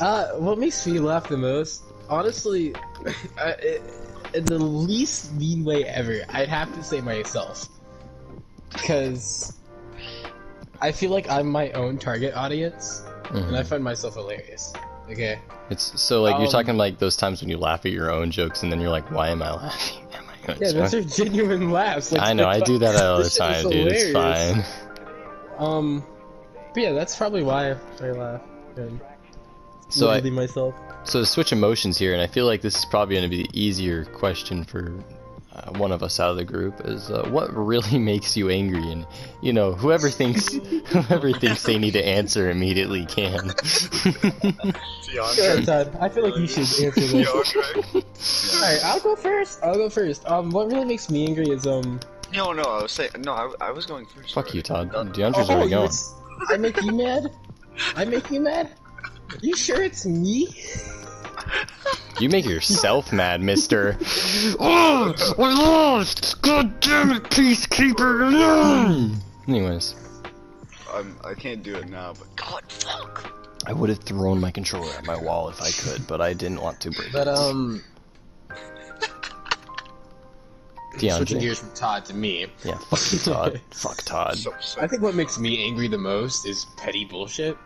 Uh, 0.01 0.29
what 0.39 0.59
makes 0.59 0.87
me 0.87 0.99
laugh 0.99 1.29
the 1.29 1.37
most, 1.37 1.83
honestly, 2.09 2.75
I, 3.39 3.51
it, 3.61 3.83
in 4.35 4.45
the 4.45 4.59
least 4.59 5.33
mean 5.35 5.65
way 5.65 5.85
ever, 5.85 6.21
I'd 6.31 6.49
have 6.49 6.75
to 6.75 6.83
say 6.83 7.01
myself, 7.01 7.69
because 8.73 9.55
I 10.83 10.93
feel 10.93 11.11
like 11.11 11.31
I'm 11.31 11.47
my 11.47 11.71
own 11.73 11.99
target 11.99 12.35
audience, 12.35 13.03
Mhm. 13.25 13.49
and 13.49 13.57
I 13.57 13.63
find 13.63 13.83
myself 13.83 14.15
hilarious. 14.15 14.73
Okay. 15.11 15.39
It's 15.71 16.01
so 16.01 16.23
like 16.23 16.37
you're 16.37 16.47
Um, 16.47 16.53
talking 16.53 16.77
like 16.77 16.99
those 16.99 17.17
times 17.17 17.41
when 17.41 17.49
you 17.51 17.59
laugh 17.59 17.87
at 17.87 17.93
your 17.93 18.11
own 18.11 18.31
jokes 18.31 18.63
and 18.63 18.71
then 18.73 18.81
you're 18.81 18.91
like, 18.91 19.11
why 19.11 19.29
am 19.29 19.43
I 19.43 19.53
laughing? 19.57 20.03
Yeah, 20.61 20.73
those 20.73 20.95
are 20.95 21.03
genuine 21.03 21.71
laughs. 21.71 22.13
Like, 22.13 22.23
I 22.23 22.33
know, 22.33 22.47
I 22.47 22.61
do 22.61 22.79
that 22.79 22.95
all 23.03 23.17
the 23.19 23.23
this 23.25 23.35
shit 23.37 23.51
is 23.51 23.63
time, 23.63 23.71
dude. 23.73 23.93
It's 23.93 24.13
fine. 24.13 24.65
Um, 25.59 26.05
but 26.75 26.83
yeah, 26.83 26.93
that's 26.93 27.17
probably 27.17 27.43
why 27.43 27.71
I 28.03 28.11
laugh. 28.11 28.43
And 28.77 29.01
So 29.89 30.11
I, 30.11 30.21
myself. 30.21 30.75
so 31.05 31.21
to 31.21 31.25
switch 31.27 31.51
emotions 31.51 31.97
here, 31.97 32.13
and 32.13 32.21
I 32.21 32.27
feel 32.27 32.45
like 32.45 32.61
this 32.61 32.77
is 32.77 32.85
probably 32.85 33.15
going 33.17 33.31
to 33.31 33.35
be 33.35 33.45
the 33.45 33.59
easier 33.59 34.05
question 34.05 34.65
for 34.65 34.93
uh, 35.57 35.71
one 35.79 35.91
of 35.91 36.03
us 36.03 36.21
out 36.21 36.31
of 36.31 36.37
the 36.37 36.45
group 36.45 36.83
is 36.85 37.11
uh, 37.11 37.27
what 37.31 37.53
really 37.55 37.99
makes 38.13 38.37
you 38.37 38.51
angry, 38.51 38.91
and 38.91 39.07
you 39.41 39.53
know 39.53 39.73
whoever 39.73 40.11
thinks 40.11 40.53
whoever 40.87 41.33
thinks 41.33 41.63
they 41.63 41.79
need 41.79 41.93
to 41.93 42.07
answer 42.07 42.51
immediately 42.51 43.07
can. 43.07 43.33
Go 43.33 43.55
DeAndre. 45.15 45.65
Todd. 45.65 45.97
I 46.01 46.09
feel 46.09 46.25
like 46.25 46.37
you 46.37 46.47
should 46.47 46.85
answer 46.85 47.01
this. 47.01 48.55
Alright, 48.55 48.85
I'll 48.85 49.01
go 49.01 49.17
first. 49.17 49.63
I'll 49.63 49.75
go 49.75 49.89
first. 49.89 50.27
Um, 50.29 50.51
what 50.51 50.71
really 50.71 50.85
makes 50.85 51.11
me 51.11 51.27
angry 51.27 51.49
is 51.49 51.67
um. 51.67 52.01
No, 52.33 52.53
no, 52.53 52.63
I 52.63 52.83
was 52.83 52.93
saying 52.93 53.11
no. 53.21 53.33
I, 53.33 53.69
I 53.69 53.71
was 53.71 53.87
going 53.87 54.05
first. 54.07 54.35
Fuck 54.35 54.53
you, 54.53 54.63
already. 54.69 54.91
Todd. 54.91 55.15
DeAndre's 55.15 55.49
oh, 55.49 55.53
already 55.55 55.65
you 55.65 55.71
going. 55.71 55.87
was- 55.87 56.15
I 56.49 56.59
make 56.59 56.83
you 56.83 56.93
mad. 56.93 57.33
I 57.95 58.05
make 58.05 58.31
you 58.31 58.41
mad. 58.41 58.71
You 59.41 59.57
sure 59.57 59.83
it's 59.83 60.05
me? 60.05 60.49
You 62.19 62.31
make 62.31 62.47
yourself 62.47 63.13
mad, 63.13 63.43
Mister. 63.43 63.99
oh, 64.59 65.15
we 65.37 65.45
lost! 65.45 66.41
God 66.41 66.81
damn 66.81 67.13
it, 67.13 67.25
peacekeeper! 67.25 68.31
No! 68.33 69.11
Anyways, 69.47 69.95
I'm, 70.93 71.19
I 71.25 71.35
can't 71.35 71.63
do 71.63 71.77
it 71.77 71.89
now, 71.91 72.15
but 72.19 72.35
God, 72.37 72.63
fuck. 72.73 73.33
I 73.67 73.73
would 73.73 73.91
have 73.91 73.99
thrown 73.99 74.41
my 74.41 74.51
controller 74.51 74.91
at 74.95 75.05
my 75.05 75.17
wall 75.17 75.49
if 75.51 75.61
I 75.61 75.71
could, 75.71 76.07
but 76.07 76.21
I 76.21 76.33
didn't 76.33 76.61
want 76.63 76.81
to 76.81 76.91
break 76.91 77.13
But 77.13 77.27
it. 77.29 77.37
um, 77.37 77.83
switching 80.99 81.41
gears 81.41 81.59
from 81.59 81.73
Todd 81.75 82.05
to 82.07 82.15
me. 82.15 82.47
Yeah, 82.65 82.79
fuck 82.79 83.13
you, 83.13 83.19
Todd. 83.19 83.61
fuck 83.73 83.99
Todd. 84.05 84.39
So 84.39 84.55
sick. 84.61 84.83
I 84.83 84.87
think 84.87 85.03
what 85.03 85.15
makes 85.15 85.39
me 85.39 85.65
angry 85.67 85.89
the 85.89 85.99
most 85.99 86.47
is 86.47 86.67
petty 86.77 87.05
bullshit. 87.05 87.57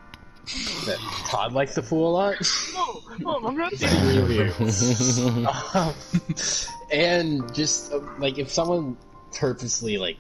That 0.87 0.99
Todd 1.27 1.53
likes 1.53 1.75
to 1.75 1.83
fool 1.83 2.11
a 2.11 2.13
lot. 2.13 2.37
No, 2.75 3.03
no, 3.19 3.49
I'm 3.49 3.57
not 3.57 3.73
Um, 5.75 5.95
and 6.91 7.55
just 7.55 7.93
uh, 7.93 8.01
like 8.19 8.39
if 8.39 8.51
someone 8.51 8.97
purposely 9.33 9.99
like 9.99 10.17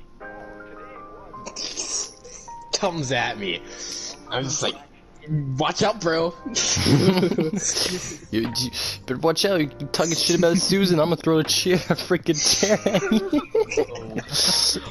comes 2.73 3.13
at 3.13 3.39
me, 3.39 3.63
I'm 4.31 4.45
just 4.45 4.63
like, 4.63 4.75
watch 5.31 5.83
out, 5.83 6.01
bro. 6.01 6.35
you, 8.31 8.53
you, 8.57 8.71
but 9.07 9.19
watch 9.23 9.45
out, 9.45 9.61
You're 9.61 9.89
talking 9.91 10.15
shit 10.15 10.39
about 10.39 10.59
Susan, 10.59 10.99
I'm 10.99 11.07
gonna 11.07 11.17
throw 11.17 11.39
a 11.39 11.45
chair, 11.45 11.77
a 11.77 11.95
freaking 11.95 12.39
chair 12.61 12.79
at 12.85 13.03
you. 13.13 13.31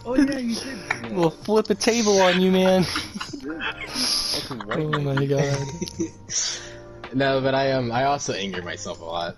Oh 0.05 0.15
yeah, 0.15 0.39
you 0.39 0.55
did. 0.55 1.15
we'll 1.15 1.29
flip 1.29 1.69
a 1.69 1.75
table 1.75 2.19
on 2.21 2.41
you, 2.41 2.51
man. 2.51 2.85
Oh 4.71 4.99
my 4.99 5.25
god. 5.25 5.57
no, 7.13 7.41
but 7.41 7.53
I 7.53 7.71
um 7.73 7.91
I 7.91 8.05
also 8.05 8.33
anger 8.33 8.61
myself 8.61 9.01
a 9.01 9.05
lot, 9.05 9.37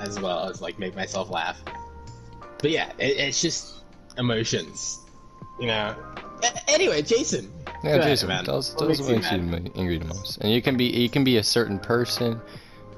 as 0.00 0.20
well 0.20 0.48
as 0.48 0.60
like 0.60 0.78
make 0.78 0.94
myself 0.94 1.30
laugh. 1.30 1.62
But 2.58 2.70
yeah, 2.70 2.92
it, 2.98 3.16
it's 3.16 3.40
just 3.40 3.82
emotions, 4.18 4.98
you 5.58 5.66
know. 5.66 5.96
A- 6.42 6.70
anyway, 6.70 7.02
Jason. 7.02 7.52
Yeah, 7.84 7.98
Go 7.98 8.04
Jason, 8.04 8.28
man. 8.28 8.44
tell 8.44 8.58
us, 8.58 8.70
What 8.74 8.78
tell 8.80 8.90
us 8.90 8.98
makes 8.98 9.00
what 9.00 9.08
you 9.08 9.14
makes 9.16 9.32
you 9.32 9.38
mad? 9.42 9.72
angry 9.76 9.98
the 9.98 10.04
most. 10.06 10.38
And 10.40 10.52
you 10.52 10.62
can 10.62 10.76
be, 10.76 10.84
you 10.86 11.08
can 11.08 11.24
be 11.24 11.36
a 11.38 11.42
certain 11.42 11.78
person 11.78 12.40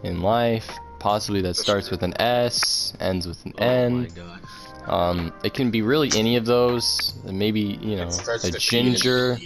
in 0.02 0.20
life, 0.20 0.70
possibly 1.00 1.40
that 1.42 1.56
starts 1.56 1.90
with 1.90 2.02
an 2.02 2.14
S, 2.20 2.94
ends 3.00 3.26
with 3.26 3.44
an 3.46 3.54
Oh 3.58 3.60
my 3.64 3.66
N. 3.66 4.08
god. 4.14 4.40
Um, 4.86 5.32
it 5.42 5.54
can 5.54 5.70
be 5.70 5.80
really 5.80 6.10
any 6.14 6.36
of 6.36 6.44
those. 6.44 7.14
Maybe 7.24 7.60
you 7.60 7.96
know, 7.96 8.08
a 8.08 8.08
with 8.08 8.18
P 8.18 8.46
and 8.46 8.54
a 8.54 8.58
ginger. 8.58 9.38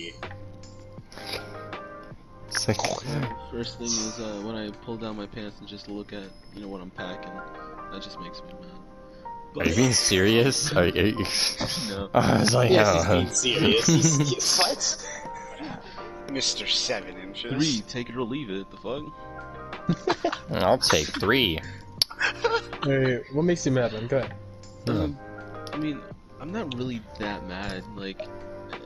Like, 2.66 2.76
First 3.52 3.78
thing 3.78 3.86
is 3.86 4.18
uh, 4.18 4.42
when 4.44 4.56
I 4.56 4.70
pull 4.84 4.96
down 4.96 5.16
my 5.16 5.26
pants 5.26 5.60
and 5.60 5.68
just 5.68 5.88
look 5.88 6.12
at 6.12 6.24
you 6.54 6.60
know 6.62 6.68
what 6.68 6.80
I'm 6.80 6.90
packing. 6.90 7.30
That 7.92 8.02
just 8.02 8.18
makes 8.20 8.42
me 8.42 8.52
mad. 8.60 8.70
Are 9.56 9.66
you 9.66 9.74
being 9.74 9.92
serious? 9.92 10.72
Are 10.74 10.86
you, 10.86 11.02
are 11.02 11.06
you... 11.06 11.16
No. 11.88 12.10
I 12.14 12.40
was 12.40 12.54
like, 12.54 12.70
Yes, 12.70 12.88
oh, 12.90 13.20
he's 13.20 13.42
being 13.42 13.58
serious. 13.58 13.86
He's, 13.86 14.16
he's, 14.18 14.58
what? 14.58 15.08
Mr. 16.28 16.68
Seven 16.68 17.16
Inches. 17.18 17.52
Three, 17.52 17.82
take 17.88 18.08
it 18.10 18.16
or 18.16 18.22
leave 18.22 18.50
it. 18.50 18.70
The 18.70 18.76
fuck? 18.76 19.04
I'll 20.50 20.78
take 20.78 21.06
three. 21.06 21.58
Wait, 22.84 23.22
what 23.32 23.42
makes 23.42 23.64
you 23.64 23.72
mad, 23.72 23.92
man? 23.92 24.06
Go 24.06 24.18
ahead. 24.18 24.34
Um, 24.88 25.18
I 25.72 25.76
mean, 25.76 26.00
I'm 26.40 26.52
not 26.52 26.74
really 26.76 27.00
that 27.18 27.46
mad. 27.46 27.82
Like, 27.96 28.20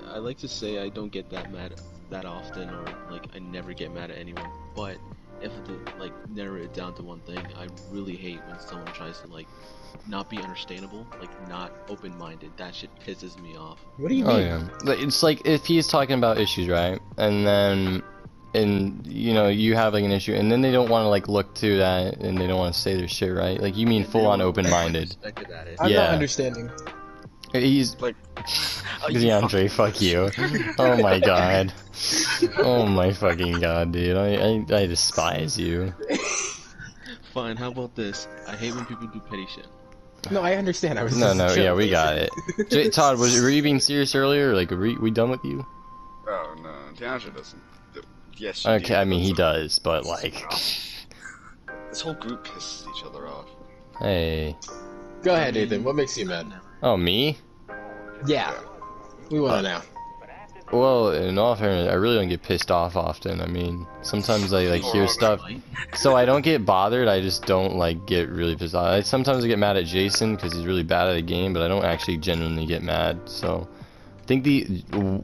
I 0.09 0.18
like 0.18 0.38
to 0.38 0.48
say 0.48 0.79
I 0.79 0.88
don't 0.88 1.11
get 1.11 1.31
that 1.31 1.53
mad 1.53 1.81
that 2.11 2.25
often, 2.25 2.68
or 2.70 2.85
like 3.11 3.27
I 3.35 3.38
never 3.40 3.72
get 3.72 3.92
mad 3.92 4.11
at 4.11 4.18
anyone. 4.18 4.48
But 4.77 4.98
if 5.40 5.53
to 5.64 5.79
like 5.98 6.12
narrow 6.31 6.62
it 6.62 6.75
down 6.75 6.94
to 6.94 7.03
one 7.03 7.20
thing, 7.20 7.44
I 7.59 7.66
really 7.90 8.16
hate 8.16 8.40
when 8.46 8.59
someone 8.61 8.92
tries 8.92 9.20
to 9.20 9.27
like 9.29 9.48
not 10.09 10.28
be 10.31 10.38
understandable, 10.38 11.07
like 11.20 11.31
not 11.48 11.72
open-minded. 11.88 12.50
That 12.57 12.74
shit 12.74 12.90
pisses 13.00 13.40
me 13.40 13.57
off. 13.57 13.78
What 13.96 14.09
do 14.09 14.14
you 14.14 14.24
Oh 14.26 14.37
mean? 14.37 14.46
yeah, 14.87 14.94
it's 14.98 15.22
like 15.22 15.46
if 15.46 15.64
he's 15.64 15.87
talking 15.87 16.16
about 16.18 16.38
issues, 16.38 16.68
right? 16.68 16.98
And 17.18 17.46
then, 17.46 18.02
and 18.55 19.07
you 19.07 19.33
know, 19.35 19.48
you 19.48 19.74
have 19.76 19.94
like 19.94 20.05
an 20.05 20.12
issue, 20.12 20.35
and 20.35 20.50
then 20.50 20.61
they 20.61 20.72
don't 20.72 20.88
want 20.90 21.05
to 21.05 21.09
like 21.09 21.28
look 21.28 21.55
to 21.57 21.78
that, 21.78 22.18
and 22.18 22.37
they 22.38 22.46
don't 22.46 22.59
want 22.59 22.74
to 22.74 22.81
say 22.81 22.96
their 22.96 23.09
shit, 23.09 23.33
right? 23.35 23.61
Like 23.61 23.76
you 23.76 23.87
mean 23.87 24.05
full 24.05 24.26
on 24.26 24.40
open 24.40 24.68
minded. 24.68 25.09
Respected 25.22 25.50
at 25.55 25.66
it. 25.68 25.78
I'm 25.81 25.90
Yeah. 25.90 25.98
not 26.05 26.11
understanding. 26.11 26.70
He's 27.52 28.00
Like, 28.00 28.16
DeAndre, 29.11 29.70
fuck 29.70 30.00
you. 30.00 30.31
Oh 30.78 30.96
my 31.02 31.18
god. 31.20 31.70
Oh 32.59 32.87
my 32.87 33.12
fucking 33.12 33.61
god, 33.61 33.92
dude. 33.92 34.16
I 34.16 34.37
I, 34.37 34.83
I 34.83 34.87
despise 34.87 35.59
you. 35.59 35.92
Fine. 37.35 37.57
How 37.57 37.68
about 37.70 37.94
this? 37.94 38.26
I 38.48 38.57
hate 38.57 38.74
when 38.74 38.87
people 38.87 39.07
do 39.09 39.20
petty 39.20 39.46
shit. 39.55 39.66
No, 40.30 40.42
I 40.42 40.54
understand. 40.54 40.98
I 40.98 41.02
was 41.02 41.16
No, 41.16 41.35
just 41.35 41.56
no, 41.56 41.62
yeah, 41.62 41.72
we 41.74 41.90
got 41.90 42.16
it. 42.16 42.30
J- 42.70 42.90
Todd, 42.90 43.18
was 43.18 43.40
were 43.40 43.50
you 43.50 43.62
being 43.62 43.80
serious 43.90 44.14
earlier? 44.14 44.54
Like, 44.54 44.70
are 44.70 44.78
we, 44.78 44.96
we 44.98 45.11
done 45.11 45.30
with 45.30 45.44
you? 45.44 45.66
oh 46.28 46.54
no, 46.62 46.70
DeAndre 46.94 47.35
doesn't. 47.35 47.62
Yes. 48.37 48.64
you 48.64 48.70
Okay, 48.72 48.88
do, 48.88 48.94
I 48.94 49.04
mean 49.04 49.20
he 49.20 49.32
does, 49.32 49.78
but 49.78 50.04
like, 50.06 50.44
This 51.90 52.00
whole 52.00 52.14
group 52.14 52.46
pisses 52.46 52.87
each 52.96 53.04
other 53.04 53.26
off. 53.26 53.46
Hey. 53.98 54.56
Go 55.22 55.35
ahead, 55.35 55.54
Nathan. 55.54 55.85
What 55.85 55.94
makes 55.96 56.16
you 56.18 56.26
mad? 56.26 56.48
Now? 56.48 56.61
Oh, 56.82 56.96
me? 56.96 57.38
Yeah. 58.26 58.58
We 59.30 59.40
want 59.40 59.64
to 59.64 59.74
uh, 59.74 59.78
know. 59.78 59.85
Well, 60.72 61.11
in 61.11 61.37
all 61.37 61.54
fairness, 61.54 61.90
I 61.90 61.94
really 61.94 62.16
don't 62.16 62.30
get 62.30 62.42
pissed 62.42 62.70
off 62.70 62.96
often. 62.96 63.42
I 63.42 63.46
mean, 63.46 63.87
sometimes 64.00 64.54
I 64.54 64.64
like 64.64 64.82
hear 64.82 65.06
stuff, 65.06 65.42
so 65.92 66.16
I 66.16 66.24
don't 66.24 66.40
get 66.40 66.64
bothered. 66.64 67.08
I 67.08 67.20
just 67.20 67.44
don't 67.44 67.76
like 67.76 68.06
get 68.06 68.30
really 68.30 68.56
pissed 68.56 68.74
off. 68.74 68.87
I, 68.87 69.00
sometimes 69.02 69.44
I 69.44 69.48
get 69.48 69.58
mad 69.58 69.76
at 69.76 69.85
Jason 69.85 70.35
because 70.35 70.54
he's 70.54 70.64
really 70.64 70.82
bad 70.82 71.08
at 71.08 71.16
a 71.16 71.22
game, 71.22 71.52
but 71.52 71.61
I 71.61 71.68
don't 71.68 71.85
actually 71.85 72.16
genuinely 72.16 72.64
get 72.64 72.82
mad. 72.82 73.20
So, 73.26 73.68
I 74.18 74.24
think 74.24 74.44
the 74.44 74.64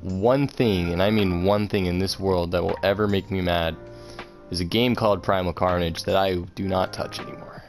one 0.02 0.48
thing, 0.48 0.92
and 0.92 1.02
I 1.02 1.10
mean 1.10 1.44
one 1.44 1.66
thing 1.66 1.86
in 1.86 1.98
this 1.98 2.20
world 2.20 2.50
that 2.50 2.62
will 2.62 2.76
ever 2.82 3.08
make 3.08 3.30
me 3.30 3.40
mad, 3.40 3.74
is 4.50 4.60
a 4.60 4.66
game 4.66 4.94
called 4.94 5.22
Primal 5.22 5.54
Carnage 5.54 6.02
that 6.02 6.16
I 6.16 6.34
do 6.34 6.68
not 6.68 6.92
touch 6.92 7.20
anymore. 7.20 7.64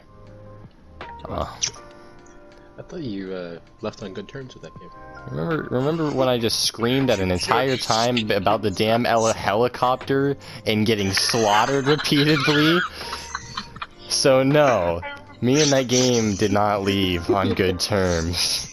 Uh, 1.26 1.46
I 2.78 2.82
thought 2.82 3.00
you 3.00 3.32
uh, 3.32 3.58
left 3.80 4.02
on 4.02 4.12
good 4.12 4.28
terms 4.28 4.52
with 4.52 4.64
that 4.64 4.78
game. 4.78 4.90
Remember, 5.28 5.68
remember 5.70 6.10
when 6.10 6.28
I 6.28 6.38
just 6.38 6.64
screamed 6.64 7.10
at 7.10 7.20
an 7.20 7.30
entire 7.30 7.76
time 7.76 8.30
about 8.30 8.62
the 8.62 8.70
damn 8.70 9.04
heli- 9.04 9.32
helicopter 9.34 10.36
and 10.66 10.86
getting 10.86 11.12
slaughtered 11.12 11.86
repeatedly? 11.86 12.80
So 14.08 14.42
no, 14.42 15.00
me 15.40 15.62
and 15.62 15.70
that 15.70 15.88
game 15.88 16.34
did 16.34 16.52
not 16.52 16.82
leave 16.82 17.30
on 17.30 17.54
good 17.54 17.78
terms. 17.78 18.66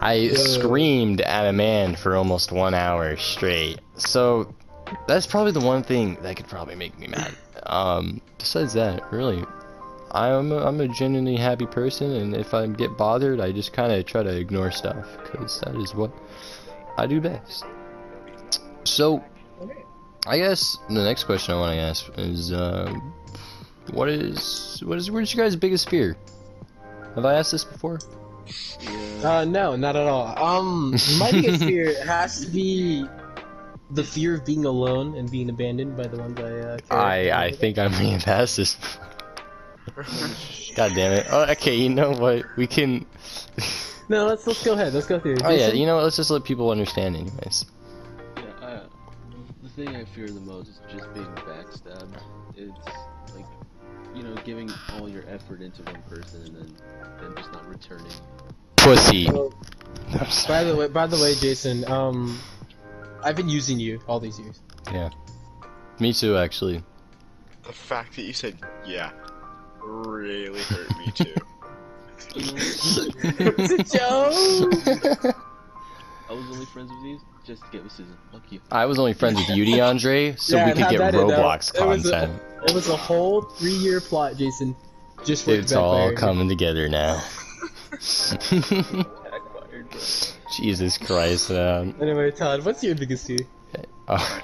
I 0.00 0.28
screamed 0.28 1.22
at 1.22 1.46
a 1.46 1.52
man 1.52 1.96
for 1.96 2.14
almost 2.14 2.52
one 2.52 2.74
hour 2.74 3.16
straight. 3.16 3.80
So 3.96 4.54
that's 5.08 5.26
probably 5.26 5.52
the 5.52 5.60
one 5.60 5.82
thing 5.82 6.18
that 6.22 6.36
could 6.36 6.46
probably 6.46 6.74
make 6.74 6.98
me 6.98 7.06
mad. 7.06 7.34
Um, 7.64 8.20
besides 8.38 8.74
that, 8.74 9.10
really, 9.10 9.42
I'm 10.16 10.50
a, 10.50 10.64
I'm 10.64 10.80
a 10.80 10.88
genuinely 10.88 11.36
happy 11.36 11.66
person, 11.66 12.10
and 12.12 12.34
if 12.34 12.54
I 12.54 12.66
get 12.66 12.96
bothered, 12.96 13.40
I 13.40 13.52
just 13.52 13.72
kind 13.72 13.92
of 13.92 14.04
try 14.06 14.22
to 14.22 14.34
ignore 14.34 14.70
stuff, 14.70 15.06
because 15.22 15.60
that 15.60 15.74
is 15.76 15.94
what 15.94 16.10
I 16.96 17.06
do 17.06 17.20
best. 17.20 17.64
So, 18.84 19.22
I 20.26 20.38
guess 20.38 20.78
the 20.88 21.04
next 21.04 21.24
question 21.24 21.54
I 21.54 21.58
want 21.58 21.74
to 21.74 21.80
ask 21.80 22.10
is, 22.16 22.52
um, 22.52 23.12
what 23.92 24.08
is 24.08 24.82
what 24.84 24.98
is 24.98 25.10
what 25.10 25.22
is 25.22 25.34
your 25.34 25.44
guys' 25.44 25.54
biggest 25.54 25.90
fear? 25.90 26.16
Have 27.14 27.24
I 27.24 27.34
asked 27.34 27.52
this 27.52 27.64
before? 27.64 27.98
Uh, 29.22 29.44
no, 29.44 29.76
not 29.76 29.96
at 29.96 30.06
all. 30.06 30.26
Um, 30.42 30.96
my 31.18 31.30
biggest 31.30 31.64
fear 31.64 32.04
has 32.06 32.44
to 32.44 32.50
be 32.50 33.06
the 33.90 34.02
fear 34.02 34.34
of 34.34 34.44
being 34.44 34.64
alone 34.64 35.14
and 35.16 35.30
being 35.30 35.48
abandoned 35.48 35.96
by 35.96 36.06
the 36.06 36.16
ones 36.16 36.38
I 36.38 36.42
uh, 36.42 36.78
care 36.78 36.98
I 36.98 37.16
about. 37.16 37.42
I 37.42 37.50
think 37.52 37.78
I 37.78 37.88
may 37.88 38.10
have 38.10 38.26
asked 38.26 38.56
this. 38.56 38.76
God 40.76 40.92
damn 40.94 41.12
it! 41.12 41.26
Oh, 41.30 41.44
okay, 41.50 41.74
you 41.74 41.88
know 41.88 42.10
what? 42.10 42.44
We 42.56 42.66
can. 42.66 43.06
No, 44.08 44.26
let's 44.26 44.46
let's 44.46 44.64
go 44.64 44.74
ahead. 44.74 44.94
Let's 44.94 45.06
go 45.06 45.18
through. 45.18 45.38
Oh 45.42 45.50
yeah, 45.50 45.72
you 45.72 45.84
know 45.84 45.96
what? 45.96 46.04
Let's 46.04 46.16
just 46.16 46.30
let 46.30 46.44
people 46.44 46.70
understand, 46.70 47.16
anyways. 47.16 47.66
Yeah, 48.36 48.42
uh, 48.64 48.84
the 49.62 49.68
thing 49.70 49.96
I 49.96 50.04
fear 50.04 50.28
the 50.28 50.40
most 50.40 50.68
is 50.68 50.80
just 50.92 51.12
being 51.12 51.26
backstabbed. 51.26 52.16
It's 52.56 52.86
like, 53.34 53.44
you 54.14 54.22
know, 54.22 54.34
giving 54.44 54.70
all 54.92 55.08
your 55.08 55.24
effort 55.28 55.60
into 55.60 55.82
one 55.82 56.02
person 56.02 56.42
and 56.42 56.56
then 56.56 56.76
then 57.20 57.34
just 57.36 57.52
not 57.52 57.66
returning. 57.66 58.12
Pussy. 58.76 59.28
Well, 59.28 59.52
by 60.46 60.62
the 60.62 60.76
way, 60.76 60.86
by 60.86 61.08
the 61.08 61.16
way, 61.16 61.34
Jason, 61.34 61.84
um, 61.90 62.38
I've 63.24 63.34
been 63.34 63.48
using 63.48 63.80
you 63.80 64.00
all 64.06 64.20
these 64.20 64.38
years. 64.38 64.60
Yeah. 64.92 65.10
Me 65.98 66.12
too, 66.12 66.36
actually. 66.36 66.80
The 67.64 67.72
fact 67.72 68.14
that 68.14 68.22
you 68.22 68.32
said 68.32 68.56
yeah 68.86 69.10
really 69.86 70.60
hurt 70.62 70.98
me 70.98 71.10
too. 71.12 71.34
it's 72.36 73.72
a 73.72 73.98
joke. 73.98 75.34
I 76.28 76.32
was 76.32 76.44
only 76.50 76.66
friends 76.66 76.90
with 76.90 77.02
these 77.02 77.20
just 77.46 77.62
to 77.64 77.68
get 77.70 77.82
with 77.84 77.92
Susan. 77.92 78.16
Fuck 78.32 78.50
you. 78.50 78.60
I 78.72 78.84
was 78.86 78.98
only 78.98 79.12
friends 79.14 79.36
with 79.38 79.48
you, 79.56 79.64
DeAndre, 79.64 80.38
so 80.38 80.56
Yeah, 80.56 80.66
we 80.66 80.72
could 80.72 80.90
get 80.90 80.98
that 80.98 81.14
ended 81.14 81.30
up, 81.38 81.44
Roblox 81.60 81.74
it 81.80 81.86
was 81.86 82.06
a- 82.06 82.10
content. 82.10 82.42
It 82.66 82.74
was 82.74 82.88
a 82.88 82.96
whole 82.96 83.42
three-year 83.42 84.00
plot, 84.00 84.36
Jason. 84.36 84.74
Just 85.24 85.44
for 85.44 85.52
It's 85.52 85.70
the 85.72 85.78
all 85.80 86.08
backfire. 86.08 86.14
coming 86.16 86.48
together 86.48 86.88
now. 86.88 87.22
Backfired, 87.90 88.70
bro. 89.90 90.00
Jesus 90.56 90.98
Christ, 90.98 91.50
man. 91.50 91.94
Anyway, 92.00 92.30
Todd, 92.32 92.64
what's 92.64 92.82
your 92.82 92.94
biggest 92.96 93.26
fear? 93.26 93.38
Oh, 94.08 94.42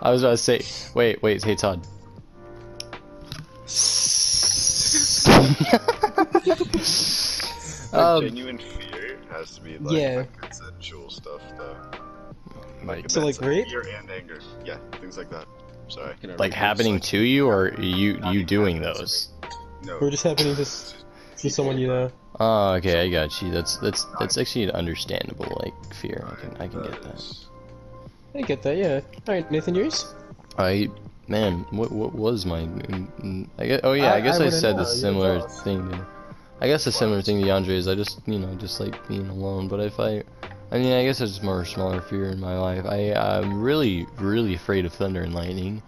I 0.00 0.10
was 0.10 0.22
about 0.22 0.32
to 0.32 0.36
say, 0.38 0.62
wait, 0.94 1.22
wait, 1.22 1.42
hey 1.42 1.54
Todd. 1.56 1.84
My 7.92 7.98
um, 7.98 8.22
genuine 8.22 8.58
fear 8.58 9.18
has 9.30 9.56
to 9.56 9.60
be 9.62 9.78
like 9.78 9.96
Yeah. 9.96 10.16
like 10.18 10.36
consensual 10.40 11.10
stuff 11.10 11.40
though. 11.56 11.76
like, 12.84 13.10
So, 13.10 13.24
like, 13.24 13.40
rape? 13.40 13.68
Fear 13.68 13.86
and 13.98 14.10
anger. 14.10 14.40
Yeah, 14.64 14.78
things 15.00 15.16
like 15.16 15.30
that. 15.30 15.46
Sorry. 15.88 16.14
Can 16.20 16.32
I 16.32 16.36
like 16.36 16.52
happening 16.52 16.98
to 17.00 17.18
you, 17.18 17.46
or 17.48 17.72
you 17.80 18.18
you 18.32 18.44
doing 18.44 18.80
those? 18.80 19.28
No. 19.84 19.94
Or 19.98 20.10
just 20.10 20.24
happening 20.24 20.56
to 20.56 20.64
to 20.64 21.50
someone 21.50 21.78
you 21.78 21.86
know? 21.88 22.10
Oh, 22.40 22.72
okay, 22.74 23.02
I 23.06 23.08
got 23.08 23.40
you. 23.40 23.50
That's 23.50 23.76
that's 23.78 24.04
that's 24.18 24.36
actually 24.36 24.64
an 24.64 24.70
understandable 24.72 25.60
like 25.62 25.94
fear. 25.94 26.26
I 26.30 26.34
can 26.40 26.56
I 26.56 26.68
can 26.68 26.82
get 26.82 27.02
that. 27.02 27.36
I 28.34 28.42
get 28.42 28.62
that, 28.62 28.76
yeah. 28.76 29.00
Alright, 29.28 29.50
Nathan, 29.50 29.74
yours? 29.74 30.14
I 30.58 30.90
man, 31.28 31.66
what 31.70 31.90
what 31.92 32.14
was 32.14 32.46
my? 32.46 32.68
I 33.58 33.66
guess, 33.66 33.80
oh 33.84 33.92
yeah, 33.92 34.12
I, 34.12 34.16
I- 34.16 34.20
guess 34.20 34.40
I 34.40 34.46
I, 34.46 34.50
said 34.50 34.76
know, 34.76 34.82
the 34.82 34.88
similar 34.88 35.40
thing. 35.48 35.88
To, 35.90 36.06
I 36.60 36.66
guess 36.68 36.86
a 36.86 36.92
similar 36.92 37.22
thing 37.22 37.42
to 37.42 37.50
Andre 37.50 37.76
is 37.76 37.88
I 37.88 37.94
just 37.94 38.20
you 38.26 38.38
know 38.38 38.54
just 38.54 38.80
like 38.80 39.06
being 39.08 39.28
alone. 39.28 39.68
But 39.68 39.80
if 39.80 39.98
I, 40.00 40.22
I 40.70 40.78
mean 40.78 40.92
I 40.92 41.04
guess 41.04 41.20
it's 41.20 41.42
more 41.42 41.64
smaller 41.64 42.00
fear 42.00 42.30
in 42.30 42.40
my 42.40 42.58
life. 42.58 42.84
I 42.86 43.12
I'm 43.12 43.60
really 43.60 44.06
really 44.18 44.54
afraid 44.54 44.84
of 44.86 44.92
thunder 44.92 45.22
and 45.22 45.34
lightning. 45.34 45.82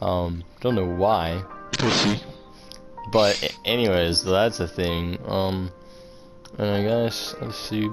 Um, 0.00 0.44
don't 0.60 0.74
know 0.74 0.86
why. 0.86 1.42
But 3.10 3.56
anyways, 3.64 4.22
that's 4.22 4.60
a 4.60 4.68
thing. 4.68 5.18
Um, 5.26 5.72
and 6.58 6.68
I 6.68 6.82
guess 6.82 7.34
let's 7.40 7.56
see. 7.56 7.88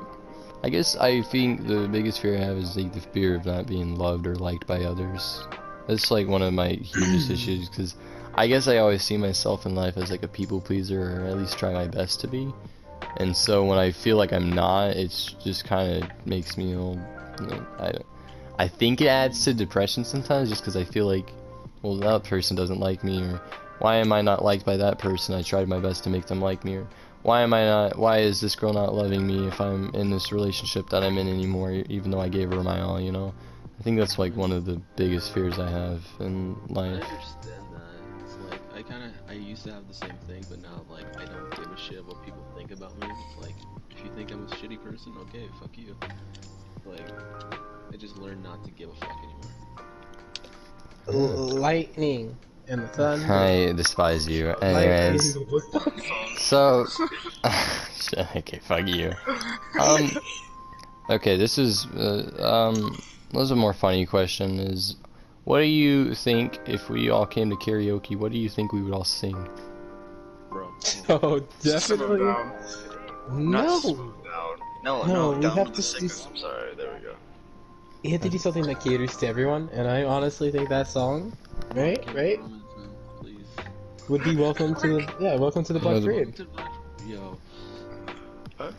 I 0.63 0.69
guess 0.69 0.95
I 0.97 1.21
think 1.21 1.67
the 1.67 1.87
biggest 1.87 2.19
fear 2.21 2.35
I 2.35 2.39
have 2.39 2.57
is 2.57 2.75
like 2.75 2.91
the 2.93 2.99
fear 2.99 3.35
of 3.35 3.45
not 3.45 3.67
being 3.67 3.95
loved 3.95 4.25
or 4.27 4.35
liked 4.35 4.65
by 4.67 4.83
others. 4.83 5.43
That's 5.87 6.11
like 6.11 6.27
one 6.27 6.41
of 6.41 6.53
my 6.53 6.69
hugest 6.69 7.29
issues 7.29 7.69
because 7.69 7.95
I 8.33 8.47
guess 8.47 8.67
I 8.67 8.77
always 8.77 9.03
see 9.03 9.17
myself 9.17 9.65
in 9.65 9.75
life 9.75 9.97
as 9.97 10.11
like 10.11 10.23
a 10.23 10.27
people 10.27 10.59
pleaser 10.59 11.21
or 11.21 11.25
at 11.25 11.37
least 11.37 11.57
try 11.57 11.71
my 11.71 11.87
best 11.87 12.19
to 12.21 12.27
be. 12.27 12.51
And 13.17 13.35
so 13.35 13.63
when 13.63 13.77
I 13.77 13.91
feel 13.91 14.17
like 14.17 14.33
I'm 14.33 14.51
not, 14.51 14.89
it's 14.89 15.33
just 15.43 15.63
kind 15.65 16.03
of 16.03 16.09
makes 16.25 16.57
me 16.57 16.75
all. 16.75 16.99
You 17.39 17.47
know, 17.47 17.67
I. 17.79 17.93
I 18.57 18.69
think 18.69 19.01
it 19.01 19.07
adds 19.07 19.43
to 19.43 19.53
depression 19.53 20.05
sometimes 20.05 20.49
just 20.49 20.61
because 20.61 20.77
I 20.77 20.85
feel 20.85 21.05
like, 21.05 21.29
well, 21.81 21.97
that 21.97 22.23
person 22.23 22.55
doesn't 22.55 22.79
like 22.79 23.03
me 23.03 23.21
or 23.21 23.41
why 23.79 23.97
am 23.97 24.13
I 24.13 24.21
not 24.21 24.45
liked 24.45 24.65
by 24.65 24.77
that 24.77 24.97
person? 24.97 25.35
I 25.35 25.41
tried 25.41 25.67
my 25.67 25.79
best 25.79 26.03
to 26.05 26.09
make 26.09 26.27
them 26.27 26.41
like 26.41 26.63
me 26.63 26.77
or 26.77 26.87
why 27.23 27.41
am 27.41 27.53
I 27.53 27.65
not 27.65 27.97
why 27.97 28.19
is 28.19 28.39
this 28.39 28.55
girl 28.55 28.71
not 28.71 28.93
loving 28.93 29.25
me 29.25 29.47
if 29.47 29.59
I'm 29.59 29.93
in 29.95 30.09
this 30.09 30.31
relationship 30.31 30.89
that 30.89 31.03
I'm 31.03 31.17
in 31.17 31.27
anymore 31.27 31.71
even 31.89 32.11
though 32.11 32.21
I 32.21 32.29
gave 32.29 32.51
her 32.51 32.63
my 32.63 32.79
all, 32.81 33.01
you 33.01 33.11
know? 33.11 33.33
I 33.79 33.83
think 33.83 33.99
that's 33.99 34.17
like 34.17 34.35
one 34.35 34.51
of 34.51 34.65
the 34.65 34.81
biggest 34.95 35.33
fears 35.33 35.59
I 35.59 35.69
have 35.69 36.01
in 36.19 36.55
life. 36.69 36.93
I 36.93 36.95
life. 36.95 37.11
understand 37.11 37.63
that. 37.73 38.23
It's 38.23 38.37
like 38.49 38.61
I 38.73 38.81
kind 38.81 39.03
of 39.03 39.11
I 39.29 39.33
used 39.33 39.63
to 39.65 39.73
have 39.73 39.87
the 39.87 39.93
same 39.93 40.17
thing, 40.27 40.45
but 40.49 40.61
now 40.61 40.85
like 40.89 41.05
I 41.17 41.25
don't 41.25 41.55
give 41.55 41.71
a 41.71 41.77
shit 41.77 42.05
what 42.05 42.23
people 42.23 42.45
think 42.55 42.71
about 42.71 42.97
me. 42.99 43.07
Like 43.41 43.55
if 43.91 44.03
you 44.03 44.11
think 44.15 44.31
I'm 44.31 44.45
a 44.45 44.49
shitty 44.49 44.81
person, 44.83 45.13
okay, 45.21 45.47
fuck 45.59 45.77
you. 45.77 45.95
Like 46.85 47.09
I 47.91 47.97
just 47.97 48.17
learned 48.17 48.43
not 48.43 48.63
to 48.65 48.71
give 48.71 48.89
a 48.89 48.95
fuck 48.95 49.17
anymore. 51.07 51.35
Lightning 51.59 52.37
and 52.67 52.81
the 52.81 52.87
thunder. 52.87 53.31
I 53.31 53.71
despise 53.73 54.27
you. 54.27 54.49
Anyways, 54.61 55.37
so 56.37 56.87
okay, 58.35 58.59
fuck 58.59 58.87
you. 58.87 59.13
Um, 59.79 60.09
okay, 61.09 61.37
this 61.37 61.57
is 61.57 61.85
uh, 61.87 62.71
um, 62.71 62.97
this 63.31 63.41
is 63.43 63.51
a 63.51 63.55
more 63.55 63.73
funny 63.73 64.05
question. 64.05 64.59
Is 64.59 64.95
what 65.43 65.59
do 65.59 65.65
you 65.65 66.13
think 66.15 66.59
if 66.65 66.89
we 66.89 67.09
all 67.09 67.25
came 67.25 67.49
to 67.49 67.55
karaoke? 67.57 68.15
What 68.15 68.31
do 68.31 68.37
you 68.37 68.49
think 68.49 68.71
we 68.73 68.81
would 68.81 68.93
all 68.93 69.03
sing? 69.03 69.35
Bro. 70.49 70.69
oh, 71.09 71.39
definitely. 71.61 72.19
down. 72.19 72.51
No. 73.31 73.81
down. 73.81 74.13
No, 74.83 75.03
No, 75.03 75.33
no, 75.33 75.39
we 75.39 75.45
have 75.55 75.73
to 75.73 75.81
the 75.81 75.97
do. 75.99 76.05
I'm 76.05 76.37
sorry. 76.37 76.75
There 76.75 76.93
we 76.93 76.99
go. 77.01 77.15
You 78.03 78.11
have 78.11 78.21
to 78.21 78.29
do 78.29 78.37
something 78.37 78.63
that 78.67 78.81
caters 78.81 79.17
to 79.17 79.27
everyone, 79.27 79.67
and 79.73 79.87
I 79.87 80.03
honestly 80.03 80.51
think 80.51 80.69
that 80.69 80.87
song, 80.87 81.35
right, 81.73 81.97
right, 82.13 82.39
comments, 82.39 82.65
man, 82.77 82.89
Please. 83.19 83.47
would 84.09 84.23
be 84.23 84.35
welcome 84.35 84.75
to 84.75 84.87
the 84.87 85.15
yeah, 85.19 85.35
welcome 85.37 85.63
to 85.63 85.73
the 85.73 85.79
Black 85.79 86.01
the- 86.01 86.05
Parade. 86.05 86.47
Yo, 87.07 87.35
Hey, 88.59 88.69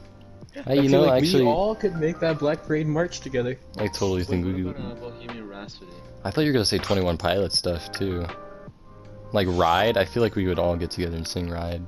I 0.65 0.75
you 0.75 0.83
feel 0.83 0.91
know, 1.03 1.07
like 1.09 1.23
actually, 1.23 1.43
we 1.45 1.49
all 1.49 1.75
could 1.75 1.97
make 1.97 2.19
that 2.21 2.39
Black 2.39 2.65
Parade 2.65 2.87
march 2.87 3.21
together. 3.21 3.59
I 3.79 3.89
totally 3.89 4.25
think 4.25 4.47
what 4.47 4.55
we. 4.55 4.63
could- 4.65 4.77
uh, 4.77 4.95
Bohemian 4.95 5.49
Rhapsody? 5.49 5.91
I 6.25 6.31
thought 6.31 6.43
you 6.43 6.49
were 6.49 6.55
gonna 6.55 6.65
say 6.65 6.79
Twenty 6.79 7.03
One 7.03 7.17
Pilot 7.19 7.53
stuff 7.53 7.93
too. 7.93 8.27
Like 9.33 9.49
Ride, 9.51 9.97
I 9.97 10.05
feel 10.05 10.23
like 10.23 10.35
we 10.35 10.47
would 10.47 10.59
all 10.59 10.77
get 10.77 10.91
together 10.91 11.17
and 11.17 11.27
sing 11.27 11.51
Ride. 11.51 11.83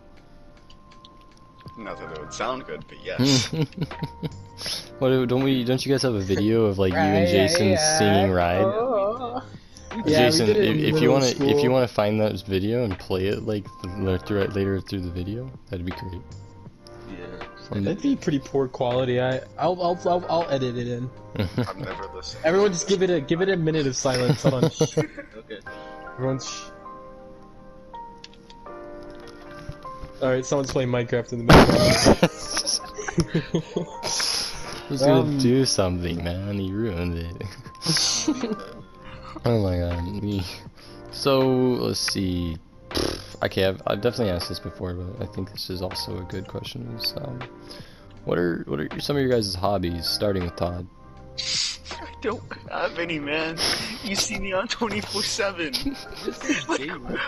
Not 1.78 1.98
that 2.00 2.12
it 2.12 2.20
would 2.20 2.32
sound 2.34 2.66
good, 2.66 2.84
but 2.88 2.98
yes. 3.04 3.46
what 4.98 5.08
do- 5.10 5.26
don't 5.26 5.42
we? 5.44 5.64
Don't 5.64 5.84
you 5.84 5.92
guys 5.92 6.02
have 6.02 6.14
a 6.14 6.20
video 6.20 6.64
of 6.66 6.78
like 6.78 6.92
you 6.92 6.98
and 6.98 7.28
Jason 7.28 7.76
singing 7.98 8.30
"Ride"? 8.32 8.62
Oh. 8.62 9.42
Yeah, 9.90 10.02
we 10.04 10.10
Jason, 10.12 10.46
did 10.46 10.56
it 10.56 10.64
if, 10.64 10.76
in 10.76 10.96
if 10.96 11.02
you 11.02 11.10
want 11.10 11.24
to, 11.24 11.44
if 11.48 11.62
you 11.62 11.70
want 11.70 11.88
to 11.88 11.92
find 11.92 12.20
that 12.20 12.40
video 12.46 12.84
and 12.84 12.96
play 12.98 13.26
it 13.26 13.44
like 13.44 13.64
th- 13.82 14.20
through 14.22 14.44
later 14.48 14.80
through 14.80 15.00
the 15.00 15.10
video, 15.10 15.50
that'd 15.70 15.84
be 15.84 15.92
great. 15.92 16.20
Yeah. 17.10 17.46
And- 17.70 17.86
That'd 17.86 18.02
be 18.02 18.16
pretty 18.16 18.38
poor 18.38 18.66
quality. 18.68 19.20
I, 19.20 19.40
I'll, 19.58 19.80
I'll, 19.82 19.98
I'll, 20.06 20.24
I'll 20.28 20.50
edit 20.50 20.76
it 20.78 20.88
in. 20.88 21.10
I've 21.38 21.76
never 21.76 22.06
listened. 22.14 22.42
Everyone, 22.44 22.72
just 22.72 22.88
give 22.88 23.02
it 23.02 23.10
a, 23.10 23.20
give 23.20 23.40
it 23.42 23.48
a 23.50 23.56
minute 23.56 23.86
of 23.86 23.94
silence. 23.96 24.42
Hold 24.42 24.64
on. 24.64 24.70
Shh. 24.70 24.98
Okay. 24.98 25.58
Everyone, 26.14 26.40
shh. 26.40 26.62
All 30.20 30.28
right, 30.30 30.44
someone's 30.44 30.72
playing 30.72 30.88
Minecraft 30.88 31.32
in 31.32 31.38
the 31.38 31.44
background. 31.44 32.30
He's 34.88 35.00
gonna 35.02 35.20
Um, 35.20 35.38
do 35.38 35.64
something, 35.64 36.24
man. 36.24 36.58
He 36.58 36.72
ruined 36.72 37.18
it. 37.18 37.42
oh 39.44 39.62
my 39.62 39.78
god. 39.78 40.44
So 41.10 41.40
let's 41.48 41.98
see. 42.00 42.56
Okay, 43.42 43.66
I've, 43.66 43.80
I've 43.86 44.00
definitely 44.00 44.32
asked 44.32 44.48
this 44.48 44.58
before, 44.58 44.94
but 44.94 45.22
I 45.22 45.32
think 45.32 45.52
this 45.52 45.70
is 45.70 45.80
also 45.80 46.18
a 46.18 46.22
good 46.22 46.48
question. 46.48 46.82
Is 46.96 47.14
um, 47.18 47.40
what 48.24 48.38
are 48.38 48.64
what 48.66 48.80
are 48.80 49.00
some 49.00 49.16
of 49.16 49.22
your 49.22 49.30
guys' 49.30 49.54
hobbies? 49.54 50.06
Starting 50.06 50.42
with 50.42 50.56
Todd. 50.56 50.86
I 52.00 52.08
don't 52.20 52.42
have 52.70 52.98
any, 52.98 53.20
man. 53.20 53.56
You 54.02 54.16
see 54.16 54.38
me 54.38 54.52
on 54.52 54.66
24 54.66 55.22
7. 55.22 55.72
like, 56.68 56.80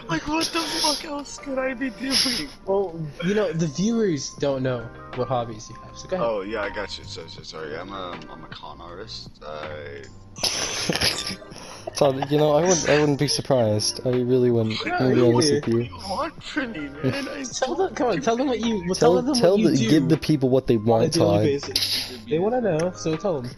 like, 0.08 0.28
what 0.28 0.46
the 0.46 0.60
fuck 0.82 1.04
else 1.04 1.38
could 1.38 1.58
I 1.58 1.74
be 1.74 1.90
doing? 1.90 2.48
well, 2.66 3.00
you 3.24 3.34
know, 3.34 3.52
the 3.52 3.68
viewers 3.68 4.30
don't 4.40 4.62
know 4.62 4.80
what 5.14 5.28
hobbies 5.28 5.70
you 5.70 5.76
have. 5.76 5.96
So 5.96 6.08
go 6.08 6.16
ahead. 6.16 6.28
Oh, 6.28 6.40
yeah, 6.42 6.62
I 6.62 6.70
got 6.70 6.98
you. 6.98 7.04
So, 7.04 7.26
so 7.28 7.42
sorry. 7.42 7.76
I'm 7.76 7.92
a, 7.92 8.18
I'm 8.30 8.42
a 8.44 8.48
con 8.48 8.80
artist. 8.80 9.42
I. 9.46 10.02
Todd, 11.96 12.30
you 12.30 12.38
know, 12.38 12.52
I 12.52 12.62
wouldn't 12.62 12.88
I 12.88 12.98
wouldn't 13.00 13.18
be 13.18 13.28
surprised. 13.28 14.00
I 14.06 14.10
really 14.10 14.50
wouldn't. 14.50 14.78
I'm 14.86 14.98
gonna 14.98 15.14
be 15.14 15.20
honest 15.22 15.52
with 15.52 15.62
What 15.62 15.64
do 15.66 15.76
you. 15.78 15.82
you 15.82 15.96
want 16.08 16.56
me, 17.04 17.10
man? 17.10 17.44
Tell 17.52 17.74
them, 17.74 17.94
come 17.94 18.08
on, 18.10 18.20
tell 18.20 18.36
them 18.36 18.48
what 18.48 18.60
you, 18.60 18.76
well, 18.86 18.94
tell, 18.94 19.14
Tell 19.14 19.22
them 19.22 19.34
tell 19.34 19.52
what 19.58 19.72
you 19.72 19.76
do 19.76 19.90
give 19.90 20.08
the 20.08 20.16
people 20.16 20.48
what 20.48 20.66
they 20.66 20.76
on 20.76 20.82
a 20.82 20.84
want, 20.84 21.12
daily 21.12 21.26
Todd. 21.26 21.42
basis. 21.42 22.18
They 22.28 22.38
want 22.38 22.54
to 22.54 22.60
know, 22.60 22.92
so 22.92 23.16
tell 23.16 23.40
them. 23.42 23.50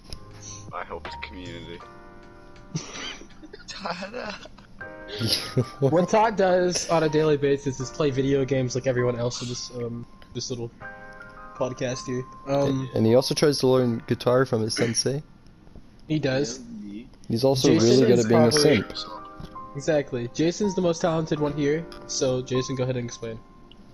I 0.73 0.85
help 0.85 1.05
the 1.05 1.17
community. 1.23 1.79
Ta-da. 3.69 4.33
What 5.81 6.09
Todd 6.09 6.37
does 6.37 6.89
on 6.89 7.03
a 7.03 7.09
daily 7.09 7.37
basis 7.37 7.79
is 7.81 7.91
play 7.91 8.11
video 8.11 8.45
games 8.47 8.75
like 8.75 8.87
everyone 8.87 9.17
else 9.19 9.43
in 9.43 9.49
this 9.49 9.71
um 9.77 10.07
this 10.35 10.49
little 10.49 10.71
podcast 11.55 12.07
here. 12.07 12.25
Um, 12.49 12.89
and 12.95 13.05
he 13.05 13.15
also 13.15 13.35
tries 13.35 13.59
to 13.59 13.67
learn 13.67 14.03
guitar 14.07 14.47
from 14.47 14.63
his 14.63 14.75
sensei. 14.75 15.23
he 16.09 16.19
does 16.19 16.61
He's 17.33 17.45
also 17.45 17.69
Jason 17.69 17.89
really 17.89 18.07
good 18.09 18.19
is 18.19 18.25
at 18.27 18.29
being 18.29 18.43
a 18.43 18.51
probably- 18.51 18.61
simp. 18.61 18.93
exactly. 19.75 20.29
Jason's 20.35 20.75
the 20.75 20.83
most 20.83 21.01
talented 21.01 21.41
one 21.41 21.55
here, 21.55 21.83
so 22.07 22.43
Jason, 22.43 22.77
go 22.77 22.83
ahead 22.83 22.99
and 22.99 23.07
explain. 23.07 23.41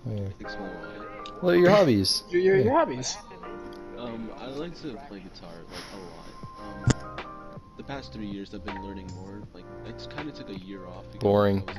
Yeah. 0.05 0.19
Explain 0.41 0.67
why. 0.67 1.31
What 1.39 1.53
are 1.53 1.57
your 1.57 1.69
hobbies? 1.69 2.23
Your 2.31 2.41
your, 2.41 2.57
your 2.57 2.73
hobbies. 2.73 3.15
Um, 3.97 4.29
I 4.39 4.47
like 4.47 4.75
to 4.81 4.93
play 5.07 5.21
guitar 5.21 5.53
like 5.71 5.87
a 5.93 5.99
lot. 6.03 7.23
Um, 7.23 7.61
the 7.77 7.83
past 7.83 8.11
three 8.11 8.27
years 8.27 8.53
I've 8.53 8.65
been 8.65 8.83
learning 8.85 9.09
more. 9.15 9.41
Like 9.53 9.63
I 9.87 9.91
just 9.91 10.09
kind 10.09 10.27
of 10.27 10.35
took 10.35 10.49
a 10.49 10.59
year 10.59 10.85
off. 10.85 11.05
because 11.05 11.19
Boring. 11.23 11.63
I 11.65 11.73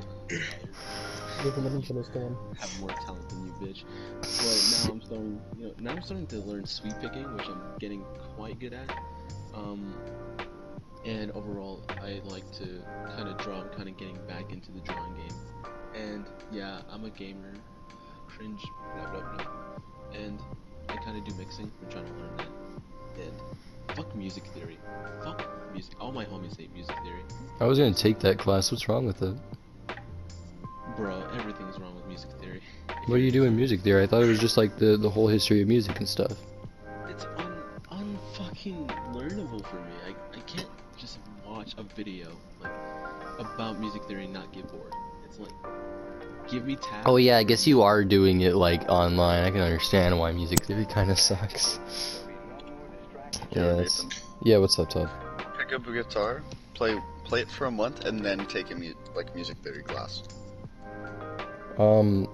was, 1.45 2.09
have 2.59 2.81
more 2.81 2.89
talent 2.89 3.29
than 3.29 3.45
you, 3.47 3.53
bitch. 3.61 3.85
But 4.23 4.89
now 4.89 4.95
I'm 4.95 5.03
starting, 5.03 5.41
you 5.59 5.65
know, 5.67 5.75
now 5.79 5.91
I'm 5.91 6.03
starting 6.03 6.27
to 6.29 6.37
learn 6.39 6.65
sweep 6.65 6.95
picking, 7.03 7.31
which 7.37 7.47
I'm 7.49 7.61
getting 7.79 8.03
quite 8.37 8.59
good 8.59 8.73
at. 8.73 8.91
Um, 9.55 9.95
and 11.05 11.31
overall, 11.33 11.83
I 12.03 12.21
like 12.25 12.51
to 12.59 12.83
kind 13.17 13.29
of 13.29 13.39
draw. 13.39 13.61
I'm 13.61 13.69
kind 13.71 13.89
of 13.89 13.97
getting 13.97 14.19
back 14.27 14.53
into 14.53 14.71
the 14.73 14.81
drawing 14.81 15.15
game. 15.15 15.35
And 15.95 16.27
yeah, 16.53 16.83
I'm 16.91 17.05
a 17.05 17.11
gamer. 17.11 17.55
Cringe, 18.29 18.63
blah 18.95 19.11
blah 19.11 19.35
blah. 19.35 19.47
And 20.15 20.39
I 20.89 20.97
kind 20.97 21.17
of 21.17 21.25
do 21.25 21.35
mixing. 21.37 21.71
I'm 21.83 21.91
trying 21.91 22.07
to 22.07 22.13
learn 22.13 22.37
that. 22.37 22.47
And 23.17 23.97
fuck 23.97 24.15
music 24.15 24.45
theory. 24.55 24.79
Fuck 25.25 25.47
music. 25.73 25.95
All 26.01 26.13
my 26.13 26.25
homies 26.25 26.57
hate 26.59 26.73
music 26.75 26.97
theory. 27.03 27.23
I 27.61 27.65
was 27.65 27.79
gonna 27.79 27.95
take 27.95 28.19
that 28.21 28.39
class. 28.39 28.71
What's 28.71 28.89
wrong 28.89 29.07
with 29.07 29.23
it? 29.23 29.37
Bro, 30.97 31.23
everything's 31.39 31.79
wrong 31.79 31.95
with 31.95 32.07
music 32.07 32.31
theory. 32.41 32.61
What 33.07 33.17
do 33.17 33.23
you 33.23 33.31
do 33.31 33.45
in 33.45 33.57
music 33.57 33.81
theory? 33.81 34.03
I 34.03 34.07
thought 34.07 34.23
it 34.23 34.29
was 34.29 34.39
just 34.39 34.59
like 34.59 34.77
the 34.77 34.97
the 34.99 35.09
whole 35.09 35.27
history 35.27 35.63
of 35.63 35.69
music 35.69 35.99
and 35.99 36.09
stuff. 36.09 36.33
It's 37.09 37.25
un 37.39 37.57
unfucking 37.91 38.87
learnable 39.15 39.65
for 39.67 39.77
me. 39.77 40.00
Video 41.97 42.29
like 42.61 42.73
about 43.39 43.79
music 43.81 44.05
theory 44.05 44.25
and 44.25 44.33
not 44.33 44.53
get 44.53 44.69
bored. 44.69 44.93
It's 45.25 45.39
like 45.39 45.53
give 46.49 46.67
me 46.67 46.77
tabs. 46.77 47.07
Oh 47.07 47.17
yeah, 47.17 47.39
I 47.39 47.43
guess 47.43 47.67
you 47.67 47.83
are 47.83 48.05
doing 48.05 48.41
it 48.41 48.55
like 48.55 48.89
online. 48.89 49.45
I 49.45 49.51
can 49.51 49.61
understand 49.61 50.19
why 50.19 50.33
music 50.33 50.65
theory 50.65 50.87
kind 50.87 51.11
of 51.11 51.19
sucks. 51.19 51.79
Yeah, 53.53 53.85
yeah. 54.45 54.59
What's 54.59 54.79
up, 54.79 54.91
Todd? 54.91 55.11
Pick 55.59 55.73
up 55.73 55.87
a 55.87 55.93
guitar, 55.93 56.43
play 56.75 56.99
play 57.25 57.41
it 57.43 57.51
for 57.51 57.67
a 57.67 57.71
month, 57.71 58.05
and 58.05 58.25
then 58.25 58.47
take 58.47 58.71
a 58.71 58.75
mu- 58.75 58.95
like 59.15 59.35
music 59.35 59.59
theory 59.59 59.83
class. 59.83 60.23
Um. 61.79 62.29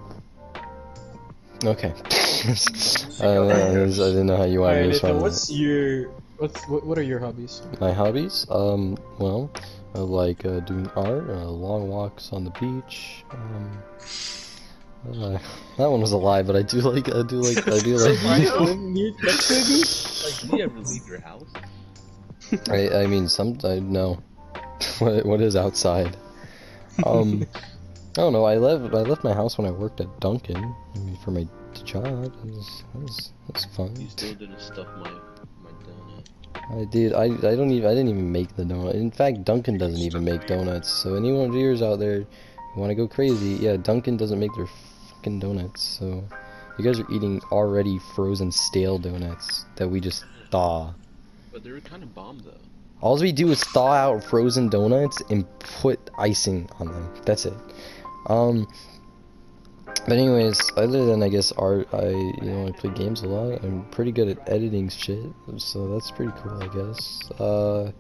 Okay. 1.65 1.93
uh, 3.21 3.47
I 3.49 3.87
didn't 3.87 4.27
know 4.27 4.37
how 4.37 4.45
you 4.45 4.61
wanted 4.61 4.77
Alright, 4.77 4.83
to 4.83 4.89
Nathan, 4.89 4.89
respond. 4.89 5.23
what's 5.23 5.51
your 5.51 6.11
what's 6.39 6.69
what, 6.69 6.87
what 6.87 6.99
are 6.99 7.03
your 7.03 7.19
hobbies? 7.19 7.63
My 7.81 7.93
hobbies? 7.93 8.47
Um. 8.51 8.97
Well, 9.19 9.51
I 9.95 9.99
like 9.99 10.45
uh, 10.45 10.61
doing 10.61 10.89
art, 10.97 11.29
uh, 11.29 11.49
long 11.49 11.89
walks 11.89 12.33
on 12.33 12.45
the 12.45 12.51
beach. 12.51 13.25
Um. 13.31 13.83
Uh, 15.09 15.39
that 15.79 15.91
one 15.91 16.01
was 16.01 16.13
a 16.13 16.17
lie, 16.17 16.43
but 16.43 16.57
I 16.57 16.63
do 16.63 16.81
like 16.81 17.09
I 17.09 17.23
do 17.23 17.41
like 17.41 17.67
I 17.69 17.79
do 17.79 17.97
like 17.97 18.23
Like, 20.27 20.51
do 20.51 20.57
you 20.57 20.65
ever 20.65 20.79
leave 20.81 21.07
your 21.07 21.21
house? 21.21 21.53
I 22.71 23.03
I 23.03 23.07
mean 23.07 23.29
some 23.29 23.59
I 23.65 23.79
know 23.79 24.23
what 24.99 25.25
what 25.25 25.41
is 25.41 25.57
outside. 25.57 26.17
Um 27.05 27.47
I 28.17 28.21
don't 28.21 28.33
know. 28.33 28.45
I 28.45 28.57
left 28.57 28.95
I 28.95 29.03
left 29.03 29.25
my 29.25 29.35
house 29.35 29.59
when 29.59 29.67
I 29.67 29.71
worked 29.71 30.01
at 30.01 30.21
Dunkin'. 30.21 30.75
I 30.95 30.99
mean 30.99 31.17
for 31.25 31.31
my 31.31 31.47
job. 31.85 32.25
It 32.25 32.33
was 32.45 32.85
it 32.95 33.01
was, 33.01 33.33
it 33.49 33.55
was 33.55 33.65
fun. 33.77 33.95
You 34.01 34.09
still 34.09 34.35
didn't 34.35 34.61
stuff 34.61 34.89
my 34.99 35.11
my 35.11 35.11
donut. 35.11 35.36
I 36.71 36.85
did. 36.85 37.13
I 37.13 37.25
I 37.25 37.55
don't 37.55 37.71
even 37.71 37.89
I 37.89 37.95
didn't 37.95 38.09
even 38.09 38.33
make 38.33 38.57
the 38.57 38.65
donut. 38.65 38.95
In 38.95 39.11
fact, 39.11 39.45
Dunkin' 39.45 39.79
doesn't 39.79 40.01
even 40.01 40.25
make 40.25 40.47
donuts. 40.47 40.89
So 40.89 41.15
anyone 41.15 41.53
viewers 41.53 41.83
out 41.83 41.99
there 41.99 42.27
want 42.77 42.91
to 42.91 42.95
go 42.95 43.09
crazy, 43.09 43.65
yeah, 43.65 43.77
Dunkin' 43.77 44.17
doesn't 44.17 44.39
make 44.39 44.55
their 44.55 44.69
fucking 45.11 45.39
donuts. 45.39 45.83
So 45.83 46.25
you 46.79 46.85
guys 46.85 47.01
are 47.01 47.11
eating 47.11 47.41
already 47.53 47.99
frozen 48.15 48.53
stale 48.53 48.99
donuts 48.99 49.65
that 49.77 49.89
we 49.89 50.01
just 50.01 50.25
thaw. 50.51 50.93
But 51.53 51.65
they 51.65 51.71
were 51.71 51.81
kind 51.81 52.03
of 52.03 52.15
bomb 52.15 52.43
though. 52.45 52.53
All 53.01 53.19
we 53.19 53.33
do 53.33 53.51
is 53.51 53.63
thaw 53.63 53.93
out 53.93 54.25
frozen 54.25 54.69
donuts 54.69 55.23
and 55.31 55.47
put 55.61 55.99
icing 56.19 56.69
on 56.81 56.89
them. 56.89 57.15
That's 57.25 57.47
it. 57.47 57.55
Um. 58.29 58.67
But 60.07 60.19
anyways, 60.19 60.71
other 60.77 61.05
than 61.05 61.21
I 61.25 61.29
guess 61.29 61.51
art, 61.53 61.89
I 61.93 62.11
you 62.11 62.41
know 62.43 62.69
I 62.69 62.71
play 62.71 62.91
games 62.91 63.23
a 63.23 63.27
lot. 63.27 63.65
I'm 63.65 63.85
pretty 63.91 64.13
good 64.13 64.29
at 64.29 64.49
editing 64.49 64.89
shit, 64.89 65.33
so 65.57 65.89
that's 65.89 66.13
pretty 66.13 66.33
cool, 66.39 66.63
I 66.63 66.69
guess. 66.69 67.31
Uh, 67.41 67.91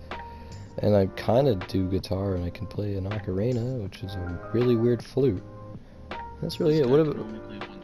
and 0.78 0.94
I 0.94 1.06
kind 1.06 1.48
of 1.48 1.66
do 1.66 1.88
guitar, 1.88 2.36
and 2.36 2.44
I 2.44 2.50
can 2.50 2.68
play 2.68 2.94
an 2.94 3.08
ocarina, 3.08 3.82
which 3.82 4.04
is 4.04 4.14
a 4.14 4.50
really 4.52 4.76
weird 4.76 5.02
flute. 5.02 5.42
That's 6.40 6.60
really 6.60 6.78
it. 6.78 6.88
What 6.88 7.00
about 7.00 7.75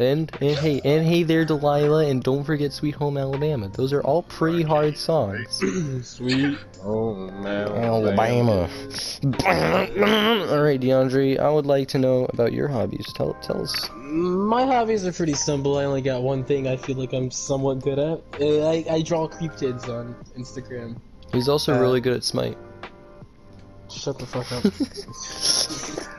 and 0.00 0.30
and 0.40 0.56
hey 0.58 0.80
and 0.84 1.06
hey 1.06 1.22
there, 1.22 1.44
Delilah, 1.44 2.06
and 2.06 2.22
don't 2.22 2.44
forget 2.44 2.72
Sweet 2.72 2.94
Home 2.96 3.16
Alabama. 3.18 3.68
Those 3.68 3.92
are 3.92 4.02
all 4.02 4.22
pretty 4.22 4.62
hard 4.62 4.96
songs. 4.96 5.60
Sweet. 6.08 6.58
Oh 6.84 7.14
man. 7.14 7.68
Alabama. 7.68 8.68
Alright, 9.44 9.92
DeAndre, 10.80 11.38
I 11.38 11.50
would 11.50 11.66
like 11.66 11.88
to 11.88 11.98
know 11.98 12.26
about 12.32 12.52
your 12.52 12.68
hobbies. 12.68 13.12
Tell 13.14 13.34
tell 13.42 13.62
us. 13.62 13.88
My 13.96 14.64
hobbies 14.64 15.06
are 15.06 15.12
pretty 15.12 15.34
simple. 15.34 15.76
I 15.78 15.84
only 15.84 16.02
got 16.02 16.22
one 16.22 16.44
thing 16.44 16.66
I 16.68 16.76
feel 16.76 16.96
like 16.96 17.12
I'm 17.12 17.30
somewhat 17.30 17.80
good 17.82 17.98
at. 17.98 18.22
Uh, 18.40 18.68
I, 18.68 18.84
I 18.90 19.02
draw 19.02 19.28
creep 19.28 19.56
kids 19.58 19.88
on 19.88 20.14
Instagram. 20.36 20.98
He's 21.32 21.48
also 21.48 21.74
Uh, 21.74 21.80
really 21.80 22.00
good 22.00 22.14
at 22.14 22.24
Smite. 22.24 22.56
Shut 23.90 24.18
the 24.18 24.26
fuck 24.26 24.52
up. 24.52 24.64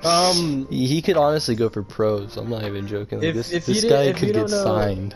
um, 0.36 0.68
He, 0.70 1.02
could 1.02 1.18
honestly 1.18 1.56
go 1.56 1.70
for 1.70 1.84
pros. 1.84 2.36
I'm 2.38 2.50
not 2.50 2.64
even 2.64 2.88
joking. 2.88 3.20
Like, 3.20 3.28
If- 3.30 3.36
this 3.36 3.52
if 3.52 3.66
this 3.66 3.84
guy 3.84 4.12
could 4.14 4.34
get 4.34 4.50
know- 4.50 4.64
signed. 4.64 5.16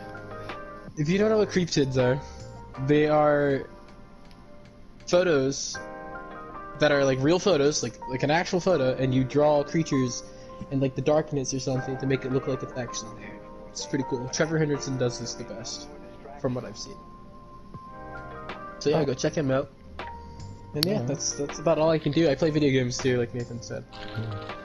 if 0.96 1.08
you 1.08 1.18
don't 1.18 1.30
know 1.30 1.38
what 1.38 1.50
creep 1.50 1.70
kids 1.70 1.98
are, 1.98 2.20
they 2.86 3.08
are 3.08 3.66
photos 5.06 5.76
that 6.78 6.90
are 6.92 7.04
like 7.04 7.18
real 7.20 7.38
photos, 7.38 7.82
like 7.82 7.98
like 8.08 8.22
an 8.22 8.30
actual 8.30 8.60
photo, 8.60 8.94
and 8.96 9.14
you 9.14 9.24
draw 9.24 9.62
creatures 9.64 10.22
in 10.70 10.80
like 10.80 10.94
the 10.94 11.02
darkness 11.02 11.52
or 11.54 11.58
something 11.60 11.96
to 11.98 12.06
make 12.06 12.24
it 12.24 12.32
look 12.32 12.46
like 12.46 12.62
it's 12.62 12.72
actually 12.76 13.20
there. 13.20 13.38
It's 13.68 13.86
pretty 13.86 14.04
cool. 14.08 14.28
Trevor 14.28 14.58
Henderson 14.58 14.96
does 14.98 15.18
this 15.18 15.34
the 15.34 15.44
best, 15.44 15.88
from 16.40 16.54
what 16.54 16.64
I've 16.64 16.78
seen. 16.78 16.96
So 18.78 18.90
yeah, 18.90 19.02
go 19.04 19.14
check 19.14 19.34
him 19.34 19.50
out. 19.50 19.70
And 20.74 20.84
yeah, 20.84 20.92
Yeah. 20.94 21.02
that's 21.02 21.32
that's 21.34 21.58
about 21.58 21.78
all 21.78 21.90
I 21.90 21.98
can 21.98 22.12
do. 22.12 22.28
I 22.28 22.34
play 22.34 22.50
video 22.50 22.70
games 22.70 22.98
too, 22.98 23.18
like 23.18 23.34
Nathan 23.34 23.62
said. 23.62 23.84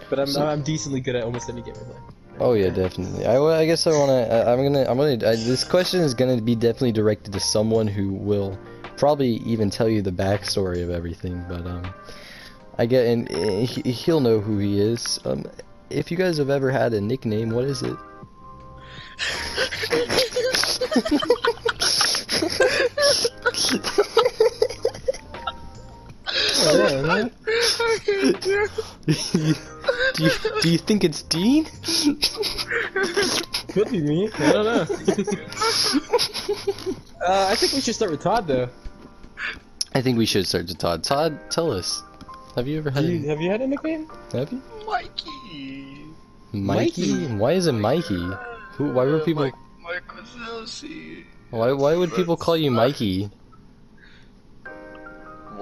But 0.10 0.20
I'm 0.20 0.28
So- 0.28 0.45
I'm 0.45 0.64
decently 0.64 1.01
good 1.01 1.16
at 1.16 1.24
almost 1.24 1.49
any 1.49 1.62
game 1.62 1.76
I 1.80 1.84
play. 1.84 1.95
Oh 2.41 2.53
yeah, 2.53 2.70
definitely. 2.70 3.26
I, 3.26 3.34
well, 3.38 3.51
I 3.51 3.66
guess 3.66 3.86
I 3.86 3.91
wanna. 3.91 4.22
I, 4.22 4.53
I'm 4.53 4.64
gonna. 4.64 4.89
I'm 4.89 4.97
gonna. 4.97 5.30
I, 5.30 5.36
this 5.36 5.64
question 5.66 5.99
is 6.01 6.14
gonna 6.14 6.41
be 6.41 6.55
definitely 6.55 6.93
directed 6.93 7.34
to 7.34 7.39
someone 7.39 7.86
who 7.88 8.14
will 8.14 8.57
probably 8.97 9.36
even 9.45 9.70
tell 9.70 9.89
you 9.89 10.01
the 10.01 10.12
backstory 10.12 10.82
of 10.82 10.89
everything. 10.89 11.43
But 11.49 11.68
um, 11.68 11.93
I 12.78 12.86
get 12.86 13.05
and 13.07 13.30
uh, 13.32 13.66
he, 13.66 13.82
he'll 13.91 14.22
know 14.22 14.39
who 14.39 14.57
he 14.57 14.80
is. 14.80 15.20
Um, 15.26 15.43
if 15.89 16.12
you 16.12 16.18
guys 16.18 16.38
have 16.38 16.49
ever 16.49 16.72
had 16.72 16.93
a 16.93 17.01
nickname, 17.01 17.49
what 17.49 17.66
is 17.66 17.84
it? 17.84 17.97
do 28.06 28.64
you 30.24 30.32
do 30.62 30.70
you 30.70 30.78
think 30.78 31.04
it's 31.04 31.22
Dean? 31.24 31.66
Could 33.70 33.90
be 33.92 34.02
me. 34.02 34.30
I 34.38 34.52
don't 34.52 34.66
know. 34.66 34.82
uh, 37.26 37.48
I 37.50 37.56
think 37.56 37.74
we 37.74 37.82
should 37.82 37.96
start 37.96 38.12
with 38.12 38.22
Todd 38.22 38.48
though. 38.48 38.70
I 39.94 40.02
think 40.02 40.18
we 40.18 40.26
should 40.26 40.46
start 40.46 40.68
with 40.68 40.78
Todd. 40.78 41.04
Todd, 41.04 41.40
tell 41.50 41.72
us. 41.72 42.04
Have 42.56 42.68
you 42.68 42.78
ever 42.80 42.90
had? 42.90 43.06
Do 43.06 43.12
you, 43.12 43.26
A, 43.26 43.30
have 43.30 43.42
you 43.42 43.50
had 43.50 43.62
a 43.62 43.68
nickname? 43.68 44.08
have 44.32 44.52
you? 44.52 44.62
Mikey. 44.86 46.06
Mikey? 46.52 47.14
Mikey. 47.14 47.36
Why 47.36 47.52
is 47.54 47.68
it 47.68 47.74
Mikey? 47.74 48.30
Who? 48.74 48.92
Why 48.92 49.06
were 49.06 49.20
people? 49.20 49.44
Mike, 49.44 49.54
Mike 49.82 50.08
Wazowski. 50.08 51.24
Why? 51.52 51.72
Why 51.72 51.96
would 51.96 52.14
people 52.14 52.38
call 52.38 52.58
you 52.58 52.72
Mikey? 52.72 53.30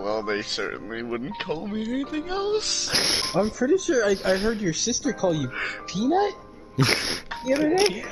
Well, 0.07 0.23
they 0.23 0.41
certainly 0.41 1.03
wouldn't 1.03 1.37
call 1.37 1.67
me 1.67 1.81
anything 1.83 2.29
else. 2.29 3.35
I'm 3.35 3.49
pretty 3.49 3.77
sure 3.77 4.05
I, 4.05 4.15
I 4.23 4.37
heard 4.37 4.61
your 4.61 4.71
sister 4.71 5.11
call 5.11 5.35
you 5.35 5.51
Peanut 5.85 6.33
the 6.77 7.53
other 7.53 7.75
day. 7.75 8.05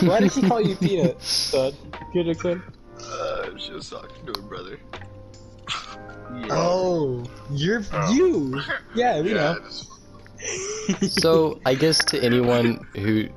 Why 0.06 0.20
did 0.20 0.32
she 0.32 0.48
call 0.48 0.62
you 0.62 0.74
Peanut, 0.76 1.18
Todd? 1.50 1.74
Good 2.14 2.28
explain. 2.30 2.62
Uh, 2.98 3.58
she 3.58 3.72
was 3.72 3.90
talking 3.90 4.24
to 4.32 4.40
her 4.40 4.48
brother. 4.48 4.80
Oh, 6.48 7.26
you're 7.50 7.82
Oh. 7.92 8.10
you. 8.10 8.58
Yeah, 8.94 9.20
we 9.20 9.34
yeah, 9.34 9.54
know. 9.54 9.68
So 11.08 11.60
I 11.66 11.74
guess 11.74 12.02
to 12.06 12.24
anyone 12.24 12.86
who 12.94 13.28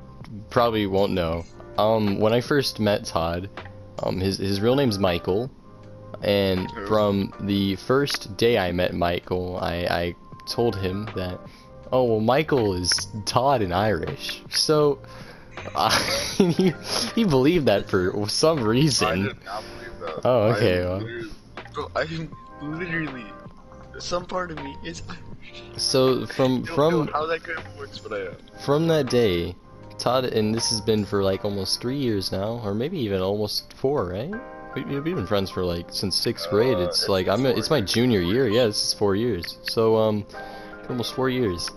probably 0.48 0.86
won't 0.86 1.12
know, 1.12 1.44
um, 1.76 2.20
when 2.20 2.32
I 2.32 2.40
first 2.40 2.80
met 2.80 3.04
Todd, 3.04 3.50
um, 4.02 4.20
his 4.20 4.38
his 4.38 4.60
real 4.60 4.74
name's 4.76 4.98
Michael, 4.98 5.50
and 6.22 6.70
from 6.86 7.32
the 7.40 7.76
first 7.76 8.36
day 8.36 8.58
I 8.58 8.72
met 8.72 8.94
Michael, 8.94 9.58
I 9.60 9.74
I 9.90 10.14
told 10.48 10.76
him 10.76 11.08
that, 11.16 11.38
oh 11.92 12.04
well, 12.04 12.20
Michael 12.20 12.74
is 12.74 12.90
Todd 13.24 13.62
in 13.62 13.72
Irish, 13.72 14.42
so. 14.50 14.98
Uh, 15.74 15.90
he, 16.36 16.72
he 17.14 17.24
believed 17.24 17.66
that 17.66 17.88
for 17.88 18.28
some 18.28 18.58
I 18.58 18.62
reason. 18.62 19.24
did 19.24 19.44
not 19.44 19.64
believe 19.78 19.98
that. 20.00 20.20
Oh, 20.24 20.40
okay, 20.52 20.84
well. 20.84 20.98
literally- 20.98 21.30
I 21.96 22.28
literally. 22.62 23.24
Some 23.98 24.26
part 24.26 24.50
of 24.50 24.62
me 24.62 24.76
is 24.84 25.02
Irish. 25.08 25.62
So 25.76 26.26
from 26.26 26.64
from 26.64 27.08
how 27.08 27.26
that 27.26 27.42
kind 27.42 27.58
of 27.58 27.76
works, 27.78 27.98
but 27.98 28.12
I 28.12 28.26
am. 28.26 28.36
from 28.64 28.86
that 28.88 29.08
day, 29.10 29.56
Todd, 29.98 30.24
and 30.24 30.54
this 30.54 30.68
has 30.70 30.80
been 30.80 31.04
for 31.04 31.22
like 31.22 31.44
almost 31.44 31.80
three 31.80 31.96
years 31.96 32.30
now, 32.32 32.60
or 32.64 32.74
maybe 32.74 32.98
even 32.98 33.20
almost 33.20 33.72
four, 33.74 34.06
right? 34.06 34.30
We- 34.74 34.84
We've 34.84 35.04
been 35.16 35.26
friends 35.26 35.50
for 35.50 35.64
like 35.64 35.86
since 35.90 36.16
sixth 36.16 36.50
grade. 36.50 36.76
Uh, 36.76 36.80
It's 36.80 37.00
it's 37.02 37.08
like 37.08 37.28
I'm. 37.28 37.42
four 37.42 37.50
It's 37.52 37.70
my 37.70 37.80
junior 37.80 38.20
year. 38.20 38.46
Yeah, 38.48 38.66
this 38.66 38.82
is 38.88 38.92
four 38.94 39.16
years. 39.16 39.58
So 39.62 39.96
um, 39.96 40.26
almost 40.90 41.14
four 41.14 41.30
years. 41.30 41.70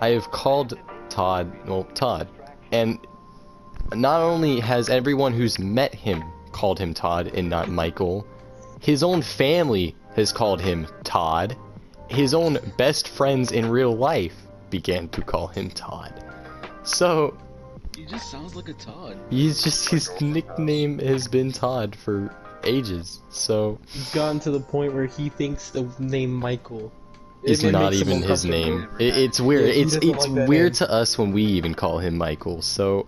I 0.00 0.08
have 0.08 0.30
called 0.30 0.78
Todd. 1.10 1.52
Well, 1.66 1.84
Todd, 1.94 2.28
and 2.72 2.98
not 3.94 4.22
only 4.22 4.60
has 4.60 4.88
everyone 4.88 5.34
who's 5.34 5.58
met 5.58 5.94
him 5.94 6.22
called 6.52 6.78
him 6.78 6.94
Todd 6.94 7.30
and 7.34 7.50
not 7.50 7.68
Michael, 7.68 8.26
his 8.80 9.02
own 9.02 9.20
family 9.20 9.94
has 10.16 10.32
called 10.32 10.60
him 10.60 10.86
Todd. 11.04 11.54
His 12.08 12.32
own 12.34 12.58
best 12.78 13.08
friends 13.08 13.52
in 13.52 13.68
real 13.70 13.94
life 13.94 14.34
began 14.70 15.08
to 15.10 15.20
call 15.22 15.48
him 15.48 15.70
Todd. 15.70 16.12
So 16.84 17.36
He 17.96 18.04
just 18.06 18.30
sounds 18.30 18.54
like 18.56 18.68
a 18.68 18.72
Todd. 18.74 19.18
he's 19.30 19.62
just 19.62 19.88
his 19.88 20.10
nickname 20.20 20.98
has 20.98 21.28
been 21.28 21.52
Todd 21.52 21.94
for 21.96 22.34
ages. 22.64 23.20
So 23.30 23.78
He's 23.88 24.12
gotten 24.14 24.40
to 24.40 24.50
the 24.50 24.60
point 24.60 24.94
where 24.94 25.06
he 25.06 25.28
thinks 25.28 25.70
the 25.70 25.88
name 25.98 26.32
Michael 26.32 26.92
Is 27.42 27.62
it- 27.64 27.68
it 27.68 27.72
not 27.72 27.92
even 27.92 28.22
his 28.22 28.44
name. 28.44 28.88
It, 28.98 29.16
it's 29.16 29.40
weird. 29.40 29.66
Yeah, 29.74 29.82
it's 29.82 29.94
it's 29.96 30.26
like 30.28 30.48
weird 30.48 30.72
name. 30.72 30.78
to 30.78 30.90
us 30.92 31.18
when 31.18 31.32
we 31.32 31.42
even 31.44 31.74
call 31.74 31.98
him 31.98 32.16
Michael. 32.18 32.62
So 32.62 33.06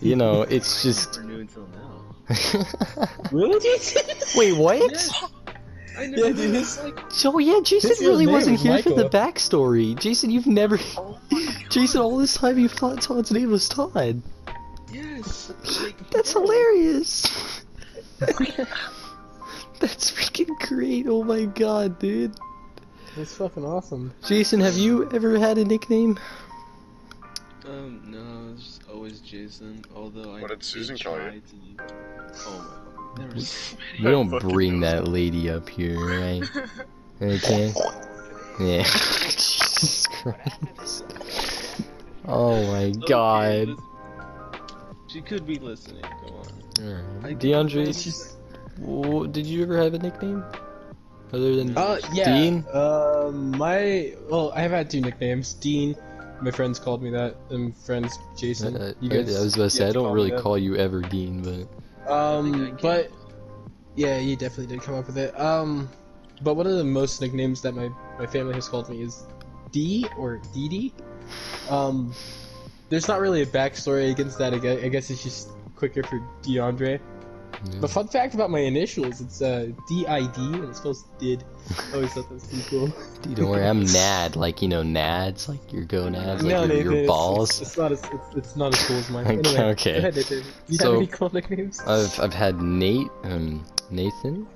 you 0.00 0.16
know, 0.16 0.42
it's 0.42 0.82
just 0.88 1.16
Never 1.20 1.28
knew 1.28 1.40
until 1.40 1.62
now. 1.68 1.82
Really, 3.32 3.60
Jason? 3.60 4.02
Wait, 4.36 4.56
what? 4.56 5.08
I 5.96 6.04
Yeah, 6.04 6.32
dude, 6.32 6.54
his, 6.54 6.78
Oh 7.24 7.38
yeah, 7.38 7.60
Jason 7.62 8.06
really 8.06 8.26
wasn't 8.26 8.56
is 8.56 8.62
here 8.62 8.82
for 8.82 8.90
the 8.90 9.08
backstory. 9.08 9.98
Jason, 9.98 10.30
you've 10.30 10.46
never 10.46 10.78
Oh. 10.96 11.18
Jason, 11.70 12.00
all 12.00 12.16
this 12.16 12.34
time 12.34 12.58
you 12.58 12.68
thought 12.68 13.02
Todd's 13.02 13.32
name 13.32 13.50
was 13.50 13.68
Todd. 13.68 14.22
Yes. 14.92 15.52
Like, 15.82 16.10
That's 16.10 16.32
hilarious. 16.32 17.62
That's 19.78 20.10
freaking 20.10 20.58
great. 20.60 21.06
Oh 21.08 21.22
my 21.22 21.44
god, 21.44 21.98
dude. 21.98 22.34
That's 23.16 23.34
fucking 23.34 23.64
awesome. 23.64 24.12
Jason, 24.26 24.60
have 24.60 24.76
you 24.76 25.10
ever 25.12 25.38
had 25.38 25.58
a 25.58 25.64
nickname? 25.64 26.18
Um, 27.66 28.02
no, 28.06 28.52
it's 28.54 28.64
just 28.64 28.88
always 28.88 29.20
Jason. 29.20 29.84
Although 29.94 30.34
I 30.34 30.40
What 30.40 30.50
did 30.50 30.62
Susan 30.62 30.96
did 30.96 31.04
call 31.04 31.18
you? 31.18 31.40
To... 31.40 31.84
Oh 32.46 32.86
my 32.95 32.95
god. 33.16 33.28
There 33.30 33.34
was 33.34 33.48
so 33.48 33.76
many. 33.76 34.04
We 34.04 34.10
don't 34.10 34.38
bring 34.40 34.80
knows. 34.80 34.92
that 34.92 35.08
lady 35.08 35.50
up 35.50 35.68
here, 35.68 35.98
right? 35.98 36.42
Okay. 37.20 37.72
Yeah. 38.60 38.82
Jesus 38.84 40.06
Christ. 40.06 41.04
Oh 42.26 42.60
my 42.72 42.84
Okay, 42.84 43.00
god. 43.06 43.68
listen. 43.68 43.76
She 45.08 45.20
could 45.22 45.46
be 45.46 45.58
listening. 45.58 46.02
Come 46.02 46.34
on. 46.34 46.46
Alright. 47.22 47.38
DeAndre, 47.38 47.86
It's 47.88 48.04
just, 48.04 48.36
w- 48.80 49.26
did 49.28 49.46
you 49.46 49.62
ever 49.62 49.76
have 49.78 49.94
a 49.94 49.98
nickname? 49.98 50.44
Other 51.32 51.56
than 51.56 51.76
uh, 51.76 51.98
yeah. 52.12 52.24
Dean? 52.24 52.64
Um, 52.72 53.50
my 53.56 54.14
well, 54.28 54.52
I've 54.54 54.70
had 54.70 54.90
two 54.90 55.00
nicknames. 55.00 55.54
Dean, 55.54 55.96
my 56.40 56.50
friends 56.50 56.78
called 56.78 57.02
me 57.02 57.10
that, 57.10 57.36
and 57.50 57.76
friends 57.76 58.18
Jason. 58.36 58.76
Uh, 58.76 58.92
you 59.00 59.10
I, 59.10 59.14
I 59.14 59.16
guys 59.22 59.38
was 59.44 59.54
about 59.54 59.64
to 59.64 59.70
say, 59.70 59.88
I 59.88 59.92
don't 59.92 60.12
really 60.12 60.30
call 60.32 60.56
you 60.58 60.76
ever 60.76 61.00
Dean, 61.00 61.42
but 61.42 61.52
I 61.52 61.54
think 61.56 61.68
I 61.68 61.85
Um, 62.08 62.78
but 62.80 63.10
yeah, 63.94 64.18
you 64.18 64.36
definitely 64.36 64.74
did 64.74 64.82
come 64.82 64.94
up 64.94 65.06
with 65.06 65.18
it. 65.18 65.38
Um, 65.38 65.88
but 66.42 66.54
one 66.54 66.66
of 66.66 66.76
the 66.76 66.84
most 66.84 67.20
nicknames 67.20 67.62
that 67.62 67.74
my 67.74 67.90
my 68.18 68.26
family 68.26 68.54
has 68.54 68.68
called 68.68 68.88
me 68.88 69.02
is 69.02 69.24
D 69.72 70.06
or 70.18 70.40
Dee 70.54 70.68
Dee. 70.68 70.94
Um, 71.68 72.14
there's 72.88 73.08
not 73.08 73.20
really 73.20 73.42
a 73.42 73.46
backstory 73.46 74.10
against 74.10 74.38
that. 74.38 74.54
I 74.54 74.58
guess, 74.58 74.82
I 74.84 74.88
guess 74.88 75.10
it's 75.10 75.22
just 75.22 75.50
quicker 75.74 76.02
for 76.02 76.20
DeAndre. 76.42 77.00
Yeah. 77.64 77.78
But 77.80 77.90
fun 77.90 78.08
fact 78.08 78.34
about 78.34 78.50
my 78.50 78.60
initials, 78.60 79.20
it's 79.20 79.40
uh 79.42 79.68
D 79.88 80.06
I 80.06 80.26
D 80.32 80.40
and 80.42 80.64
it 80.68 80.76
spells 80.76 81.04
did. 81.18 81.44
I 81.90 81.94
always 81.96 82.12
thought 82.12 82.28
that 82.28 82.34
was 82.34 82.46
pretty 82.46 82.64
cool. 82.68 82.86
Dude, 83.22 83.36
don't 83.36 83.48
worry, 83.48 83.66
I'm 83.66 83.84
Nad, 83.92 84.36
like 84.36 84.62
you 84.62 84.68
know 84.68 84.82
Nads, 84.82 85.48
like 85.48 85.72
your 85.72 85.84
gonads, 85.84 86.42
like 86.42 86.50
no, 86.52 86.60
your, 86.60 86.68
Nathan, 86.68 86.84
your 86.84 86.92
it's- 86.94 87.06
balls. 87.06 87.50
It's, 87.50 87.60
it's 87.70 87.76
not 87.78 87.92
as 87.92 88.02
it's, 88.04 88.36
it's 88.36 88.56
not 88.56 88.74
as 88.74 88.86
cool 88.86 88.96
as 88.96 89.10
mine. 89.10 89.26
Okay, 89.26 89.38
Anyway, 89.56 89.70
okay. 89.72 89.96
Ahead, 89.98 90.14
Do 90.14 90.20
you 90.68 90.76
So- 90.78 90.92
have 90.92 90.96
any 91.02 91.06
cool 91.06 91.30
nicknames? 91.32 91.80
I've 91.80 92.18
I've 92.20 92.34
had 92.34 92.60
Nate, 92.60 93.08
um, 93.24 93.64
Nathan. 93.90 94.46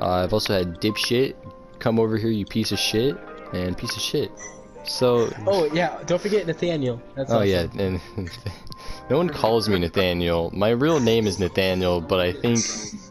Uh, 0.00 0.22
I've 0.24 0.32
also 0.32 0.54
had 0.54 0.80
dipshit. 0.80 1.34
Come 1.78 1.98
over 2.00 2.16
here, 2.16 2.30
you 2.30 2.44
piece 2.44 2.72
of 2.72 2.78
shit, 2.78 3.16
and 3.52 3.76
piece 3.78 3.94
of 3.96 4.02
shit. 4.02 4.30
So, 4.84 5.30
Oh 5.46 5.64
yeah, 5.72 6.02
don't 6.06 6.20
forget 6.20 6.46
Nathaniel. 6.46 7.00
That's 7.14 7.30
oh 7.30 7.36
awesome. 7.36 7.48
yeah, 7.48 7.66
and 7.78 8.00
no 9.10 9.16
one 9.16 9.28
calls 9.28 9.68
me 9.68 9.78
Nathaniel. 9.78 10.50
My 10.54 10.70
real 10.70 11.00
name 11.00 11.26
is 11.26 11.38
Nathaniel, 11.38 12.00
but 12.00 12.20
I 12.20 12.32
think 12.32 12.58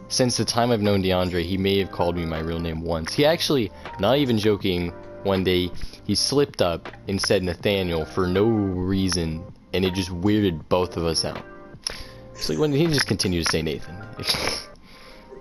since 0.08 0.36
the 0.36 0.44
time 0.44 0.70
I've 0.70 0.80
known 0.80 1.02
DeAndre, 1.02 1.42
he 1.44 1.58
may 1.58 1.78
have 1.78 1.90
called 1.90 2.16
me 2.16 2.24
my 2.24 2.38
real 2.38 2.60
name 2.60 2.82
once. 2.82 3.12
He 3.12 3.24
actually, 3.24 3.72
not 3.98 4.18
even 4.18 4.38
joking, 4.38 4.92
one 5.24 5.42
day 5.42 5.70
he 6.06 6.14
slipped 6.14 6.62
up 6.62 6.88
and 7.08 7.20
said 7.20 7.42
Nathaniel 7.42 8.04
for 8.04 8.26
no 8.26 8.44
reason, 8.44 9.44
and 9.72 9.84
it 9.84 9.94
just 9.94 10.10
weirded 10.10 10.68
both 10.68 10.96
of 10.96 11.04
us 11.04 11.24
out. 11.24 11.42
So 12.34 12.54
he 12.54 12.86
just 12.86 13.06
continued 13.06 13.46
to 13.46 13.50
say 13.50 13.62
Nathan. 13.62 13.96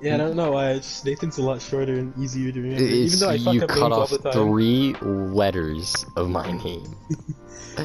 Yeah, 0.02 0.14
I 0.16 0.18
don't 0.18 0.36
know 0.36 0.52
why. 0.52 0.72
It's 0.72 0.88
just 0.88 1.06
Nathan's 1.06 1.38
a 1.38 1.43
lot 1.43 1.62
shorter 1.62 1.93
and 1.93 2.18
easier 2.18 2.52
to 2.52 2.62
remember. 2.62 2.84
Even 2.84 3.20
though 3.20 3.30
I 3.30 3.38
fuck 3.38 3.54
you 3.54 3.62
up 3.64 3.70
cut 3.70 3.80
names 3.80 3.93
all 3.93 4.02
off 4.02 4.10
the 4.12 4.18
time. 4.20 4.34
three 4.34 4.93
letters 5.02 6.06
of 6.16 6.30
my 6.30 6.52
name. 6.64 6.95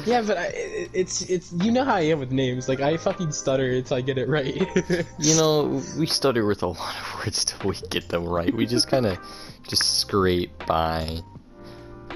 Yeah, 0.07 0.23
but 0.23 0.39
I, 0.39 0.45
it- 0.47 0.89
it's 0.93 1.21
it's 1.29 1.53
you 1.53 1.71
know 1.71 1.83
how 1.83 1.93
I 1.93 2.01
am 2.01 2.19
with 2.19 2.31
names. 2.31 2.67
Like 2.67 2.79
I 2.79 2.97
fucking 2.97 3.31
stutter 3.31 3.73
until 3.73 3.97
I 3.97 4.01
get 4.01 4.17
it 4.17 4.27
right. 4.27 4.55
You 5.19 5.35
know, 5.35 5.83
we 5.99 6.07
stutter 6.07 6.47
with 6.47 6.63
a 6.63 6.67
lot 6.67 6.95
of 6.99 7.15
words 7.19 7.45
till 7.45 7.69
we 7.69 7.75
get 7.91 8.09
them 8.09 8.25
right. 8.25 8.51
We 8.51 8.65
just 8.65 8.87
kind 8.87 9.05
of 9.05 9.19
just 9.67 9.99
scrape 9.99 10.51
by. 10.65 11.19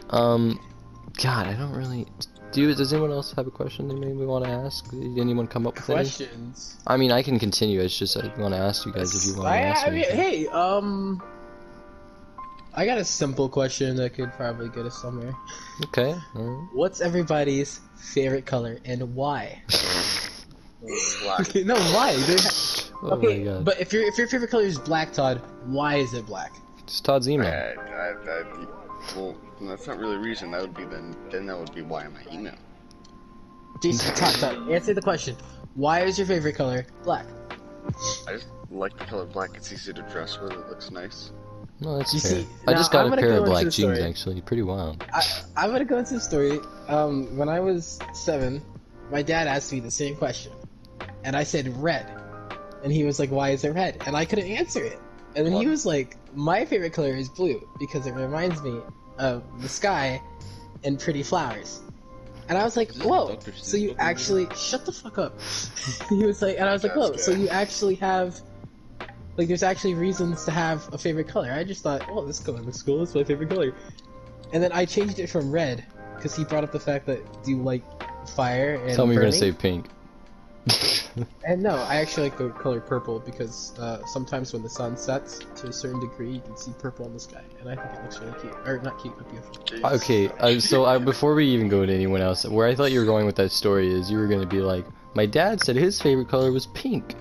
Um, 0.10 0.60
God, 1.22 1.46
I 1.46 1.54
don't 1.54 1.72
really. 1.72 2.08
Do 2.52 2.74
does 2.74 2.94
anyone 2.94 3.12
else 3.12 3.34
have 3.34 3.46
a 3.48 3.52
question 3.52 3.88
they 3.88 3.96
maybe 3.96 4.26
want 4.26 4.46
to 4.46 4.52
ask? 4.52 4.90
Did 4.90 5.20
anyone 5.20 5.48
come 5.48 5.68
up 5.68 5.76
with 5.76 5.90
any? 5.90 5.96
questions. 5.98 6.78
I 6.88 6.98
mean, 6.98 7.12
I 7.12 7.22
can 7.22 7.40
continue. 7.40 7.82
It's 7.82 7.98
just 7.98 8.18
I 8.18 8.28
want 8.40 8.54
to 8.54 8.60
ask 8.60 8.86
you 8.86 8.92
guys 8.94 9.14
if 9.14 9.26
you 9.28 9.42
want 9.42 9.48
to 9.48 9.52
I, 9.54 9.58
ask 9.60 9.86
I 9.88 9.90
mean, 9.90 10.04
anything. 10.06 10.18
hey, 10.18 10.48
um, 10.48 11.22
I 12.74 12.86
got 12.86 12.98
a 12.98 13.04
simple 13.04 13.50
question 13.50 13.96
that 13.98 14.14
could 14.14 14.32
probably 14.34 14.70
get 14.70 14.86
us 14.86 15.02
somewhere. 15.02 15.36
Okay. 15.86 16.16
alright. 16.36 16.70
What's 16.74 17.02
everybody's 17.02 17.80
favorite 17.96 18.46
color 18.46 18.78
and 18.86 19.14
why? 19.16 19.62
Black. 19.68 21.40
Okay, 21.50 21.64
no, 21.64 21.76
why? 21.76 22.16
They 22.16 22.36
ha- 22.38 22.74
Oh 23.04 23.10
okay, 23.12 23.40
my 23.40 23.44
God. 23.46 23.66
but 23.66 23.80
if 23.80 23.92
your 23.94 24.04
if 24.04 24.18
your 24.18 24.28
favorite 24.28 24.50
color 24.50 24.64
is 24.64 24.80
black, 24.80 25.12
Todd, 25.14 25.42
why 25.66 25.96
is 25.98 26.14
it 26.16 26.26
black? 26.26 26.52
It's 26.80 27.00
Todd's 27.02 27.30
email. 27.30 27.48
I, 27.52 27.76
I, 27.76 28.10
I, 28.12 28.44
well, 29.16 29.36
that's 29.62 29.88
not 29.88 29.98
really 29.98 30.16
a 30.16 30.20
reason. 30.20 30.52
That 30.52 30.62
would 30.62 30.74
be 30.76 30.86
then. 30.86 31.16
Then 31.30 31.46
that 31.48 31.58
would 31.58 31.74
be 31.74 31.82
why 31.82 32.08
my 32.08 32.22
email. 32.32 32.56
Jason, 33.82 34.14
Todd, 34.16 34.36
Todd, 34.36 34.72
answer 34.72 34.94
the 34.94 35.02
question. 35.02 35.36
Why 35.76 36.02
is 36.02 36.18
your 36.18 36.26
favorite 36.28 36.56
color 36.56 36.86
black? 37.04 37.26
I 38.28 38.34
just 38.34 38.48
like 38.72 38.98
the 38.98 39.06
color 39.06 39.26
black. 39.26 39.52
It's 39.56 39.72
easy 39.72 39.94
to 39.94 40.02
dress 40.04 40.40
with. 40.40 40.52
It 40.52 40.68
looks 40.70 40.90
nice. 40.92 41.32
No, 41.80 41.98
that's 41.98 42.12
You 42.14 42.20
fair. 42.20 42.32
see, 42.42 42.48
I 42.68 42.74
just 42.74 42.92
got 42.92 43.06
I'm 43.06 43.14
a 43.14 43.18
pair 43.18 43.30
go 43.36 43.40
of 43.44 43.46
black 43.46 43.64
jeans 43.66 43.76
story. 43.76 44.02
actually. 44.02 44.42
Pretty 44.42 44.64
wild. 44.64 45.04
I, 45.14 45.22
I'm 45.56 45.72
gonna 45.72 45.86
go 45.86 45.98
into 46.00 46.16
the 46.16 46.20
story. 46.20 46.60
Um, 46.88 47.38
when 47.38 47.50
I 47.50 47.60
was 47.60 48.00
seven, 48.14 48.64
my 49.12 49.22
dad 49.22 49.46
asked 49.48 49.72
me 49.72 49.80
the 49.80 49.92
same 49.92 50.16
question, 50.16 50.54
and 51.24 51.36
I 51.36 51.44
said 51.44 51.68
red, 51.78 52.12
and 52.84 52.92
he 52.92 53.04
was 53.04 53.20
like, 53.20 53.30
"Why 53.30 53.52
is 53.52 53.64
it 53.64 53.70
red?" 53.76 54.02
And 54.08 54.16
I 54.18 54.26
couldn't 54.26 54.48
answer 54.50 54.84
it. 54.84 55.00
And 55.36 55.46
then 55.46 55.54
he 55.54 55.68
was 55.68 55.86
like, 55.86 56.18
"My 56.36 56.66
favorite 56.66 56.94
color 56.94 57.14
is 57.16 57.30
blue 57.30 57.68
because 57.80 58.08
it 58.08 58.14
reminds 58.16 58.60
me 58.64 58.80
of 59.20 59.44
the 59.62 59.70
sky 59.70 60.22
and 60.84 61.00
pretty 61.00 61.24
flowers." 61.24 61.82
And 62.50 62.58
I 62.58 62.64
was 62.64 62.78
like, 62.78 62.94
"Whoa!" 62.96 63.30
Dr. 63.36 63.52
So 63.54 63.78
you 63.78 63.96
actually 64.00 64.48
shut 64.56 64.86
the 64.86 64.92
fuck 64.92 65.18
up. 65.18 65.34
he 66.10 66.24
was 66.24 66.42
like, 66.42 66.58
and 66.58 66.70
I 66.70 66.74
was 66.74 66.84
like, 66.84 66.96
"Whoa!" 66.96 67.16
So 67.18 67.32
you 67.32 67.50
actually 67.50 67.96
have. 67.96 68.40
Like, 69.36 69.48
there's 69.48 69.62
actually 69.62 69.94
reasons 69.94 70.46
to 70.46 70.52
have 70.52 70.92
a 70.94 70.98
favorite 70.98 71.28
color. 71.28 71.52
I 71.52 71.64
just 71.64 71.84
thought, 71.84 72.08
oh, 72.10 72.26
this 72.26 72.40
color 72.40 72.60
looks 72.60 72.82
cool. 72.82 73.04
It's 73.04 73.14
my 73.14 73.24
favorite 73.24 73.50
color. 73.50 73.72
And 74.52 74.64
then 74.64 74.72
I 74.72 74.84
changed 74.84 75.20
it 75.20 75.28
from 75.28 75.52
red 75.52 75.86
because 76.16 76.36
he 76.36 76.44
brought 76.44 76.64
up 76.64 76.72
the 76.72 76.80
fact 76.80 77.06
that 77.06 77.20
do 77.44 77.52
you 77.52 77.62
like 77.62 77.84
fire 78.30 78.82
and 78.84 78.96
Tell 78.96 79.06
me 79.06 79.14
you're 79.14 79.22
gonna 79.22 79.32
burning? 79.32 79.40
say 79.40 79.52
pink. 79.52 79.88
And 81.46 81.64
no, 81.64 81.76
I 81.76 81.96
actually 81.96 82.30
like 82.30 82.38
the 82.38 82.50
color 82.50 82.82
purple 82.82 83.20
because 83.20 83.78
uh, 83.80 84.06
sometimes 84.08 84.52
when 84.52 84.64
the 84.64 84.70
sun 84.70 84.98
sets 84.98 85.40
to 85.56 85.68
a 85.68 85.74
certain 85.74 86.00
degree, 86.02 86.32
you 86.32 86.42
can 86.42 86.58
see 86.58 86.74
purple 86.78 87.06
in 87.06 87.14
the 87.14 87.20
sky, 87.20 87.42
and 87.62 87.70
I 87.70 87.76
think 87.76 87.98
it 87.98 88.04
looks 88.04 88.20
really 88.20 88.38
cute. 88.42 88.54
Or 88.66 88.80
not 88.80 89.00
cute, 89.02 89.18
but 89.18 89.30
beautiful. 89.30 89.86
Okay, 89.96 90.28
uh, 90.40 90.60
so 90.60 90.84
I, 90.86 90.98
before 90.98 91.36
we 91.36 91.46
even 91.48 91.70
go 91.70 91.86
to 91.86 91.94
anyone 91.94 92.22
else, 92.22 92.46
where 92.46 92.68
I 92.68 92.76
thought 92.76 92.92
you 92.92 93.00
were 93.00 93.06
going 93.06 93.26
with 93.26 93.38
that 93.38 93.52
story 93.52 93.94
is 93.94 94.12
you 94.12 94.18
were 94.18 94.28
gonna 94.28 94.46
be 94.46 94.60
like, 94.60 94.86
my 95.16 95.26
dad 95.26 95.62
said 95.62 95.78
his 95.78 96.02
favorite 96.02 96.28
color 96.28 96.52
was 96.52 96.68
pink. 96.68 97.16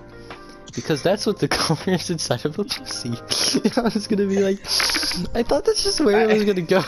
Because 0.75 1.01
that's 1.01 1.25
what 1.25 1.39
the 1.39 1.47
color 1.47 1.95
is 1.95 2.09
inside 2.09 2.45
of 2.45 2.59
a 2.59 2.63
pussy. 2.63 3.09
I 3.77 3.81
was 3.81 4.05
gonna 4.07 4.27
be 4.27 4.39
like, 4.39 4.59
I 5.33 5.41
thought 5.41 5.65
that's 5.65 5.83
just 5.83 6.01
where 6.01 6.29
it 6.29 6.33
was 6.33 6.43
gonna 6.43 6.61
go. 6.61 6.83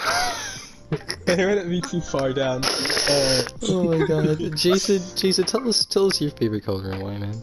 I 0.92 1.46
wouldn't 1.46 1.70
be 1.70 1.82
too 1.82 2.02
far 2.02 2.34
down. 2.34 2.64
Uh, 2.66 3.42
oh 3.70 3.84
my 3.98 4.06
god, 4.08 4.56
Jason, 4.58 5.02
Jason, 5.16 5.46
tell 5.46 5.68
us, 5.70 5.86
tell 5.86 6.08
us 6.08 6.20
your 6.22 6.32
favorite 6.32 6.64
color 6.64 6.90
and 6.92 7.02
why, 7.04 7.18
man. 7.18 7.42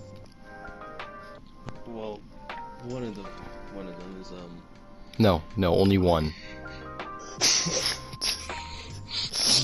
Well, 1.86 2.20
one 2.84 3.04
of 3.04 3.14
them, 3.14 3.26
one 3.72 3.86
of 3.86 3.98
them 3.98 4.18
is 4.20 4.32
um. 4.32 4.62
No, 5.18 5.42
no, 5.56 5.74
only 5.74 5.98
one. 5.98 6.32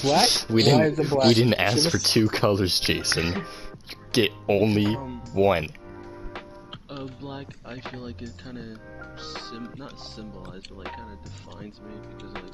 black? 0.02 0.28
We 0.48 0.62
Why 0.62 0.70
didn't, 0.70 0.92
is 0.92 0.98
it 1.00 1.10
black? 1.10 1.26
we 1.28 1.34
didn't 1.34 1.54
ask 1.54 1.90
for 1.90 1.98
two 1.98 2.28
colors, 2.28 2.78
Jason. 2.80 3.34
You 3.88 3.96
get 4.12 4.30
only 4.48 4.94
Um, 4.96 5.20
one. 5.32 5.68
uh, 6.88 7.04
black. 7.20 7.48
I 7.64 7.80
feel 7.80 8.00
like 8.00 8.22
it 8.22 8.30
kind 8.38 8.58
of 8.58 8.78
sim 9.20 9.72
not 9.76 9.98
symbolized, 9.98 10.68
but 10.68 10.78
like 10.78 10.92
kind 10.96 11.12
of 11.12 11.22
defines 11.24 11.80
me 11.80 11.92
because 12.16 12.32
like. 12.34 12.52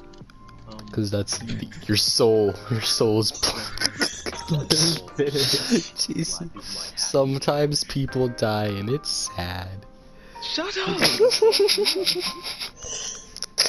Cause 0.91 1.11
that's 1.11 1.39
your 1.87 1.97
soul. 1.97 2.55
Your 2.71 2.81
soul's 2.81 3.31
black. 3.39 4.49
Jason. 5.17 6.49
Sometimes 6.95 7.83
people 7.83 8.29
die 8.29 8.65
and 8.65 8.89
it's 8.89 9.29
sad. 9.35 9.85
Shut 10.41 10.75
up! 10.77 10.99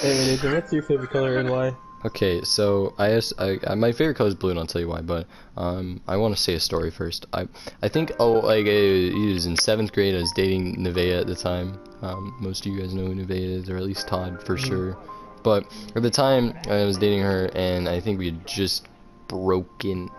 Hey, 0.01 0.17
Nathan, 0.29 0.53
what's 0.53 0.73
your 0.73 0.83
favorite 0.83 1.11
color 1.11 1.37
and 1.37 1.51
why? 1.51 1.77
Okay, 2.07 2.41
so 2.43 2.95
I, 2.97 3.11
asked, 3.11 3.35
I, 3.39 3.59
I 3.67 3.75
my 3.75 3.93
favorite 3.93 4.15
color 4.15 4.29
is 4.29 4.35
blue, 4.35 4.51
and 4.51 4.59
I'll 4.59 4.67
tell 4.67 4.81
you 4.81 4.89
why. 4.89 5.03
But 5.03 5.27
um, 5.59 6.01
I 6.09 6.17
want 6.17 6.35
to 6.35 6.41
say 6.41 6.55
a 6.55 6.61
story 6.61 6.91
first. 6.91 7.27
I 7.35 7.47
I 7.83 7.89
think 7.89 8.13
oh 8.19 8.33
like 8.33 8.65
uh, 8.65 8.71
he 8.71 9.33
was 9.35 9.45
in 9.45 9.57
seventh 9.57 9.93
grade. 9.93 10.15
I 10.15 10.21
was 10.21 10.33
dating 10.33 10.77
Nevaeh 10.77 11.21
at 11.21 11.27
the 11.27 11.35
time. 11.35 11.79
Um, 12.01 12.35
most 12.41 12.65
of 12.65 12.73
you 12.73 12.81
guys 12.81 12.95
know 12.95 13.05
who 13.05 13.15
Nevaeh 13.15 13.59
is, 13.59 13.69
or 13.69 13.77
at 13.77 13.83
least 13.83 14.09
Todd 14.09 14.43
for 14.43 14.57
sure. 14.57 14.97
But 15.43 15.65
at 15.95 16.03
the 16.03 16.11
time, 16.11 16.55
I 16.69 16.85
was 16.85 16.99
dating 16.99 17.21
her, 17.21 17.51
and 17.55 17.89
I 17.89 18.01
think 18.01 18.19
we 18.19 18.27
had 18.27 18.47
just 18.47 18.87
broken 19.29 20.11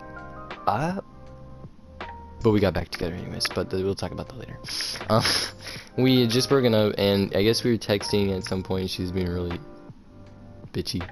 up. 0.68 1.06
But 2.44 2.52
we 2.52 2.60
got 2.60 2.74
back 2.74 2.90
together 2.90 3.14
anyways. 3.14 3.48
But 3.54 3.72
we'll 3.72 3.96
talk 3.96 4.12
about 4.12 4.30
that 4.30 4.38
later. 4.38 4.58
Um, 5.10 5.24
we 5.98 6.22
had 6.22 6.30
just 6.30 6.48
broken 6.48 6.74
up, 6.74 6.94
and 6.98 7.36
I 7.36 7.44
guess 7.44 7.66
we 7.66 7.72
were 7.72 7.78
texting 7.78 8.36
at 8.36 8.46
some 8.46 8.64
point. 8.64 8.90
She 8.90 9.02
was 9.02 9.12
being 9.12 9.28
really 9.28 9.60
bitchy. 10.72 11.06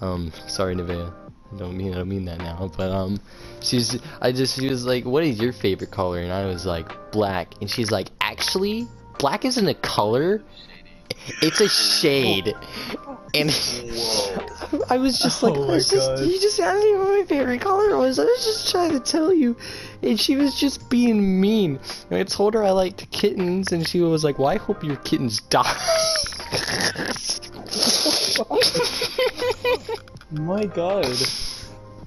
Um, 0.00 0.32
sorry, 0.46 0.76
Nevaeh. 0.76 1.12
I 1.52 1.56
don't 1.58 1.76
mean 1.76 1.92
I 1.92 1.96
don't 1.98 2.08
mean 2.08 2.24
that 2.26 2.38
now, 2.38 2.70
but 2.76 2.90
um, 2.92 3.18
she's 3.60 3.98
I 4.20 4.30
just 4.30 4.58
she 4.58 4.68
was 4.68 4.86
like, 4.86 5.04
"What 5.04 5.24
is 5.24 5.40
your 5.40 5.52
favorite 5.52 5.90
color?" 5.90 6.20
And 6.20 6.32
I 6.32 6.46
was 6.46 6.64
like, 6.64 7.10
"Black." 7.10 7.54
And 7.60 7.68
she's 7.68 7.90
like, 7.90 8.08
"Actually, 8.20 8.86
black 9.18 9.44
isn't 9.44 9.66
a 9.66 9.74
color; 9.74 10.42
it's 11.42 11.60
a 11.60 11.68
shade." 11.68 12.54
And 13.32 13.50
I 14.90 14.98
was 14.98 15.18
just 15.18 15.42
like, 15.42 15.54
Oh 15.56 15.64
I 15.64 15.74
was 15.74 15.88
just, 15.88 16.24
"You 16.24 16.40
just 16.40 16.58
asked 16.58 16.82
me 16.82 16.96
what 16.96 17.18
my 17.18 17.24
favorite 17.26 17.60
color 17.60 17.96
was." 17.96 18.18
I 18.18 18.24
was 18.24 18.44
just 18.44 18.70
trying 18.70 18.92
to 18.92 19.00
tell 19.00 19.32
you, 19.32 19.56
and 20.02 20.18
she 20.18 20.36
was 20.36 20.58
just 20.58 20.90
being 20.90 21.40
mean. 21.40 21.78
And 22.10 22.18
I 22.18 22.24
told 22.24 22.54
her 22.54 22.64
I 22.64 22.70
liked 22.70 23.10
kittens, 23.10 23.72
and 23.72 23.86
she 23.86 24.00
was 24.00 24.24
like, 24.24 24.38
"Well, 24.38 24.48
I 24.48 24.56
hope 24.56 24.82
your 24.82 24.96
kittens 24.96 25.40
die." 25.42 25.62
My 30.30 30.64
god. 30.64 31.06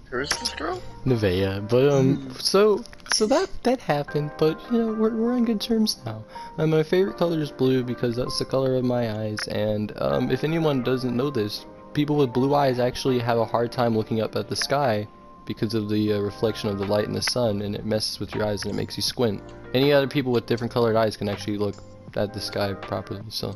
Who 0.10 0.20
is 0.20 0.30
this 0.30 0.54
girl? 0.54 0.82
Nevaeh, 1.06 1.68
but 1.68 1.90
um, 1.90 2.34
so 2.40 2.84
so 3.14 3.28
that 3.28 3.50
that 3.64 3.80
happened, 3.80 4.32
but 4.38 4.60
you 4.72 4.80
know 4.80 4.94
we're 4.94 5.16
we're 5.16 5.34
on 5.34 5.46
good 5.46 5.62
terms 5.62 6.00
now. 6.06 6.24
And 6.58 6.72
my 6.72 6.84
favorite 6.84 7.18
color 7.18 7.40
is 7.40 7.52
blue 7.52 7.84
because 7.84 8.16
that's 8.16 8.40
the 8.40 8.46
color 8.46 8.76
of 8.76 8.84
my 8.84 9.12
eyes. 9.12 9.48
And 9.48 9.94
um, 10.02 10.32
if 10.32 10.44
anyone 10.44 10.84
doesn't 10.84 11.16
know 11.16 11.30
this, 11.30 11.66
people 11.94 12.18
with 12.18 12.34
blue 12.34 12.56
eyes 12.56 12.80
actually 12.80 13.20
have 13.20 13.38
a 13.38 13.46
hard 13.46 13.72
time 13.72 13.96
looking 13.96 14.22
up 14.22 14.36
at 14.36 14.50
the 14.50 14.56
sky 14.56 15.08
because 15.46 15.74
of 15.74 15.90
the 15.90 16.14
uh, 16.14 16.20
reflection 16.20 16.70
of 16.70 16.80
the 16.80 16.86
light 16.86 17.06
in 17.06 17.14
the 17.14 17.22
sun, 17.22 17.62
and 17.62 17.76
it 17.76 17.86
messes 17.86 18.20
with 18.20 18.34
your 18.34 18.46
eyes 18.46 18.64
and 18.64 18.74
it 18.74 18.78
makes 18.78 18.98
you 18.98 19.04
squint. 19.04 19.42
Any 19.74 19.92
other 19.92 20.08
people 20.08 20.32
with 20.32 20.46
different 20.46 20.74
colored 20.74 20.96
eyes 20.96 21.18
can 21.18 21.30
actually 21.30 21.58
look 21.58 21.76
at 22.16 22.34
the 22.34 22.42
sky 22.42 22.74
properly. 22.74 23.22
So, 23.30 23.56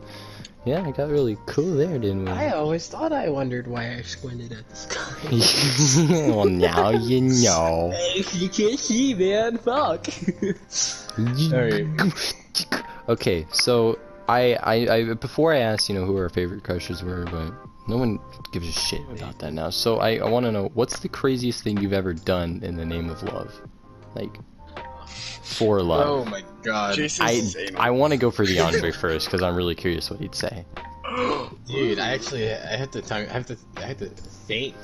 yeah, 0.68 0.86
I 0.86 0.92
got 0.92 1.10
really 1.10 1.38
cool 1.46 1.76
there, 1.76 1.98
didn't 1.98 2.26
we? 2.26 2.32
I 2.32 2.52
always 2.52 2.88
thought 2.88 3.14
I 3.14 3.30
wondered 3.30 3.68
why 3.68 3.96
I 3.96 4.02
squinted 4.02 4.52
at 4.52 4.68
the 4.70 4.76
sky. 4.76 6.28
well, 6.36 6.46
now 6.46 6.90
you 6.90 7.22
know. 7.22 7.94
You 8.34 8.50
can't 8.50 8.80
see, 8.80 9.14
man. 9.14 9.58
Fuck. 9.58 10.08
Alright. 11.54 11.88
Okay, 13.10 13.48
so 13.54 13.98
I, 14.28 14.56
I, 14.56 14.74
I 14.96 15.14
before 15.14 15.54
I 15.54 15.60
asked, 15.60 15.88
you 15.88 15.96
know, 15.96 16.04
who 16.04 16.18
our 16.18 16.28
favorite 16.28 16.66
crushes 16.66 17.02
were, 17.02 17.24
but 17.24 17.54
no 17.88 17.96
one 17.98 18.20
gives 18.52 18.68
a 18.68 18.72
shit 18.74 19.02
about 19.10 19.40
that 19.40 19.54
now. 19.54 19.70
So 19.70 20.00
I, 20.00 20.18
I 20.18 20.30
want 20.30 20.46
to 20.46 20.52
know 20.52 20.70
what's 20.74 21.00
the 21.00 21.08
craziest 21.08 21.64
thing 21.64 21.78
you've 21.78 21.94
ever 21.94 22.14
done 22.14 22.60
in 22.64 22.76
the 22.76 22.86
name 22.86 23.10
of 23.10 23.24
love, 23.24 23.62
like 24.14 24.38
for 25.44 25.80
Oh 25.80 26.26
my 26.26 26.44
god. 26.64 26.96
Jason's 26.96 27.56
I. 27.78 27.88
I 27.88 27.90
want 27.92 28.12
to 28.14 28.18
go 28.18 28.32
for 28.32 28.46
the 28.46 28.60
Andre 28.68 28.92
first 28.92 29.28
because 29.28 29.42
I'm 29.42 29.56
really 29.56 29.76
curious 29.76 30.10
what 30.10 30.20
he'd 30.20 30.36
say. 30.36 30.66
Dude, 31.68 32.00
I 32.00 32.12
actually 32.14 32.52
I 32.54 32.76
have 32.76 32.92
to 32.92 33.02
time 33.02 33.28
I 33.30 33.34
have 33.34 33.46
to 33.48 33.58
I 33.78 33.82
have 33.82 33.98
to 33.98 34.08
think. 34.08 34.76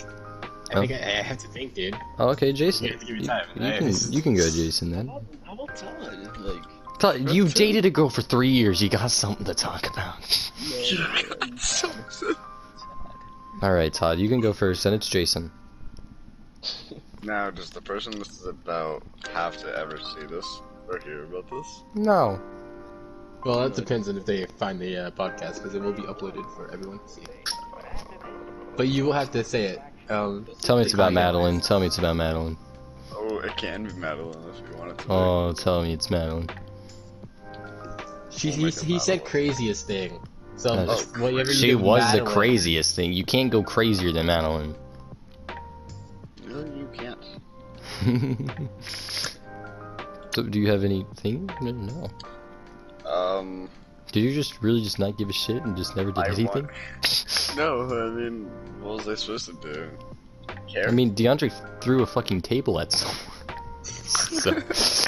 I 0.72 0.76
Oh. 0.76 0.80
think 0.80 0.92
I, 0.94 0.96
I 0.96 1.22
have 1.22 1.38
to 1.38 1.48
think, 1.50 1.76
dude. 1.76 1.96
Oh, 2.18 2.30
okay, 2.30 2.52
Jason, 2.52 2.88
You 2.88 2.92
have 2.94 3.02
to 3.02 3.06
give 3.06 3.18
me 3.18 3.26
you, 3.26 3.32
you 3.68 3.78
can 3.78 3.88
is- 3.88 4.10
you 4.10 4.22
can 4.24 4.34
go, 4.34 4.50
Jason. 4.50 4.90
Then 4.92 5.08
about, 5.08 5.24
how 5.44 5.54
about 5.54 5.76
Todd? 5.76 6.38
Like, 6.40 6.64
Todd, 7.00 7.30
you 7.30 7.48
dated 7.48 7.86
a 7.86 7.92
girl 7.92 8.10
for 8.10 8.22
three 8.24 8.50
years. 8.50 8.82
You 8.82 8.90
got 8.90 9.12
something 9.12 9.46
to 9.46 9.54
talk 9.54 9.88
about. 9.92 10.16
Yeah, 10.64 11.06
All 13.62 13.72
right, 13.74 13.94
Todd, 13.94 14.18
you 14.20 14.28
can 14.30 14.42
go 14.42 14.52
first, 14.54 14.86
and 14.86 14.96
it's 14.96 15.08
Jason. 15.08 15.52
Now, 17.24 17.50
does 17.52 17.70
the 17.70 17.82
person 17.82 18.18
this 18.20 18.30
is 18.42 18.46
about 18.48 19.04
have 19.34 19.58
to 19.58 19.78
ever 19.78 19.98
see 19.98 20.26
this 20.26 20.46
or 20.90 21.00
hear 21.00 21.24
about 21.24 21.50
this? 21.50 21.84
No. 21.96 22.42
Well, 23.46 23.62
that 23.62 23.76
depends 23.76 24.08
on 24.10 24.18
if 24.18 24.26
they 24.26 24.46
find 24.46 24.80
the 24.80 25.08
uh, 25.08 25.12
podcast, 25.12 25.56
because 25.56 25.76
it 25.76 25.82
will 25.82 25.94
be 25.94 26.04
uploaded 26.04 26.44
for 26.56 26.72
everyone 26.72 27.00
to 27.00 27.08
see. 27.10 27.22
But 28.76 28.88
you 28.88 29.06
will 29.06 29.14
have 29.14 29.32
to 29.32 29.44
say 29.44 29.66
it. 29.66 29.82
Um, 30.10 30.48
Tell 30.62 30.78
me 30.78 30.84
it's 30.84 30.94
about 30.94 31.04
call 31.06 31.12
you 31.14 31.20
out. 31.20 31.34
Madeline. 31.34 31.62
Tell 31.62 31.80
me 31.80 31.86
it's 31.88 31.98
about 31.98 32.16
Madeline. 32.16 32.58
Oh, 33.14 33.40
it 33.40 33.56
can 33.58 33.86
be 33.86 33.94
Madeline 33.94 34.36
if 34.50 34.60
you 34.70 34.78
want 34.78 34.92
it 34.92 34.98
to. 35.00 35.06
be. 35.08 35.14
Oh, 35.14 35.54
tell 35.54 35.82
me 35.84 35.94
it's 35.94 36.10
Madeline. 36.10 36.50
She, 38.32 38.50
We'll 38.50 38.58
he, 38.58 38.64
make 38.66 38.78
it 38.78 38.84
he 38.84 39.00
said 39.00 39.24
craziest 39.26 39.88
thing. 39.88 40.20
So 40.56 40.76
That's- 40.76 41.06
whatever 41.18 41.50
you 41.50 41.54
She 41.54 41.68
give 41.68 41.82
was 41.82 42.12
the 42.14 42.24
craziest 42.24 42.96
thing. 42.96 43.14
You 43.14 43.24
can't 43.24 43.52
go 43.52 43.62
crazier 43.64 44.12
than 44.12 44.26
Madeline. 44.28 44.76
so, 50.32 50.44
do 50.44 50.60
you 50.60 50.68
have 50.70 50.84
anything? 50.84 51.50
No. 51.62 52.10
Um, 53.10 53.70
Did 54.12 54.22
you 54.22 54.34
just 54.34 54.62
really 54.62 54.82
just 54.82 55.00
not 55.00 55.18
give 55.18 55.30
a 55.30 55.34
shit 55.34 55.62
and 55.64 55.76
just 55.76 55.96
never 55.96 56.12
did 56.12 56.24
I 56.24 56.28
anything? 56.28 56.70
no, 57.56 57.84
I 57.84 58.10
mean, 58.10 58.50
what 58.82 58.98
was 58.98 59.08
I 59.08 59.16
supposed 59.16 59.48
to 59.48 59.74
do? 59.74 59.90
Care? 60.68 60.88
I 60.88 60.92
mean, 60.92 61.14
DeAndre 61.16 61.52
threw 61.82 62.04
a 62.04 62.06
fucking 62.06 62.42
table 62.42 62.80
at 62.80 62.92
someone. 62.92 63.18
so, 63.84 64.60
so, 64.72 65.03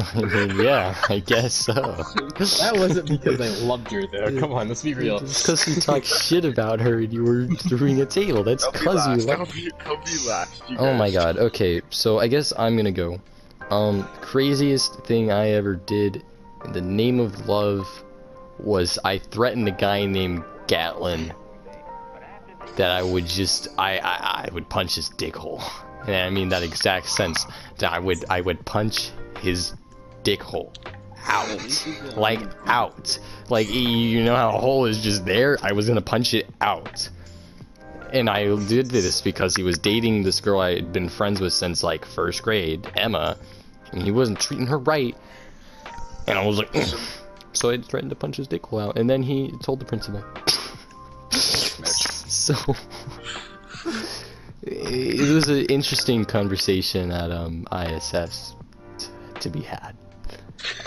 I 0.14 0.22
mean, 0.22 0.60
yeah, 0.60 0.94
I 1.08 1.18
guess 1.20 1.54
so. 1.54 1.74
That 2.40 2.72
wasn't 2.74 3.08
because 3.08 3.40
I 3.40 3.48
loved 3.64 3.90
her, 3.90 4.06
though. 4.06 4.38
Come 4.38 4.52
on, 4.52 4.68
let's 4.68 4.82
be 4.82 4.94
real. 4.94 5.20
Because 5.20 5.66
you 5.68 5.80
talked 5.80 6.06
shit 6.24 6.44
about 6.44 6.80
her 6.80 6.98
and 6.98 7.12
you 7.12 7.22
were 7.22 7.46
throwing 7.46 8.00
a 8.00 8.06
table. 8.06 8.42
That's 8.42 8.66
because 8.66 9.06
you 9.06 9.26
last. 9.26 9.28
love 9.28 9.38
Don't 9.38 9.54
be, 9.54 9.70
don't 9.84 10.04
be 10.04 10.28
last. 10.28 10.62
You 10.68 10.76
Oh 10.78 10.94
my 10.94 11.10
god, 11.10 11.36
okay, 11.36 11.82
so 11.90 12.18
I 12.18 12.28
guess 12.28 12.52
I'm 12.58 12.76
gonna 12.76 12.92
go. 12.92 13.20
Um, 13.70 14.04
craziest 14.20 15.04
thing 15.04 15.30
I 15.30 15.50
ever 15.50 15.76
did 15.76 16.22
in 16.64 16.72
the 16.72 16.80
name 16.80 17.20
of 17.20 17.46
love 17.46 17.86
was 18.58 18.98
I 19.04 19.18
threatened 19.18 19.68
a 19.68 19.72
guy 19.72 20.06
named 20.06 20.44
Gatlin 20.66 21.32
that 22.76 22.90
I 22.90 23.02
would 23.02 23.26
just 23.26 23.68
I 23.78 23.98
I, 23.98 24.44
I 24.46 24.48
would 24.52 24.68
punch 24.68 24.94
his 24.94 25.08
dick 25.10 25.36
hole. 25.36 25.62
And 26.06 26.16
I 26.16 26.30
mean 26.30 26.48
that 26.48 26.62
exact 26.62 27.08
sense 27.08 27.44
that 27.78 27.92
I 27.92 27.98
would 27.98 28.24
I 28.30 28.40
would 28.40 28.64
punch 28.64 29.10
his 29.40 29.74
dick 30.22 30.42
hole 30.42 30.72
out. 31.26 31.86
Like 32.16 32.40
out. 32.66 33.18
Like 33.48 33.72
you 33.72 34.22
know 34.24 34.36
how 34.36 34.56
a 34.56 34.60
hole 34.60 34.84
is 34.86 35.00
just 35.00 35.24
there? 35.24 35.58
I 35.62 35.72
was 35.72 35.86
gonna 35.88 36.00
punch 36.02 36.34
it 36.34 36.48
out. 36.60 37.08
And 38.12 38.28
I 38.28 38.44
did 38.66 38.90
this 38.90 39.20
because 39.20 39.54
he 39.54 39.62
was 39.62 39.78
dating 39.78 40.24
this 40.24 40.40
girl 40.40 40.60
I 40.60 40.74
had 40.74 40.92
been 40.92 41.08
friends 41.08 41.40
with 41.40 41.52
since 41.52 41.84
like 41.84 42.04
first 42.04 42.42
grade, 42.42 42.90
Emma, 42.96 43.38
and 43.92 44.02
he 44.02 44.10
wasn't 44.10 44.40
treating 44.40 44.66
her 44.66 44.78
right. 44.78 45.16
And 46.26 46.38
I 46.38 46.44
was 46.44 46.58
like, 46.58 46.74
so 47.52 47.70
I 47.72 47.78
threatened 47.78 48.10
to 48.10 48.16
punch 48.16 48.36
his 48.36 48.48
dick 48.48 48.66
hole 48.66 48.80
out, 48.80 48.98
and 48.98 49.08
then 49.08 49.22
he 49.22 49.52
told 49.62 49.78
the 49.78 49.84
principal. 49.84 50.24
so 51.30 52.54
it 54.62 55.32
was 55.32 55.48
an 55.48 55.66
interesting 55.66 56.24
conversation 56.24 57.12
at 57.12 57.30
um, 57.30 57.66
ISS 57.72 58.56
t- 58.98 59.06
to 59.38 59.48
be 59.48 59.60
had. 59.60 59.96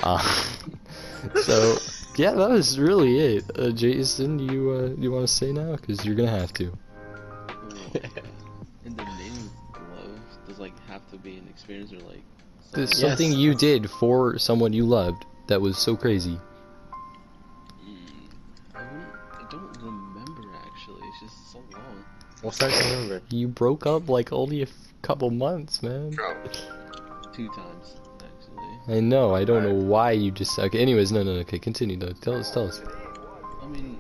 Uh, 0.02 0.20
so 1.44 1.78
yeah, 2.18 2.32
that 2.32 2.50
was 2.50 2.78
really 2.80 3.18
it. 3.20 3.44
Uh, 3.58 3.72
Jason, 3.72 4.38
do 4.38 4.54
you 4.54 4.72
uh, 4.72 5.02
you 5.02 5.12
want 5.12 5.28
to 5.28 5.34
say 5.34 5.52
now? 5.52 5.76
Because 5.76 6.06
you're 6.06 6.16
gonna 6.16 6.30
have 6.30 6.54
to. 6.56 6.72
In 8.86 8.96
the 8.96 9.04
name 9.04 9.50
of 9.76 9.82
love, 9.98 10.20
does 10.48 10.60
like 10.60 10.74
have 10.88 11.10
to 11.12 11.18
be 11.18 11.38
an 11.38 11.48
experience 11.50 11.92
or 11.94 12.00
like 12.00 12.22
There's 12.74 12.90
something- 12.92 13.10
something 13.32 13.32
you 13.40 13.54
did 13.56 13.90
for 13.90 14.38
someone 14.38 14.74
you 14.74 14.86
loved 14.86 15.26
that 15.48 15.62
was 15.62 15.78
so 15.78 15.96
crazy. 15.96 16.38
Mm, 17.86 18.30
I, 18.76 18.80
I 18.80 19.46
don't 19.52 19.78
remember 19.82 20.42
actually. 20.66 21.02
It's 21.08 21.20
just 21.22 21.52
so 21.54 21.60
long. 21.74 22.04
We'll 22.42 22.52
start 22.52 22.74
remember. 22.74 23.22
You 23.30 23.48
broke 23.48 23.86
up 23.86 24.10
like 24.10 24.34
only 24.34 24.60
a 24.62 24.64
f- 24.66 24.94
couple 25.02 25.30
months, 25.32 25.82
man. 25.82 26.12
Two 27.34 27.48
times 27.50 27.96
actually. 27.96 28.03
I 28.88 29.00
know. 29.00 29.34
I 29.34 29.46
don't 29.46 29.64
know 29.64 29.74
why 29.74 30.12
you 30.12 30.32
just. 30.32 30.58
Okay. 30.60 30.80
Anyways, 30.80 31.12
no, 31.12 31.24
no. 31.24 31.32
Okay, 31.32 31.60
continue 31.60 31.98
though. 31.98 32.14
Tell 32.22 32.36
us. 32.36 32.52
Tell 32.52 32.68
us. 32.68 32.82
I 33.62 33.68
mean, 33.68 34.00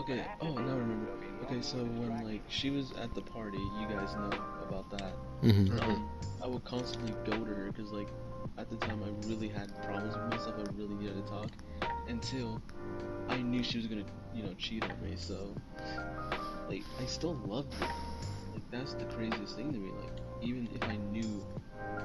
okay. 0.00 0.24
Oh, 0.40 0.52
now 0.52 0.72
I 0.74 0.76
remember. 0.76 1.10
Okay, 1.44 1.62
so 1.62 1.78
when 1.78 2.24
like 2.24 2.42
she 2.48 2.70
was 2.70 2.92
at 2.92 3.14
the 3.14 3.22
party, 3.22 3.58
you 3.58 3.86
guys 3.88 4.14
know 4.14 4.30
about 4.68 4.90
that. 4.90 5.12
hmm 5.42 5.78
Um, 5.80 6.08
I 6.42 6.46
would 6.46 6.64
constantly 6.64 7.14
go 7.24 7.44
to 7.44 7.54
her 7.54 7.72
because 7.72 7.92
like 7.92 8.08
at 8.58 8.68
the 8.70 8.76
time 8.76 9.02
I 9.02 9.28
really 9.28 9.48
had 9.48 9.70
problems 9.84 10.16
with 10.16 10.26
myself. 10.26 10.56
I 10.58 10.62
really 10.76 10.94
needed 10.94 11.14
to 11.24 11.30
talk 11.30 11.50
until 12.08 12.60
I 13.28 13.38
knew 13.42 13.62
she 13.62 13.78
was 13.78 13.86
gonna, 13.86 14.04
you 14.34 14.42
know, 14.42 14.54
cheat 14.54 14.82
on 14.84 15.00
me. 15.02 15.14
So 15.16 15.54
like 16.68 16.82
I 17.00 17.06
still 17.06 17.34
loved 17.46 17.74
her. 17.74 17.86
Like 18.52 18.70
that's 18.70 18.94
the 18.94 19.04
craziest 19.06 19.56
thing 19.56 19.72
to 19.72 19.78
me. 19.78 19.90
Like 19.90 20.20
even 20.42 20.68
if 20.74 20.82
I 20.88 20.96
knew 20.96 21.44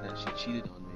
that 0.04 0.18
she 0.18 0.46
cheated 0.46 0.70
on 0.70 0.84
me, 0.84 0.95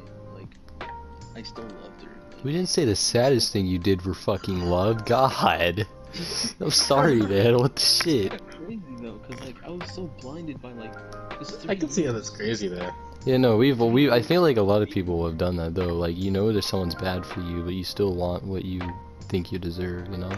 I 1.36 1.42
still 1.42 1.64
loved 1.64 2.04
her. 2.04 2.10
We 2.44 2.52
didn't 2.52 2.70
say 2.70 2.86
the 2.86 2.96
saddest 2.96 3.52
thing 3.52 3.66
you 3.66 3.78
did 3.78 4.02
for 4.02 4.14
fucking 4.14 4.62
love. 4.62 5.06
God. 5.06 5.86
I'm 6.60 6.72
sorry, 6.72 7.22
man. 7.22 7.58
What 7.58 7.76
the 7.76 7.82
shit? 7.82 8.34
it's 8.34 8.56
crazy 8.56 8.82
though, 9.02 9.20
cause 9.28 9.40
like 9.42 9.64
I 9.64 9.70
was 9.70 9.92
so 9.92 10.04
blinded 10.22 10.62
by 10.62 10.72
like. 10.74 10.94
This 11.40 11.66
I 11.68 11.76
can 11.76 11.90
see 11.90 12.04
how 12.04 12.14
that's 12.14 12.30
crazy, 12.30 12.68
there. 12.68 12.94
Yeah, 13.26 13.38
no, 13.38 13.58
we've 13.58 13.80
we. 13.80 14.10
I 14.10 14.22
feel 14.22 14.42
like 14.42 14.58
a 14.58 14.62
lot 14.62 14.82
of 14.82 14.90
people 14.90 15.26
have 15.26 15.38
done 15.38 15.58
that 15.58 15.76
though. 15.76 15.94
Like 15.94 16.18
you 16.18 16.32
know 16.32 16.52
that 16.54 16.64
someone's 16.64 16.96
bad 16.96 17.26
for 17.26 17.42
you, 17.42 17.64
but 17.64 17.74
you 17.74 17.84
still 17.84 18.16
want 18.16 18.44
what 18.44 18.66
you 18.66 18.82
think 19.28 19.52
you 19.52 19.60
deserve. 19.60 20.10
You 20.10 20.18
know, 20.18 20.32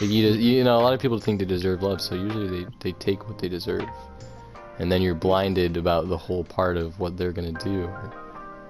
like 0.00 0.10
you, 0.10 0.32
des- 0.32 0.38
you 0.38 0.64
know, 0.64 0.76
a 0.76 0.82
lot 0.82 0.94
of 0.94 1.00
people 1.00 1.18
think 1.18 1.38
they 1.38 1.44
deserve 1.44 1.82
love, 1.82 2.00
so 2.00 2.14
usually 2.14 2.64
they 2.64 2.70
they 2.80 2.92
take 2.92 3.28
what 3.28 3.38
they 3.38 3.48
deserve, 3.48 3.84
and 4.78 4.90
then 4.90 5.00
you're 5.00 5.14
blinded 5.14 5.76
about 5.76 6.08
the 6.08 6.18
whole 6.18 6.44
part 6.44 6.76
of 6.76 6.98
what 6.98 7.16
they're 7.16 7.32
gonna 7.32 7.52
do, 7.52 7.84
or 7.84 8.12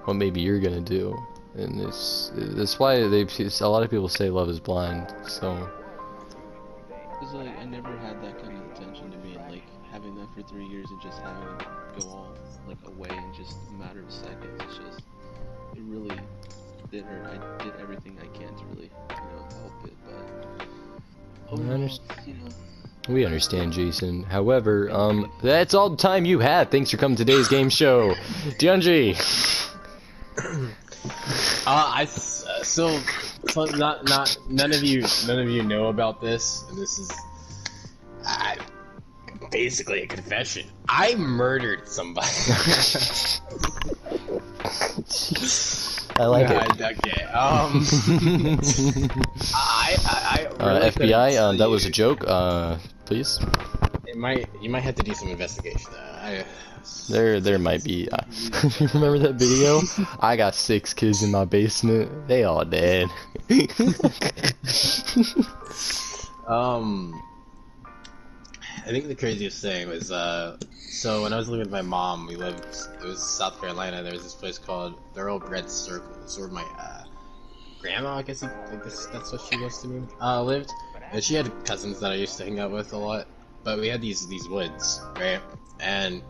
what 0.05 0.15
maybe 0.15 0.41
you're 0.41 0.61
gonna 0.61 0.81
do, 0.81 1.17
and 1.59 1.81
it's 1.81 2.31
that's 2.35 2.79
why 2.79 3.09
they 3.09 3.23
a 3.23 3.69
lot 3.69 3.83
of 3.83 3.91
people 3.91 4.09
say 4.09 4.31
love 4.31 4.49
is 4.49 4.61
blind. 4.61 5.13
So 5.27 5.69
Cause 7.21 7.35
like 7.35 7.59
I 7.59 7.65
never 7.65 7.97
had 7.99 8.23
that 8.23 8.41
kind 8.41 8.57
of 8.57 8.71
attention 8.73 9.11
to 9.11 9.19
me, 9.19 9.35
and 9.35 9.51
like 9.51 9.65
having 9.91 10.15
that 10.17 10.33
for 10.35 10.43
three 10.43 10.67
years 10.67 10.87
and 10.91 11.01
just 11.03 11.19
having 11.21 11.43
it 11.43 11.67
go 11.99 12.09
all 12.11 12.35
like 12.69 12.79
away 12.87 13.11
in 13.11 13.35
just 13.35 13.57
a 13.71 13.73
matter 13.73 14.01
of 14.01 14.13
seconds. 14.13 14.61
It's 14.61 14.77
just 14.79 15.01
it 15.75 15.83
really 15.83 16.17
did 16.91 17.05
hurt. 17.05 17.27
I 17.27 17.65
did 17.65 17.75
everything 17.81 18.17
I 18.23 18.27
can 18.39 18.55
to 18.55 18.65
really 18.67 18.91
you 19.11 19.17
know 19.17 19.49
help 19.61 19.85
it, 19.85 19.93
but 20.07 20.67
I 21.49 21.53
overall, 21.53 21.79
underst- 21.79 22.27
you 22.27 22.35
know, 22.35 22.51
we 23.09 23.25
understand, 23.25 23.73
Jason. 23.73 24.23
However, 24.23 24.89
um, 24.91 25.33
that's 25.43 25.75
all 25.75 25.91
the 25.91 25.97
time 25.97 26.25
you 26.25 26.39
had. 26.39 26.71
Thanks 26.71 26.91
for 26.91 26.99
coming 26.99 27.17
to 27.17 27.25
today's 27.25 27.49
game 27.49 27.69
show, 27.69 28.15
DeAndre. 28.59 29.17
Uh, 31.69 31.93
I 31.97 32.03
s- 32.05 32.47
uh, 32.47 32.63
so, 32.65 32.99
so 33.51 33.65
not 33.67 34.09
not 34.09 34.35
none 34.49 34.73
of 34.73 34.83
you 34.83 35.03
none 35.27 35.39
of 35.39 35.51
you 35.51 35.63
know 35.63 35.89
about 35.89 36.19
this, 36.19 36.65
and 36.71 36.79
this 36.79 36.99
is 36.99 37.13
I, 38.25 38.57
basically 39.51 40.01
a 40.03 40.07
confession. 40.07 40.65
I 40.89 41.15
murdered 41.17 41.87
somebody. 41.87 42.27
I 46.17 46.25
like 46.27 46.49
I- 46.49 46.65
it. 46.65 46.81
okay. 47.07 47.23
Um, 47.25 47.85
I, 49.55 49.97
I, 50.07 50.17
I 50.41 50.47
Uh, 50.59 50.67
really 50.79 50.91
couldn't 50.91 51.09
FBI, 51.11 51.37
uh, 51.37 51.53
that 51.59 51.69
was 51.69 51.85
a 51.85 51.91
joke. 51.91 52.25
Uh, 52.27 52.79
please. 53.05 53.39
Might 54.19 54.49
you 54.61 54.69
might 54.69 54.83
have 54.83 54.97
to 54.97 55.03
do 55.03 55.15
some 55.15 55.29
investigation. 55.29 55.93
Uh, 55.95 56.19
I, 56.21 56.45
There, 57.09 57.39
there 57.41 57.59
might 57.59 57.85
be. 57.85 58.09
Uh, 58.11 58.19
you 58.81 58.89
remember 58.95 59.19
that 59.21 59.35
video? 59.37 59.81
I 60.21 60.37
got 60.37 60.55
six 60.57 60.93
kids 60.93 61.23
in 61.23 61.31
my 61.31 61.45
basement. 61.45 62.27
They 62.27 62.45
all 62.45 62.65
dead. 62.65 63.09
Um, 66.47 67.13
I 68.87 68.91
think 68.91 69.07
the 69.07 69.15
craziest 69.15 69.61
thing 69.61 69.87
was 69.87 70.11
uh, 70.11 70.57
so 70.89 71.23
when 71.23 71.35
I 71.35 71.37
was 71.37 71.47
living 71.51 71.67
with 71.67 71.71
my 71.71 71.83
mom, 71.83 72.27
we 72.27 72.37
lived 72.37 72.65
it 72.65 73.05
was 73.05 73.23
South 73.23 73.61
Carolina. 73.61 74.03
There 74.03 74.15
was 74.15 74.23
this 74.23 74.35
place 74.35 74.57
called 74.57 74.99
Thoroughbred 75.15 75.71
Circle. 75.71 76.11
It's 76.25 76.39
where 76.39 76.49
my 76.49 76.65
uh, 76.81 77.05
grandma, 77.81 78.15
I 78.17 78.23
guess, 78.23 78.41
you- 78.43 78.49
I 78.49 78.77
guess 78.77 79.07
that's 79.13 79.31
what 79.31 79.43
she 79.43 79.59
was 79.59 79.79
to 79.83 79.89
me, 79.89 80.07
uh, 80.23 80.43
lived. 80.43 80.73
And 81.13 81.23
she 81.23 81.35
had 81.35 81.53
cousins 81.67 82.01
that 82.01 82.13
I 82.13 82.15
used 82.15 82.39
to 82.39 82.45
hang 82.45 82.61
out 82.61 82.71
with 82.71 82.95
a 82.95 82.97
lot. 82.99 83.29
But 83.69 83.81
we 83.81 83.89
had 83.89 84.01
these 84.01 84.27
these 84.29 84.49
woods, 84.49 85.03
right? 85.17 85.43
And 85.79 86.23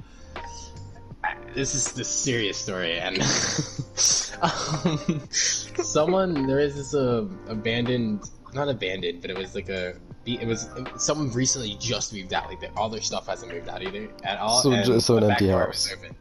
this 1.54 1.76
is 1.76 1.92
the 1.92 2.02
serious 2.02 2.56
story, 2.56 2.98
and 2.98 3.18
um, 4.42 5.28
someone 5.30 6.48
there 6.48 6.58
is 6.58 6.74
this 6.74 6.94
uh, 6.94 7.26
abandoned, 7.46 8.22
not 8.54 8.68
abandoned, 8.68 9.20
but 9.22 9.30
it 9.30 9.38
was 9.38 9.54
like 9.54 9.68
a. 9.68 9.94
It 10.26 10.48
was 10.48 10.68
someone 10.96 11.30
recently 11.30 11.76
just 11.78 12.12
moved 12.12 12.34
out. 12.34 12.48
Like 12.48 12.72
all 12.76 12.88
their 12.88 13.02
stuff 13.02 13.28
hasn't 13.28 13.52
moved 13.52 13.68
out 13.68 13.82
either 13.84 14.08
at 14.24 14.38
all. 14.40 14.60
So 14.60 14.72
and 14.72 14.84
ju- 14.84 14.98
so 14.98 15.16
an 15.18 15.30
empty 15.30 15.46
house. 15.48 15.92
open. 15.96 16.16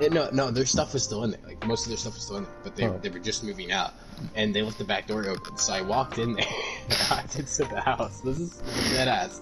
Yeah, 0.00 0.08
no, 0.08 0.30
no, 0.32 0.50
their 0.50 0.64
stuff 0.64 0.94
was 0.94 1.04
still 1.04 1.24
in 1.24 1.30
there. 1.32 1.40
Like 1.46 1.64
most 1.66 1.82
of 1.84 1.90
their 1.90 1.98
stuff 1.98 2.14
was 2.14 2.22
still 2.22 2.38
in 2.38 2.44
there, 2.44 2.52
but 2.64 2.74
they, 2.74 2.86
Oh. 2.88 2.98
they 3.02 3.10
were 3.10 3.18
just 3.20 3.44
moving 3.44 3.70
out, 3.70 3.92
and 4.34 4.52
they 4.56 4.62
left 4.62 4.78
the 4.78 4.84
back 4.84 5.06
door 5.06 5.28
open. 5.28 5.58
So 5.58 5.74
I 5.74 5.82
walked 5.82 6.16
in 6.18 6.32
there, 6.32 6.46
I 7.10 7.16
walked 7.16 7.38
into 7.38 7.64
the 7.64 7.80
house. 7.82 8.20
This 8.22 8.38
is 8.40 8.62
dead 8.94 9.08
ass. 9.08 9.40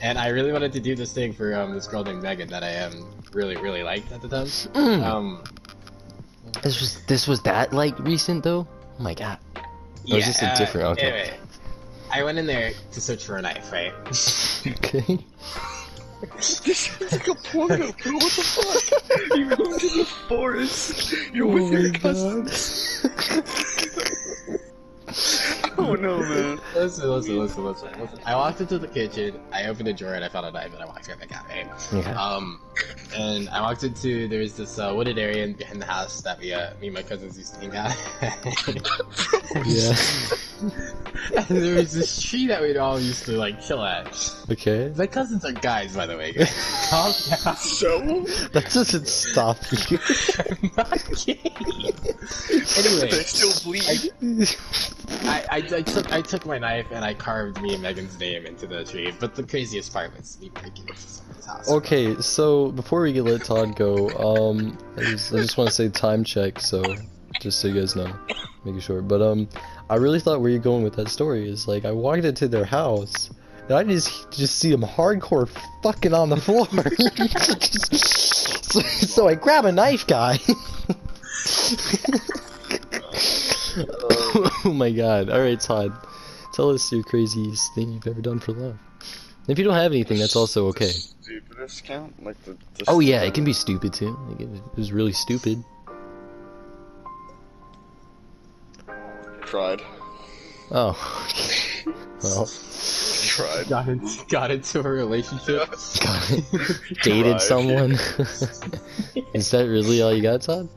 And 0.00 0.18
I 0.18 0.28
really 0.28 0.52
wanted 0.52 0.72
to 0.74 0.80
do 0.80 0.94
this 0.94 1.12
thing 1.12 1.32
for 1.32 1.54
um, 1.54 1.74
this 1.74 1.86
girl 1.86 2.04
named 2.04 2.22
Megan 2.22 2.48
that 2.48 2.62
I 2.62 2.78
um, 2.78 3.08
really 3.32 3.56
really 3.56 3.82
liked 3.82 4.12
at 4.12 4.22
the 4.22 4.28
time. 4.28 4.46
Mm. 4.46 5.02
Um, 5.02 5.42
This 6.62 6.80
was 6.80 7.04
this 7.06 7.26
was 7.26 7.40
that 7.42 7.72
like 7.72 7.98
recent 7.98 8.44
though. 8.44 8.66
Oh 8.98 9.02
my 9.02 9.14
god. 9.14 9.38
Or 10.10 10.16
is 10.18 10.26
this 10.26 10.42
a 10.42 10.46
uh, 10.46 10.56
different- 10.56 10.86
okay. 10.98 11.06
anyway, 11.08 11.38
I 12.10 12.22
went 12.24 12.38
in 12.38 12.46
there 12.46 12.72
to 12.92 13.00
search 13.00 13.24
for 13.24 13.36
a 13.36 13.42
knife, 13.42 13.72
right? 13.72 13.92
Okay. 14.66 15.18
This 16.36 16.66
is 17.00 17.12
like 17.12 17.28
a 17.28 17.34
porno, 17.34 17.92
bro. 18.02 18.12
What 18.14 18.32
the 18.32 18.42
fuck? 18.42 19.36
You 19.38 19.54
go 19.54 19.64
into 19.72 19.88
the 19.98 20.04
forest. 20.28 21.14
You're 21.32 21.46
Oh 21.46 21.54
with 21.54 21.72
your 21.72 21.92
cousins. 21.92 23.06
Oh 25.78 25.94
no, 25.94 26.18
man. 26.18 26.60
Listen, 26.74 27.08
listen, 27.08 27.38
listen, 27.38 27.64
listen, 27.64 28.00
listen. 28.00 28.20
I 28.26 28.34
walked 28.34 28.60
into 28.60 28.78
the 28.78 28.88
kitchen, 28.88 29.40
I 29.52 29.66
opened 29.66 29.88
a 29.88 29.92
drawer, 29.92 30.14
and 30.14 30.24
I 30.24 30.28
found 30.28 30.46
a 30.46 30.50
knife, 30.50 30.72
and 30.74 30.82
I 30.82 30.86
walked 30.86 31.06
right 31.08 31.18
back 31.18 31.36
out, 31.36 31.48
right? 31.48 31.68
Okay. 31.94 32.10
Um, 32.10 32.60
and 33.16 33.48
I 33.50 33.60
walked 33.60 33.84
into 33.84 34.28
there's 34.28 34.56
this 34.56 34.78
uh, 34.78 34.92
wooded 34.94 35.18
area 35.18 35.46
behind 35.48 35.80
the 35.80 35.86
house 35.86 36.20
that 36.22 36.38
we 36.40 36.52
uh, 36.52 36.70
me 36.80 36.88
and 36.88 36.94
my 36.94 37.02
cousins 37.02 37.38
used 37.38 37.54
to 37.54 37.60
hang 37.60 37.76
out. 37.76 37.96
Yeah. 39.64 39.94
and 41.36 41.46
there 41.48 41.76
was 41.76 41.92
this 41.92 42.22
tree 42.22 42.46
that 42.48 42.60
we'd 42.60 42.76
all 42.76 42.98
used 42.98 43.24
to 43.26 43.32
like 43.32 43.60
chill 43.60 43.84
at. 43.84 44.06
Okay. 44.50 44.92
My 44.96 45.06
cousins 45.06 45.44
are 45.44 45.52
guys, 45.52 45.94
by 45.94 46.06
the 46.06 46.16
way. 46.16 46.32
Guys. 46.32 46.88
Calm 46.90 47.12
down. 47.44 47.56
So? 47.56 47.98
That 48.52 48.70
doesn't 48.72 49.06
stop 49.06 49.58
you. 49.88 49.98
I'm 50.38 50.70
not 50.76 51.04
gay. 51.24 51.40
anyway, 52.76 53.10
They 53.10 53.22
still 53.22 53.52
bleed. 53.64 54.12
I, 55.22 55.44
I, 55.50 55.56
I 55.56 55.82
took 55.82 56.12
I 56.12 56.22
took 56.22 56.46
my 56.46 56.58
knife 56.58 56.86
and 56.90 57.04
I 57.04 57.14
carved 57.14 57.60
me 57.62 57.74
and 57.74 57.82
Megan's 57.82 58.18
name 58.18 58.46
into 58.46 58.66
the 58.66 58.84
tree. 58.84 59.12
But 59.18 59.34
the 59.34 59.44
craziest 59.44 59.92
part 59.92 60.16
was 60.16 60.38
me 60.40 60.50
breaking 60.50 60.88
into 60.88 61.00
someone's 61.00 61.46
house. 61.46 61.70
Okay, 61.70 62.16
so 62.20 62.72
before 62.72 63.02
we 63.02 63.20
let 63.20 63.44
Todd 63.44 63.76
go, 63.76 64.08
um, 64.10 64.76
I 64.96 65.02
just, 65.02 65.32
I 65.32 65.36
just 65.36 65.56
want 65.56 65.68
to 65.68 65.74
say 65.74 65.88
time 65.88 66.24
check, 66.24 66.58
so 66.58 66.82
just 67.40 67.60
so 67.60 67.68
you 67.68 67.74
guys 67.80 67.94
know, 67.94 68.12
making 68.64 68.80
sure. 68.80 69.02
But 69.02 69.22
um, 69.22 69.48
I 69.90 69.96
really 69.96 70.20
thought 70.20 70.40
where 70.40 70.50
you're 70.50 70.58
going 70.58 70.82
with 70.82 70.96
that 70.96 71.08
story 71.08 71.48
is 71.48 71.66
like 71.66 71.84
I 71.84 71.92
walked 71.92 72.24
into 72.24 72.46
their 72.48 72.64
house 72.64 73.30
and 73.68 73.76
I 73.76 73.84
just 73.84 74.30
just 74.30 74.58
see 74.58 74.70
them 74.70 74.82
hardcore 74.82 75.48
fucking 75.82 76.12
on 76.14 76.28
the 76.28 76.36
floor. 76.40 76.66
so, 77.98 78.80
so 79.06 79.28
I 79.28 79.34
grab 79.34 79.64
a 79.64 79.72
knife, 79.72 80.06
guy. 80.06 80.38
oh 84.64 84.72
my 84.74 84.90
god! 84.90 85.30
All 85.30 85.40
right, 85.40 85.60
Todd, 85.60 85.92
tell 86.52 86.70
us 86.70 86.90
your 86.92 87.02
craziest 87.04 87.74
thing 87.74 87.92
you've 87.92 88.06
ever 88.06 88.20
done 88.20 88.40
for 88.40 88.52
love. 88.52 88.78
If 89.48 89.58
you 89.58 89.64
don't 89.64 89.74
have 89.74 89.92
anything, 89.92 90.18
that's 90.18 90.36
also 90.36 90.66
okay. 90.68 90.90
Stupidest 90.90 91.84
count? 91.84 92.22
Like 92.22 92.42
the, 92.44 92.56
Oh 92.86 93.00
yeah, 93.00 93.22
it 93.22 93.32
can 93.32 93.44
be 93.44 93.54
stupid 93.54 93.94
too. 93.94 94.18
Like 94.28 94.40
it, 94.40 94.48
it 94.54 94.76
was 94.76 94.92
really 94.92 95.12
stupid. 95.12 95.64
Tried. 99.48 99.80
Oh. 100.70 100.90
okay. 101.30 101.90
well, 102.22 102.46
Tried. 103.24 103.68
got 103.68 103.88
into, 103.88 104.24
got 104.28 104.50
into 104.50 104.80
a 104.80 104.82
relationship. 104.82 105.70
got 105.70 106.30
it. 106.30 106.98
dated 107.02 107.40
someone. 107.40 107.92
Is 109.34 109.50
that 109.52 109.66
really 109.66 110.02
all 110.02 110.12
you 110.12 110.20
got, 110.20 110.42
Todd? 110.42 110.68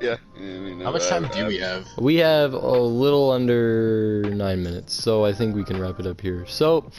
Yeah. 0.00 0.16
I 0.36 0.40
mean, 0.40 0.80
How 0.80 0.92
much 0.92 1.06
time 1.08 1.28
do 1.28 1.46
we 1.46 1.58
have? 1.58 1.86
We 1.98 2.16
have 2.16 2.54
a 2.54 2.78
little 2.78 3.30
under 3.30 4.22
nine 4.30 4.62
minutes, 4.62 4.94
so 4.94 5.24
I 5.24 5.32
think 5.32 5.54
we 5.54 5.62
can 5.62 5.78
wrap 5.78 6.00
it 6.00 6.06
up 6.06 6.20
here. 6.20 6.46
So, 6.46 6.90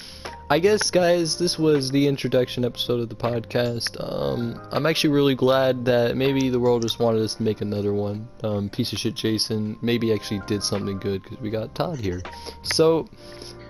I 0.50 0.60
guess, 0.60 0.92
guys, 0.92 1.38
this 1.38 1.58
was 1.58 1.90
the 1.90 2.08
introduction 2.08 2.64
episode 2.64 3.00
of 3.00 3.10
the 3.10 3.16
podcast. 3.16 3.98
Um, 4.00 4.62
I'm 4.72 4.86
actually 4.86 5.10
really 5.12 5.34
glad 5.34 5.84
that 5.86 6.16
maybe 6.16 6.50
the 6.50 6.60
world 6.60 6.84
just 6.84 7.00
wanted 7.00 7.22
us 7.22 7.36
to 7.36 7.44
make 7.44 7.62
another 7.62 7.94
one. 7.94 8.28
Um, 8.44 8.70
piece 8.70 8.94
of 8.94 9.00
shit 9.00 9.16
Jason 9.16 9.78
maybe 9.82 10.14
actually 10.14 10.42
did 10.46 10.62
something 10.62 11.00
good 11.00 11.24
because 11.24 11.40
we 11.40 11.50
got 11.50 11.74
Todd 11.74 12.00
here. 12.00 12.22
So, 12.62 13.10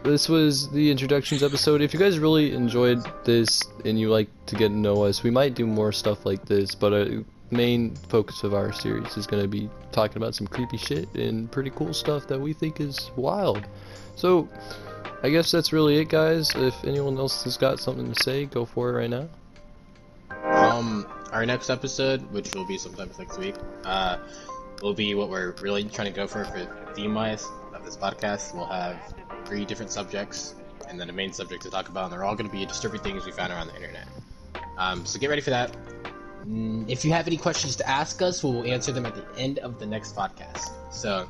this 0.04 0.28
was 0.28 0.70
the 0.72 0.90
introductions 0.92 1.44
episode. 1.44 1.82
If 1.82 1.94
you 1.94 2.00
guys 2.00 2.20
really 2.20 2.54
enjoyed 2.54 3.06
this 3.24 3.64
and 3.86 4.00
you 4.00 4.10
like 4.10 4.28
to 4.48 4.56
get 4.56 4.70
to 4.70 4.76
know 4.76 5.04
us, 5.04 5.24
we 5.24 5.30
might 5.30 5.54
do 5.54 5.66
more 5.66 5.92
stuff 5.92 6.26
like 6.26 6.46
this, 6.46 6.76
but 6.76 6.92
uh, 6.92 7.06
main 7.52 7.96
focus 7.96 8.44
of 8.44 8.54
our 8.54 8.72
series 8.72 9.18
is 9.18 9.28
going 9.28 9.42
to 9.42 9.48
be 9.48 9.70
talking 9.92 10.18
about 10.18 10.36
some 10.36 10.48
creepy 10.48 10.78
shit 10.78 11.14
and 11.16 11.52
pretty 11.52 11.70
cool 11.72 11.94
stuff 11.94 12.28
that 12.28 12.40
we 12.40 12.54
think 12.54 12.80
is 12.80 13.12
wild. 13.16 13.66
So, 14.16 14.48
I 15.24 15.30
guess 15.30 15.52
that's 15.52 15.72
really 15.72 15.98
it, 15.98 16.10
guys. 16.10 16.56
If 16.56 16.84
anyone 16.84 17.18
else 17.18 17.44
has 17.44 17.58
got 17.58 17.80
something 17.80 18.12
to 18.12 18.24
say, 18.24 18.46
go 18.46 18.66
for 18.66 18.90
it 18.90 18.94
right 18.94 19.10
now. 19.10 19.30
Um, 20.44 21.08
our 21.32 21.46
next 21.46 21.70
episode, 21.70 22.22
which 22.32 22.54
will 22.56 22.66
be 22.66 22.78
sometime 22.78 23.10
next 23.20 23.38
week, 23.38 23.56
uh, 23.84 24.18
will 24.82 24.94
be 24.94 25.14
what 25.14 25.30
we're 25.30 25.52
really 25.62 25.84
trying 25.84 26.08
to 26.08 26.14
go 26.14 26.28
for 26.28 26.44
for 26.46 26.94
theme-wise 26.96 27.46
of 27.74 27.86
this 27.86 27.98
podcast. 27.98 28.56
We'll 28.56 28.66
have 28.66 28.98
three 29.46 29.66
different 29.66 29.92
subjects, 29.92 30.56
and 30.90 31.00
then 31.00 31.10
a 31.10 31.14
main 31.14 31.34
subject 31.34 31.64
to 31.64 31.70
talk 31.70 31.90
about, 31.90 32.06
and 32.06 32.14
they're 32.14 32.24
all 32.24 32.36
going 32.36 32.50
to 32.50 32.56
be 32.56 32.66
disturbing 32.66 33.02
things 33.02 33.26
we 33.26 33.32
found 33.32 33.54
around 33.54 33.68
the 33.68 33.76
internet. 33.76 34.08
Um, 34.78 35.06
so 35.06 35.20
get 35.20 35.30
ready 35.30 35.42
for 35.42 35.52
that. 35.52 35.76
Mm, 36.46 36.90
If 36.90 37.06
you 37.06 37.12
have 37.12 37.28
any 37.28 37.38
questions 37.38 37.76
to 37.78 37.88
ask 37.90 38.22
us, 38.22 38.44
we'll 38.44 38.64
answer 38.66 38.92
them 38.92 39.06
at 39.06 39.16
the 39.16 39.26
end 39.38 39.60
of 39.60 39.80
the 39.80 39.86
next 39.86 40.16
podcast. 40.16 40.70
So 40.92 41.28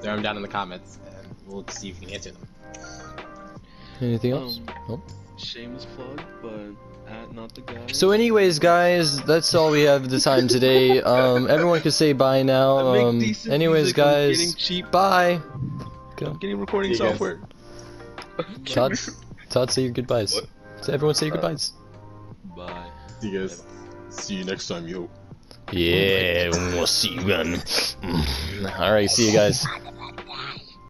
throw 0.00 0.14
them 0.14 0.22
down 0.22 0.36
in 0.36 0.42
the 0.42 0.48
comments, 0.48 0.98
and 1.06 1.26
we'll 1.46 1.66
see 1.68 1.90
if 1.90 2.00
we 2.00 2.06
can 2.06 2.14
answer 2.14 2.30
them. 2.30 2.46
Anything 4.00 4.32
else? 4.32 4.58
Um, 4.58 4.74
Nope. 4.88 5.00
Shameless 5.38 5.86
plug, 5.96 6.22
but 6.42 7.12
at 7.12 7.32
not 7.34 7.54
the 7.54 7.60
guy. 7.62 7.86
So, 7.92 8.12
anyways, 8.12 8.58
guys, 8.60 9.20
that's 9.24 9.52
all 9.54 9.70
we 9.70 9.82
have 9.82 10.08
the 10.08 10.20
time 10.20 10.46
today. 10.48 11.02
Um, 11.14 11.50
everyone 11.50 11.80
can 11.80 11.90
say 11.90 12.12
bye 12.12 12.42
now. 12.42 12.78
Um, 12.78 13.20
anyways, 13.50 13.92
guys, 13.92 14.38
getting 14.38 14.54
cheap. 14.54 14.90
bye. 14.92 15.40
Go. 16.16 16.26
I'm 16.26 16.36
getting 16.38 16.58
recording 16.60 16.92
See 16.92 16.98
software. 16.98 17.40
Todd, 18.64 18.94
Todd, 19.50 19.70
say 19.70 19.82
your 19.82 19.90
goodbyes. 19.92 20.34
What? 20.34 20.46
So 20.82 20.92
everyone 20.92 21.14
say 21.14 21.26
your 21.26 21.34
goodbyes. 21.34 21.72
Bye. 22.56 22.86
See 23.20 23.30
you 23.30 23.40
guys. 23.40 23.64
See 24.14 24.36
you 24.36 24.44
next 24.44 24.68
time, 24.68 24.88
yo. 24.88 25.10
Yeah, 25.72 26.50
we'll 26.50 26.86
see 26.86 27.14
you 27.14 27.20
again. 27.20 27.62
All 28.78 28.92
right, 28.92 29.10
see 29.10 29.26
you 29.26 29.32
guys. 29.32 29.66